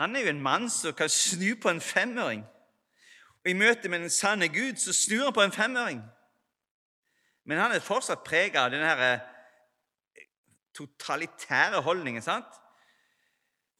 Han 0.00 0.16
er 0.16 0.24
jo 0.24 0.32
en 0.32 0.40
mann 0.40 0.70
som 0.72 0.96
kan 0.96 1.12
snu 1.12 1.58
på 1.60 1.68
en 1.68 1.82
femøring. 1.84 2.46
Og 3.42 3.52
I 3.52 3.56
møte 3.58 3.92
med 3.92 4.06
den 4.06 4.12
sanne 4.12 4.48
Gud 4.48 4.80
så 4.80 4.94
snur 4.96 5.26
han 5.28 5.36
på 5.36 5.44
en 5.44 5.52
femøring. 5.52 6.00
Men 7.44 7.60
han 7.60 7.76
er 7.76 7.84
fortsatt 7.84 8.24
prega 8.24 8.64
av 8.64 8.72
denne 8.72 9.12
totalitære 10.76 11.84
holdningen. 11.84 12.24
sant? 12.24 12.59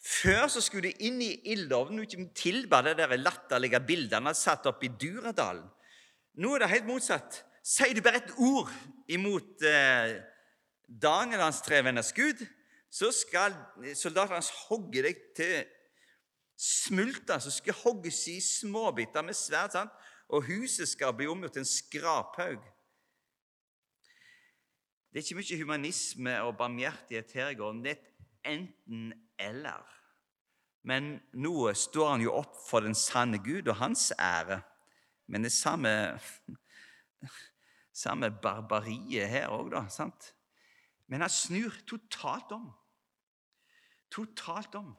Før 0.00 0.46
så 0.48 0.62
skulle 0.64 0.88
de 0.88 1.08
inn 1.08 1.20
i 1.20 1.34
ildovnen 1.52 2.00
og 2.00 2.14
tilba 2.36 2.80
det 2.86 2.96
der 2.96 3.18
latterlige 3.20 3.80
hadde 3.82 4.34
satt 4.34 4.66
opp 4.70 4.84
i 4.84 4.88
Duradalen. 4.88 5.66
Nå 6.40 6.54
er 6.54 6.62
det 6.62 6.70
helt 6.72 6.88
motsatt. 6.88 7.42
Sier 7.60 7.92
du 7.94 8.00
bare 8.00 8.22
et 8.22 8.32
ord 8.40 8.70
imot 9.12 9.60
eh, 9.66 10.16
Daniel 10.88 11.44
hans 11.44 11.60
tre 11.62 11.82
venners 11.84 12.14
Gud, 12.16 12.40
så 12.90 13.12
skal 13.14 13.54
soldatene 13.94 14.40
hans 14.40 14.50
hogge 14.66 15.04
deg 15.04 15.20
til 15.36 15.68
smulter 16.60 17.40
som 17.40 17.52
skal 17.52 17.76
hogges 17.84 18.24
i 18.32 18.40
småbiter 18.44 19.24
med 19.24 19.36
sverd, 19.36 19.76
sant? 19.76 19.92
og 20.30 20.46
huset 20.46 20.88
skal 20.88 21.14
bli 21.16 21.26
omgjort 21.28 21.56
til 21.56 21.64
en 21.64 21.68
skraphaug. 21.68 22.60
Det 25.10 25.18
er 25.18 25.24
ikke 25.24 25.40
mye 25.40 25.58
humanisme 25.58 26.34
og 26.46 26.56
barmhjertighet 26.58 27.32
her 27.34 27.48
i 27.50 27.56
går. 27.58 27.80
Det 27.82 27.90
er 27.90 27.96
et 27.96 28.10
enten-eller. 28.52 29.29
Men 30.86 31.12
nå 31.36 31.72
står 31.76 32.14
han 32.14 32.24
jo 32.24 32.34
opp 32.38 32.56
for 32.66 32.84
den 32.84 32.96
sanne 32.96 33.40
Gud 33.44 33.68
og 33.68 33.78
hans 33.80 34.10
ære. 34.16 34.60
Men 35.30 35.44
det 35.44 35.52
samme, 35.52 35.92
samme 37.92 38.30
barbariet 38.42 39.28
her 39.30 39.52
òg, 39.52 39.70
da. 39.74 39.84
sant? 39.92 40.32
Men 41.10 41.24
han 41.24 41.32
snur 41.32 41.74
totalt 41.86 42.52
om. 42.54 42.70
Totalt 44.10 44.74
om. 44.78 44.92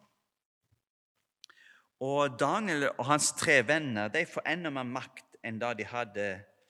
Og 2.01 2.39
Daniel 2.39 2.89
og 2.91 3.05
hans 3.11 3.31
tre 3.37 3.59
venner 3.67 4.09
de 4.09 4.25
får 4.25 4.47
enda 4.49 4.71
mer 4.73 4.87
makt 4.87 5.37
enn 5.45 5.59
det 5.61 5.75
de 5.81 5.87
hadde 5.89 6.27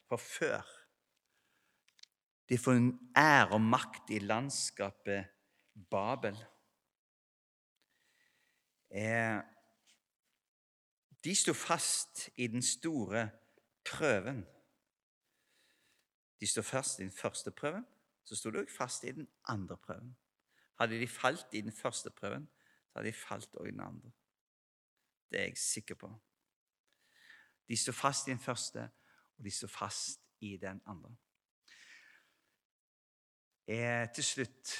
fra 0.09 0.19
før. 0.19 0.72
De 2.51 2.57
får 2.59 2.76
en 2.76 2.89
ære 3.15 3.55
og 3.55 3.63
makt 3.63 4.11
i 4.11 4.19
landskapet 4.19 5.30
Babel. 5.91 6.36
De 11.23 11.35
sto 11.35 11.53
fast 11.53 12.29
i 12.35 12.47
den 12.47 12.61
store 12.61 13.29
prøven. 13.85 14.45
De 16.39 16.47
sto 16.47 16.61
fast 16.61 16.99
i 16.99 17.03
den 17.03 17.11
første 17.11 17.51
prøven, 17.51 17.85
så 18.23 18.35
sto 18.35 18.49
de 18.49 18.59
også 18.59 18.75
fast 18.77 19.03
i 19.03 19.11
den 19.11 19.27
andre 19.47 19.77
prøven. 19.77 20.17
Hadde 20.79 20.99
de 20.99 21.07
falt 21.07 21.47
i 21.53 21.61
den 21.61 21.71
første 21.71 22.09
prøven, 22.09 22.49
så 22.87 22.99
hadde 22.99 23.07
de 23.07 23.13
falt 23.13 23.55
også 23.55 23.67
i 23.67 23.71
den 23.71 23.79
andre. 23.79 24.11
Det 25.31 25.39
er 25.39 25.43
jeg 25.43 25.57
sikker 25.57 25.95
på. 25.95 26.11
De 27.67 27.77
sto 27.77 27.91
fast 27.91 28.27
i 28.27 28.31
den 28.31 28.39
første, 28.39 28.89
og 29.37 29.43
de 29.43 29.51
sto 29.51 29.67
fast 29.67 30.19
i 30.39 30.57
den 30.57 30.81
andre. 30.85 31.15
Eh, 33.67 34.07
til 34.15 34.23
slutt 34.23 34.73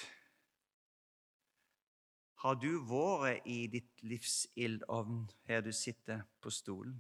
Har 2.42 2.56
du 2.58 2.72
vært 2.90 3.46
i 3.46 3.68
ditt 3.70 4.02
livs 4.02 4.48
ildovn 4.58 5.28
her 5.46 5.62
du 5.62 5.70
sitter 5.72 6.24
på 6.42 6.50
stolen? 6.50 6.96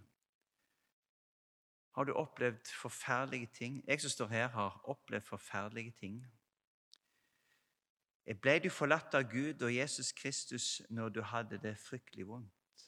Har 1.97 2.05
du 2.05 2.13
opplevd 2.13 2.69
forferdelige 2.77 3.49
ting? 3.55 3.81
Jeg 3.87 4.01
som 4.01 4.13
står 4.13 4.27
her, 4.27 4.47
har 4.47 4.77
opplevd 4.83 5.25
forferdelige 5.25 5.91
ting. 5.99 6.21
Ble 8.41 8.59
du 8.63 8.69
forlatt 8.69 9.17
av 9.17 9.25
Gud 9.31 9.63
og 9.65 9.73
Jesus 9.73 10.11
Kristus 10.15 10.81
når 10.89 11.09
du 11.09 11.21
hadde 11.25 11.57
det 11.59 11.73
fryktelig 11.81 12.27
vondt? 12.29 12.85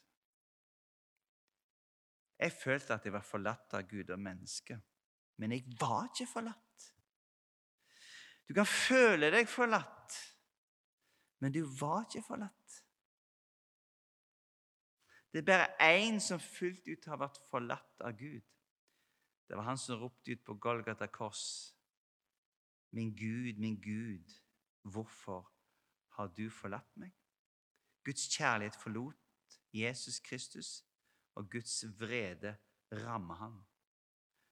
Jeg 2.40 2.54
følte 2.54 2.94
at 2.94 3.06
jeg 3.06 3.14
var 3.14 3.26
forlatt 3.26 3.74
av 3.74 3.88
Gud 3.90 4.10
og 4.14 4.20
mennesket, 4.20 4.80
men 5.42 5.52
jeg 5.52 5.66
var 5.80 6.06
ikke 6.12 6.30
forlatt. 6.32 6.88
Du 8.48 8.54
kan 8.54 8.68
føle 8.68 9.32
deg 9.34 9.50
forlatt, 9.50 10.16
men 11.44 11.52
du 11.52 11.60
var 11.80 12.06
ikke 12.06 12.24
forlatt. 12.24 12.76
Det 15.34 15.42
er 15.42 15.48
bare 15.50 15.96
én 15.98 16.22
som 16.24 16.40
fullt 16.40 16.88
ut 16.88 17.08
har 17.10 17.20
vært 17.20 17.40
forlatt 17.50 18.04
av 18.06 18.14
Gud. 18.16 18.46
Det 19.50 19.58
var 19.60 19.68
han 19.68 19.82
som 19.82 20.00
ropte 20.00 20.32
ut 20.32 20.44
på 20.46 20.56
Golgata 20.56 21.10
kors. 21.12 21.74
Min 22.96 23.12
Gud, 23.18 23.60
min 23.60 23.76
Gud, 23.82 24.32
hvorfor 24.88 25.50
har 26.16 26.32
du 26.38 26.46
forlatt 26.54 26.96
meg? 27.02 27.12
Guds 28.06 28.30
kjærlighet 28.38 28.80
forlot 28.80 29.20
Jesus 29.74 30.20
Kristus, 30.24 30.86
og 31.36 31.50
Guds 31.52 31.84
vrede 32.00 32.56
rammer 33.04 33.36
ham. 33.36 33.60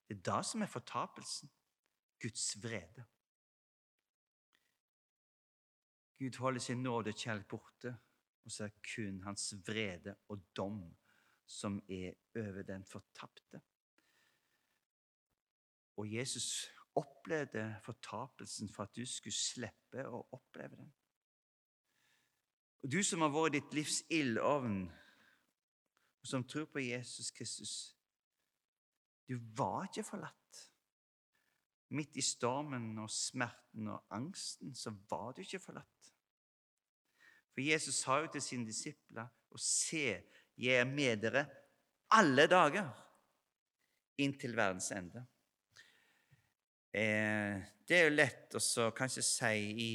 Det 0.10 0.18
er 0.18 0.28
det 0.28 0.46
som 0.46 0.62
er 0.62 0.76
fortapelsen. 0.76 1.52
Guds 2.20 2.64
vrede. 2.64 3.06
Gud 6.22 6.38
holder 6.38 6.62
sin 6.62 6.84
nåde 6.84 7.14
kjærlighet 7.18 7.50
borte, 7.50 7.96
og 8.46 8.52
så 8.52 8.64
er 8.64 8.68
det 8.68 8.90
kun 8.96 9.24
hans 9.26 9.54
vrede 9.68 10.16
og 10.30 10.44
dom 10.56 10.84
som 11.50 11.80
er 11.90 12.14
over 12.38 12.62
den 12.64 12.86
fortapte. 12.86 13.62
Og 15.98 16.14
Jesus 16.14 16.70
opplevde 16.96 17.76
fortapelsen 17.84 18.70
for 18.70 18.84
at 18.84 18.96
du 18.96 19.06
skulle 19.06 19.34
slippe 19.34 20.06
å 20.06 20.22
oppleve 20.38 20.78
den. 20.78 20.92
Og 22.84 22.92
Du 22.92 23.02
som 23.04 23.26
har 23.26 23.34
vært 23.34 23.58
ditt 23.58 23.74
livs 23.74 24.02
ildovn, 24.10 24.84
og 26.22 26.30
som 26.30 26.46
tror 26.46 26.70
på 26.70 26.86
Jesus 26.86 27.32
Kristus 27.32 27.74
Du 29.28 29.40
var 29.58 29.88
ikke 29.90 30.04
forlatt. 30.04 30.71
Midt 31.92 32.16
i 32.18 32.24
stormen 32.24 32.94
og 33.04 33.10
smerten 33.12 33.90
og 33.92 34.06
angsten 34.16 34.76
så 34.78 34.94
var 35.10 35.34
du 35.36 35.42
ikke 35.44 35.60
forlatt. 35.60 36.12
For 37.52 37.64
Jesus 37.66 38.00
sa 38.00 38.22
jo 38.22 38.30
til 38.32 38.44
sine 38.44 38.68
disipler 38.68 39.28
og 39.52 39.60
se, 39.60 40.22
jeg 40.58 40.80
er 40.80 40.88
med 40.88 41.26
dere 41.26 41.46
alle 42.16 42.48
dager 42.52 42.88
inntil 44.24 44.56
verdens 44.56 44.92
ende. 44.96 45.26
Eh, 46.92 47.60
det 47.88 47.98
er 47.98 48.08
jo 48.08 48.16
lett 48.16 48.56
å 48.56 48.92
kanskje 48.96 49.24
si 49.24 49.56
i 49.84 49.92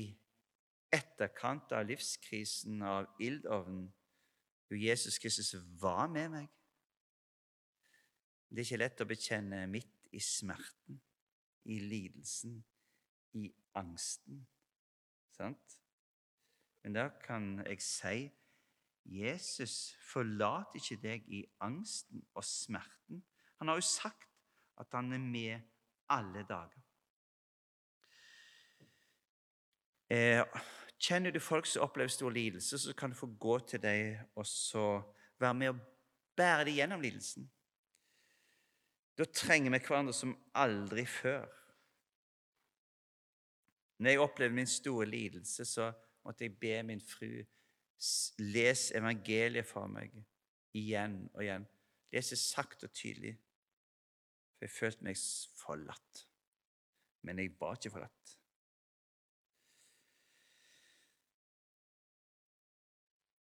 etterkant 0.92 1.72
av 1.76 1.86
livskrisen 1.88 2.82
av 2.84 3.08
ildovnen 3.20 3.88
hvor 4.66 4.80
Jesus 4.80 5.18
Kristus 5.22 5.54
var 5.80 6.08
med 6.10 6.30
meg. 6.32 6.46
Det 8.48 8.62
er 8.62 8.68
ikke 8.68 8.80
lett 8.80 9.02
å 9.02 9.08
bekjenne 9.08 9.60
midt 9.70 10.08
i 10.16 10.22
smerten, 10.22 10.98
i 11.66 11.78
lidelsen, 11.82 12.60
i 13.34 13.50
angsten. 13.74 14.46
Sant? 15.36 15.78
Men 16.82 16.94
da 16.96 17.08
kan 17.22 17.56
jeg 17.66 17.82
si 17.82 18.28
Jesus 19.06 19.94
forlater 20.02 20.80
ikke 20.80 20.98
deg 21.02 21.26
i 21.30 21.44
angsten 21.62 22.24
og 22.34 22.44
smerten. 22.46 23.22
Han 23.58 23.68
har 23.70 23.78
jo 23.78 23.86
sagt 23.86 24.30
at 24.80 24.94
han 24.94 25.12
er 25.12 25.22
med 25.22 25.60
alle 26.10 26.42
dager. 26.48 26.82
Eh, 30.10 30.42
kjenner 31.02 31.34
du 31.34 31.40
folk 31.42 31.66
som 31.66 31.82
opplever 31.82 32.10
stor 32.10 32.30
lidelse, 32.30 32.78
så 32.78 32.94
kan 32.94 33.10
du 33.10 33.18
få 33.18 33.26
gå 33.26 33.58
til 33.58 33.82
dem 33.82 34.16
og 34.34 34.46
så 34.46 35.02
være 35.38 35.54
med 35.54 35.68
og 35.68 35.80
bære 36.36 36.64
dem 36.64 36.74
gjennom 36.74 37.00
lidelsen. 37.00 37.50
Da 39.16 39.24
trenger 39.24 39.72
vi 39.72 39.80
hverandre 39.80 40.12
som 40.14 40.34
aldri 40.54 41.06
før. 41.08 41.46
Når 43.98 44.10
jeg 44.10 44.20
opplevde 44.20 44.54
min 44.54 44.68
store 44.68 45.06
lidelse, 45.08 45.64
så 45.64 45.92
måtte 46.24 46.44
jeg 46.44 46.58
be 46.60 46.82
min 46.82 47.00
fru 47.00 47.30
lese 48.38 48.96
evangeliet 48.98 49.66
for 49.66 49.88
meg 49.88 50.12
igjen 50.76 51.22
og 51.32 51.44
igjen. 51.46 51.64
Lese 52.12 52.36
sakte 52.36 52.90
og 52.90 52.92
tydelig. 52.92 53.32
For 54.56 54.68
jeg 54.68 54.74
følte 54.74 55.08
meg 55.08 55.22
forlatt. 55.56 56.26
Men 57.24 57.40
jeg 57.40 57.56
var 57.60 57.78
ikke 57.78 57.94
forlatt. 57.96 58.35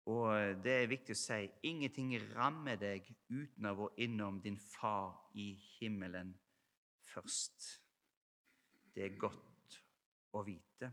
Og 0.06 0.64
det 0.64 0.74
er 0.82 0.90
viktig 0.92 1.16
å 1.16 1.20
si 1.20 1.46
ingenting 1.70 2.12
rammer 2.34 2.76
deg 2.80 3.06
uten 3.30 3.70
å 3.70 3.76
gå 3.78 3.88
innom 4.04 4.42
din 4.44 4.58
far 4.60 5.14
i 5.40 5.54
himmelen 5.78 6.34
først. 7.08 7.70
Det 8.94 9.06
er 9.06 9.16
godt 9.20 9.80
å 10.36 10.44
vite. 10.44 10.92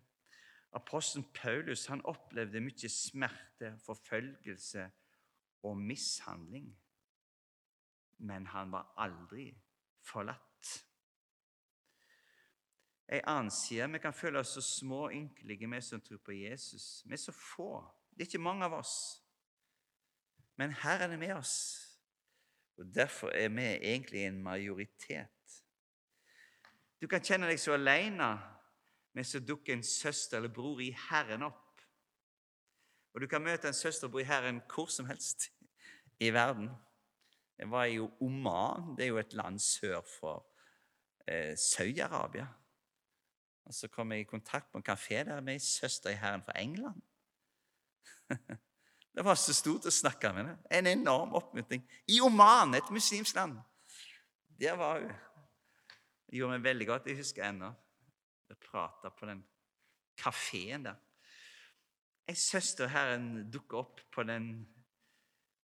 Apostelen 0.79 1.27
Paulus 1.35 1.89
han 1.91 2.05
opplevde 2.07 2.63
mye 2.63 2.91
smerte, 2.93 3.73
forfølgelse 3.83 4.87
og 5.67 5.77
mishandling. 5.77 6.71
Men 8.23 8.47
han 8.53 8.71
var 8.71 8.93
aldri 9.01 9.51
forlatt. 10.07 10.71
En 13.11 13.27
annen 13.27 13.51
side 13.51 13.89
vi 13.91 13.99
kan 13.99 14.15
føle 14.15 14.39
oss 14.39 14.55
så 14.55 14.63
små 14.63 15.09
og 15.09 15.15
ynkelige, 15.17 15.67
vi 15.67 15.81
som 15.83 16.01
tror 16.01 16.21
på 16.23 16.37
Jesus. 16.37 17.03
Vi 17.07 17.17
er 17.17 17.19
så 17.19 17.35
få. 17.35 17.73
Det 18.21 18.27
er 18.27 18.29
ikke 18.35 18.43
mange 18.45 18.67
av 18.69 18.75
oss. 18.77 18.95
Men 20.61 20.75
Herren 20.77 21.15
er 21.15 21.21
med 21.21 21.33
oss, 21.39 21.55
og 22.77 22.85
derfor 22.93 23.33
er 23.33 23.49
vi 23.49 23.65
egentlig 23.65 24.27
en 24.27 24.43
majoritet. 24.45 25.55
Du 27.01 27.09
kan 27.09 27.25
kjenne 27.25 27.49
deg 27.49 27.57
så 27.57 27.79
alene 27.79 28.35
men 29.13 29.25
så 29.25 29.41
dukker 29.41 29.75
en 29.75 29.83
søster 29.83 30.37
eller 30.37 30.53
bror 30.55 30.81
i 30.83 30.93
Herren 31.09 31.43
opp. 31.43 31.83
Og 33.15 33.21
du 33.21 33.27
kan 33.27 33.43
møte 33.43 33.69
en 33.69 33.75
søster 33.75 34.07
og 34.07 34.15
bror 34.15 34.23
i 34.23 34.29
Herren 34.29 34.63
hvor 34.71 34.91
som 34.93 35.09
helst 35.11 35.49
i 36.21 36.31
verden. 36.31 36.71
Jeg 37.59 37.71
var 37.71 37.85
jo 37.91 38.11
Oman. 38.21 38.95
Det 38.97 39.05
er 39.05 39.09
jo 39.09 39.19
et 39.21 39.35
land 39.35 39.59
sør 39.59 40.01
for 40.21 40.47
eh, 41.27 41.57
Saudi-Arabia. 41.59 42.47
Og 43.65 43.75
Så 43.75 43.89
kom 43.89 44.13
jeg 44.13 44.21
i 44.21 44.31
kontakt 44.31 44.75
med 44.75 44.83
en 44.83 44.93
kafé 44.93 45.25
der 45.27 45.41
med 45.41 45.55
ei 45.55 45.59
søster 45.59 46.11
i 46.11 46.19
Herren 46.19 46.43
fra 46.43 46.61
England. 46.61 47.03
Det 49.15 49.25
var 49.27 49.35
så 49.35 49.53
stort 49.53 49.89
å 49.89 49.93
snakke 49.93 50.31
med 50.33 50.45
henne. 50.45 50.59
En 50.71 50.87
enorm 50.87 51.33
oppmuntring. 51.35 51.83
I 52.09 52.21
Oman, 52.23 52.77
et 52.79 52.93
muslimsk 52.95 53.35
land. 53.37 53.57
Der 54.61 54.77
var 54.79 55.03
hun. 55.03 55.11
Det 56.31 56.39
gjorde 56.39 56.55
meg 56.55 56.69
veldig 56.69 56.87
godt. 56.87 57.09
Jeg 57.11 57.19
husker 57.19 57.49
ennå 57.49 57.73
prata 58.61 59.11
på 59.11 59.27
den 59.27 59.45
kafeen 60.19 60.85
der. 60.85 60.99
Ei 62.29 62.35
søster 62.35 62.91
Herren 62.91 63.51
dukker 63.51 63.83
opp 63.83 64.01
på 64.13 64.23
den 64.23 64.69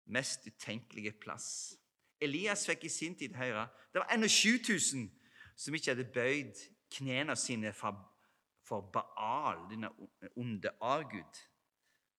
mest 0.04 0.46
utenkelige 0.46 1.12
plass. 1.20 1.76
Elias 2.20 2.64
fikk 2.66 2.84
i 2.84 2.92
sin 2.92 3.16
tid 3.18 3.34
høre 3.36 3.66
det 3.92 4.00
var 4.00 4.12
ennå 4.14 4.28
7000 4.28 5.08
som 5.56 5.74
ikke 5.76 5.92
hadde 5.92 6.12
bøyd 6.14 6.60
knærne 6.94 7.36
sine 7.36 7.72
for 7.74 8.80
Baal, 8.94 9.66
denne 9.70 9.90
onde 10.40 10.70
avgud, 10.80 11.40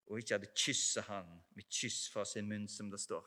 og 0.07 0.19
ikke 0.19 0.37
hadde 0.37 0.51
kysset 0.53 1.07
han 1.09 1.29
med 1.55 1.65
kyss 1.71 2.09
fra 2.13 2.25
sin 2.25 2.47
munn, 2.49 2.67
som 2.69 2.91
det 2.91 2.99
står. 3.01 3.25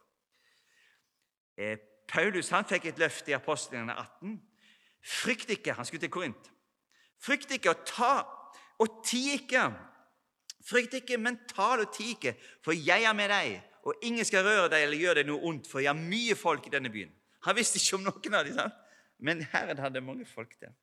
Eh, 1.58 1.78
Paulus 2.08 2.52
han 2.54 2.66
fikk 2.68 2.86
et 2.88 3.00
løfte 3.02 3.32
i 3.32 3.36
apostlene 3.36 3.92
18. 3.92 4.38
Frykt 5.02 5.50
ikke 5.50 5.74
Han 5.74 5.86
skulle 5.86 6.00
til 6.00 6.10
Korint. 6.10 6.50
Frykt 7.18 7.50
ikke 7.54 7.70
og 7.70 7.84
ta 7.86 8.12
og 8.78 9.00
ti 9.06 9.32
ikke. 9.34 9.64
Frykt 10.68 10.94
ikke, 10.98 11.18
men 11.18 11.38
tal 11.48 11.82
og 11.82 11.92
ti 11.94 12.12
ikke, 12.14 12.34
for 12.64 12.76
jeg 12.76 13.06
er 13.06 13.14
med 13.16 13.30
deg, 13.32 13.54
og 13.86 13.94
ingen 14.02 14.26
skal 14.26 14.44
røre 14.44 14.68
deg 14.72 14.84
eller 14.84 15.00
gjøre 15.00 15.20
deg 15.20 15.28
noe 15.30 15.46
ondt, 15.48 15.68
for 15.70 15.80
jeg 15.80 15.88
har 15.88 15.98
mye 15.98 16.34
folk 16.36 16.66
i 16.66 16.72
denne 16.74 16.90
byen. 16.92 17.12
Han 17.46 17.56
visste 17.56 17.80
ikke 17.80 17.96
om 17.96 18.04
noen 18.08 18.36
av 18.36 18.48
dem, 18.48 18.74
men 19.24 19.42
Herren 19.52 19.80
hadde 19.80 20.02
mange 20.04 20.26
folk 20.28 20.52
der. 20.60 20.74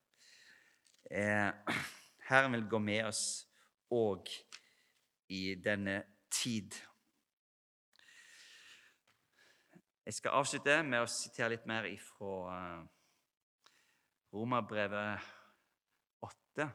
Eh, 1.11 1.75
Herren 2.29 2.55
vil 2.55 2.65
gå 2.71 2.79
med 2.81 3.03
oss 3.05 3.45
òg 3.93 4.31
i 5.29 5.55
denne 5.55 6.03
tid. 6.31 6.75
Jeg 10.05 10.13
skal 10.13 10.37
avslutte 10.37 10.81
med 10.85 11.01
å 11.01 11.09
sitere 11.09 11.55
litt 11.55 11.65
mer 11.65 11.87
fra 12.03 12.33
uh, 12.51 12.81
Romerbrevet 14.35 15.31
8. 16.27 16.67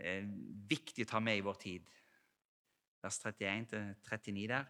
Eh, 0.00 0.28
viktig 0.70 1.04
å 1.04 1.10
ta 1.10 1.20
med 1.24 1.40
i 1.40 1.44
vår 1.44 1.58
tid. 1.60 1.88
Vers 3.02 3.18
31-39 3.24 4.46
der. 4.52 4.68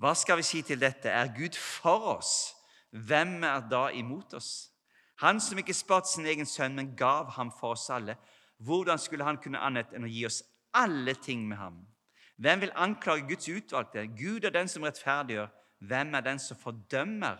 Hva 0.00 0.12
skal 0.16 0.40
vi 0.40 0.46
si 0.46 0.60
til 0.66 0.80
dette? 0.80 1.08
Er 1.08 1.32
Gud 1.36 1.56
for 1.56 2.16
oss? 2.16 2.34
Hvem 2.90 3.40
er 3.46 3.64
da 3.70 3.86
imot 3.94 4.34
oss? 4.36 4.70
Han 5.20 5.40
som 5.40 5.58
ikke 5.60 5.76
sparte 5.76 6.08
sin 6.08 6.26
egen 6.26 6.48
sønn, 6.48 6.76
men 6.76 6.94
gav 6.96 7.34
ham 7.36 7.50
for 7.52 7.76
oss 7.76 7.90
alle. 7.92 8.16
Hvordan 8.60 8.98
skulle 8.98 9.24
han 9.24 9.40
kunne 9.40 9.60
annet 9.60 9.92
enn 9.96 10.04
å 10.04 10.10
gi 10.10 10.24
oss 10.28 10.40
alle 10.74 11.14
ting 11.14 11.48
med 11.48 11.56
ham? 11.56 11.86
Hvem 12.36 12.60
vil 12.60 12.72
anklage 12.74 13.28
Guds 13.28 13.48
utvalgte? 13.48 14.06
Gud 14.06 14.44
er 14.44 14.50
den 14.50 14.68
som 14.68 14.82
rettferdiggjør. 14.82 15.46
Hvem 15.78 16.14
er 16.14 16.20
den 16.20 16.38
som 16.38 16.56
fordømmer? 16.56 17.36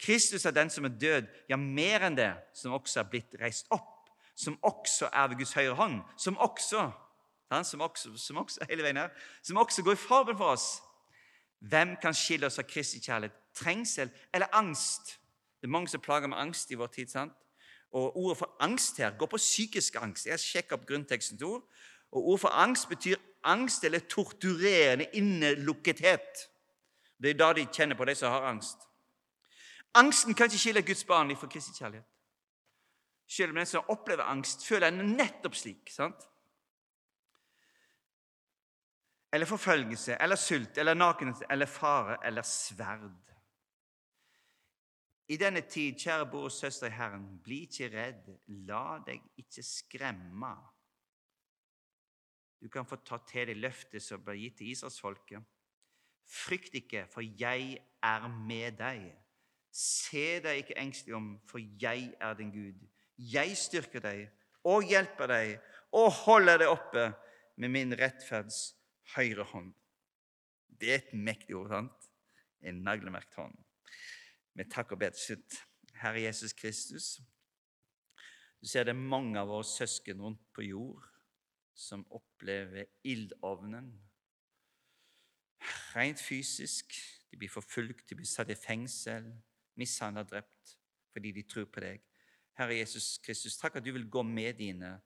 Kristus 0.00 0.44
er 0.44 0.50
den 0.50 0.70
som 0.70 0.84
er 0.84 0.88
død, 0.88 1.26
ja, 1.48 1.56
mer 1.56 2.06
enn 2.06 2.16
det, 2.16 2.30
som 2.54 2.72
også 2.72 3.00
er 3.00 3.08
blitt 3.10 3.34
reist 3.40 3.66
opp, 3.74 4.10
som 4.36 4.58
også 4.62 5.08
er 5.12 5.28
ved 5.28 5.40
Guds 5.40 5.52
høyre 5.58 5.74
hånd, 5.74 6.00
som 6.16 6.38
også, 6.38 6.90
som 7.64 7.80
også, 7.80 8.12
som 8.16 8.36
også 8.36 8.68
hele 8.70 8.86
veien 8.86 9.00
her, 9.00 9.10
som 9.42 9.58
også 9.58 9.82
går 9.82 9.96
i 9.96 10.00
forbund 10.02 10.38
for 10.38 10.54
oss. 10.54 10.68
Hvem 11.58 11.96
kan 12.02 12.14
skille 12.14 12.46
oss 12.46 12.60
av 12.62 12.68
Kristi 12.70 13.00
kjærlighet? 13.02 13.34
Trengsel 13.58 14.10
eller 14.34 14.54
angst? 14.54 15.18
Det 15.58 15.66
er 15.66 15.74
mange 15.74 15.90
som 15.90 16.00
plager 16.00 16.30
med 16.30 16.38
angst 16.38 16.70
i 16.70 16.78
vår 16.78 16.86
tid. 16.94 17.08
sant? 17.10 17.32
Og 17.92 18.16
Ordet 18.16 18.38
for 18.38 18.56
angst 18.60 18.96
her 18.96 19.16
går 19.18 19.26
på 19.26 19.36
psykisk 19.36 19.96
angst. 19.98 20.26
Jeg 20.26 20.40
sjekker 20.40 20.76
opp 20.76 20.86
grunntekstens 20.86 21.42
ord. 21.42 21.64
Og 22.12 22.28
Ordet 22.28 22.40
for 22.40 22.48
angst 22.48 22.88
betyr 22.88 23.16
angst 23.44 23.84
eller 23.84 23.98
torturerende 23.98 25.06
innelukkethet. 25.12 26.48
Det 27.22 27.30
er 27.30 27.38
da 27.38 27.52
de 27.52 27.66
kjenner 27.66 27.96
på 27.96 28.04
de 28.04 28.14
som 28.14 28.32
har 28.32 28.48
angst. 28.48 28.78
Angsten 29.94 30.34
kan 30.34 30.46
ikke 30.46 30.58
skille 30.58 30.82
Guds 30.82 31.04
barn 31.04 31.36
fra 31.36 31.46
Kristi 31.46 31.72
kjærlighet. 31.78 32.06
Selv 33.28 33.50
om 33.50 33.56
den 33.56 33.66
som 33.66 33.88
opplever 33.88 34.24
angst, 34.24 34.66
føler 34.66 34.90
den 34.90 35.16
nettopp 35.16 35.54
slik. 35.54 35.90
sant? 35.90 36.28
eller 39.32 39.46
forfølgelse 39.46 40.16
eller 40.20 40.36
sult 40.36 40.78
eller 40.78 40.94
nakenhet 40.94 41.42
eller 41.50 41.66
fare 41.66 42.16
eller 42.26 42.42
sverd. 42.42 43.24
I 45.28 45.36
denne 45.36 45.60
tid, 45.60 45.98
kjære 46.00 46.26
bror 46.30 46.46
og 46.48 46.52
søster 46.52 46.88
i 46.88 46.96
Herren, 46.96 47.26
bli 47.44 47.66
ikke 47.66 47.90
redd. 47.92 48.30
La 48.64 48.96
deg 49.04 49.20
ikke 49.36 49.62
skremme. 49.62 50.54
Du 52.60 52.68
kan 52.68 52.86
få 52.86 52.98
ta 53.06 53.20
til 53.28 53.52
deg 53.52 53.60
løftet 53.62 54.02
som 54.02 54.22
ble 54.24 54.34
gitt 54.40 54.58
til 54.58 54.72
Israelsfolket. 54.72 55.44
Frykt 56.28 56.74
ikke, 56.76 57.06
for 57.12 57.22
jeg 57.22 57.78
er 58.04 58.26
med 58.28 58.78
deg. 58.80 59.04
Se 59.70 60.40
deg 60.44 60.64
ikke 60.64 60.78
engstelig 60.82 61.16
om, 61.16 61.28
for 61.46 61.62
jeg 61.80 62.10
er 62.20 62.34
din 62.38 62.50
Gud. 62.52 62.82
Jeg 63.18 63.54
styrker 63.58 64.02
deg 64.02 64.26
og 64.66 64.86
hjelper 64.90 65.30
deg 65.30 65.54
og 65.96 66.10
holder 66.24 66.64
deg 66.64 66.72
oppe 66.72 67.06
med 67.58 67.72
min 67.74 67.94
rettferds 67.98 68.74
høyre 69.14 69.46
hånd. 69.52 69.70
Det 70.68 70.90
er 70.92 71.00
et 71.00 71.14
mektig 71.14 71.56
ord, 71.58 71.70
sant? 71.72 72.10
En 72.60 72.82
naglemerkt 72.86 73.38
hånd. 73.38 73.54
Med 74.58 74.70
takk 74.70 74.92
og 74.94 75.02
be 75.02 75.10
slutt. 75.14 75.62
Herre 75.98 76.20
Jesus 76.22 76.52
Kristus, 76.54 77.16
du 78.60 78.66
ser 78.70 78.86
det 78.86 78.92
er 78.94 79.08
mange 79.10 79.38
av 79.40 79.48
våre 79.50 79.66
søsken 79.66 80.20
rundt 80.22 80.42
på 80.54 80.66
jord 80.66 81.06
som 81.78 82.02
opplever 82.10 82.90
ildovnen. 83.06 83.92
Rent 85.94 86.20
fysisk. 86.20 86.98
De 87.30 87.36
blir 87.36 87.52
forfulgt, 87.52 88.08
de 88.10 88.16
blir 88.16 88.26
satt 88.26 88.50
i 88.50 88.56
fengsel, 88.56 89.30
mishandla, 89.76 90.24
drept 90.24 90.76
fordi 91.12 91.32
de 91.34 91.42
tror 91.48 91.66
på 91.72 91.82
deg. 91.82 92.04
Herre 92.58 92.76
Jesus 92.78 93.18
Kristus, 93.22 93.56
takk 93.58 93.78
at 93.78 93.84
du 93.84 93.90
vil 93.92 94.08
gå 94.10 94.22
med 94.26 94.58
dine 94.58 94.96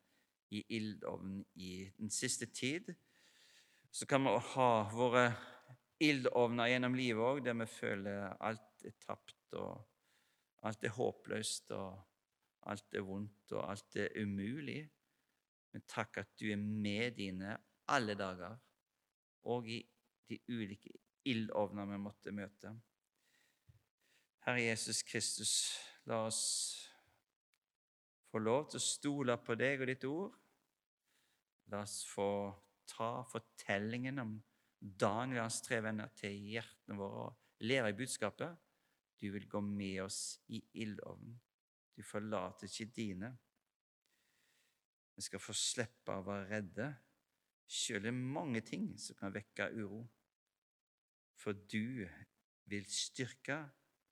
i 0.53 0.61
ildovnen 0.77 1.45
i 1.55 1.89
den 1.99 2.11
siste 2.13 2.47
tid 2.47 2.93
så 3.93 4.07
kan 4.07 4.25
vi 4.25 4.31
ha 4.55 4.69
våre 4.89 5.27
ildovner 6.01 6.71
gjennom 6.73 6.95
livet 6.97 7.21
òg, 7.23 7.43
der 7.45 7.57
vi 7.61 7.67
føler 7.69 8.31
alt 8.41 8.87
er 8.89 8.95
tapt, 9.05 9.53
og 9.53 10.65
alt 10.65 10.87
er 10.89 10.95
håpløst, 10.97 11.75
og 11.77 12.71
alt 12.73 12.97
er 12.97 13.05
vondt, 13.05 13.53
og 13.53 13.67
alt 13.69 13.99
er 14.01 14.09
umulig. 14.23 14.81
Men 15.73 15.85
takk 15.89 16.21
at 16.23 16.33
du 16.41 16.51
er 16.53 16.61
med 16.61 17.17
dine 17.17 17.57
alle 17.93 18.15
dager, 18.19 18.57
og 19.49 19.69
i 19.69 19.81
de 20.29 20.39
ulike 20.53 20.93
ildovner 21.29 21.89
vi 21.91 21.99
måtte 22.01 22.35
møte. 22.35 22.73
Herre 24.47 24.63
Jesus 24.65 25.03
Kristus, 25.07 25.53
la 26.11 26.25
oss 26.27 26.43
få 28.33 28.41
lov 28.43 28.71
til 28.73 28.81
å 28.81 28.85
stole 28.85 29.37
på 29.45 29.57
deg 29.61 29.85
og 29.85 29.91
ditt 29.93 30.07
ord. 30.09 30.35
La 31.71 31.83
oss 31.85 32.01
få 32.09 32.29
ta 32.89 33.23
fortellingen 33.29 34.19
om 34.23 34.35
Daniel 34.81 35.43
og 35.43 35.47
hans 35.47 35.61
tre 35.63 35.79
venner 35.85 36.11
til 36.19 36.35
hjertene 36.51 36.99
våre 36.99 37.29
og 37.29 37.65
leve 37.69 37.93
i 37.93 37.97
budskapet. 37.97 38.59
Du 39.23 39.29
vil 39.31 39.47
gå 39.49 39.61
med 39.63 40.01
oss 40.03 40.41
i 40.51 40.59
ildovnen. 40.83 41.37
Du 41.95 42.03
forlater 42.03 42.67
ikke 42.67 42.91
dine. 42.97 43.31
Vi 45.17 45.23
skal 45.23 45.43
få 45.43 45.55
slippe 45.57 46.15
å 46.15 46.25
være 46.27 46.49
redde, 46.51 46.93
Selv 47.73 48.07
er 48.07 48.13
mange 48.13 48.61
ting 48.61 48.91
som 49.01 49.17
kan 49.17 49.33
vekke 49.33 49.71
uro. 49.81 50.03
For 51.41 51.57
du 51.57 52.05
vil 52.69 52.89
styrke 52.91 53.57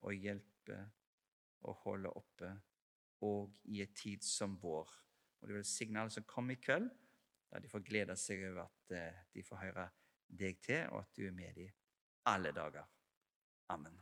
og 0.01 0.17
hjelpe 0.17 0.79
og 1.69 1.77
holde 1.85 2.13
oppe, 2.17 2.55
og 3.21 3.53
i 3.69 3.83
en 3.85 3.93
tid 3.93 4.25
som 4.25 4.57
vår. 4.63 4.89
Og 5.41 5.49
det 5.49 5.59
vil 5.59 5.69
signe 5.69 6.01
alle 6.01 6.15
som 6.15 6.25
kommer 6.29 6.57
i 6.57 6.63
kveld 6.63 6.89
der 7.51 7.61
de 7.61 7.69
får 7.69 7.83
glede 7.83 8.15
seg 8.17 8.45
over 8.47 8.63
at 8.63 8.93
eh, 8.95 9.23
de 9.35 9.43
får 9.43 9.63
høre 9.65 9.89
deg 10.41 10.61
til, 10.63 10.87
og 10.95 11.03
at 11.03 11.17
du 11.19 11.25
er 11.27 11.35
med 11.35 11.57
dem 11.59 11.73
alle 12.31 12.53
dager. 12.55 12.87
Amen. 13.75 13.99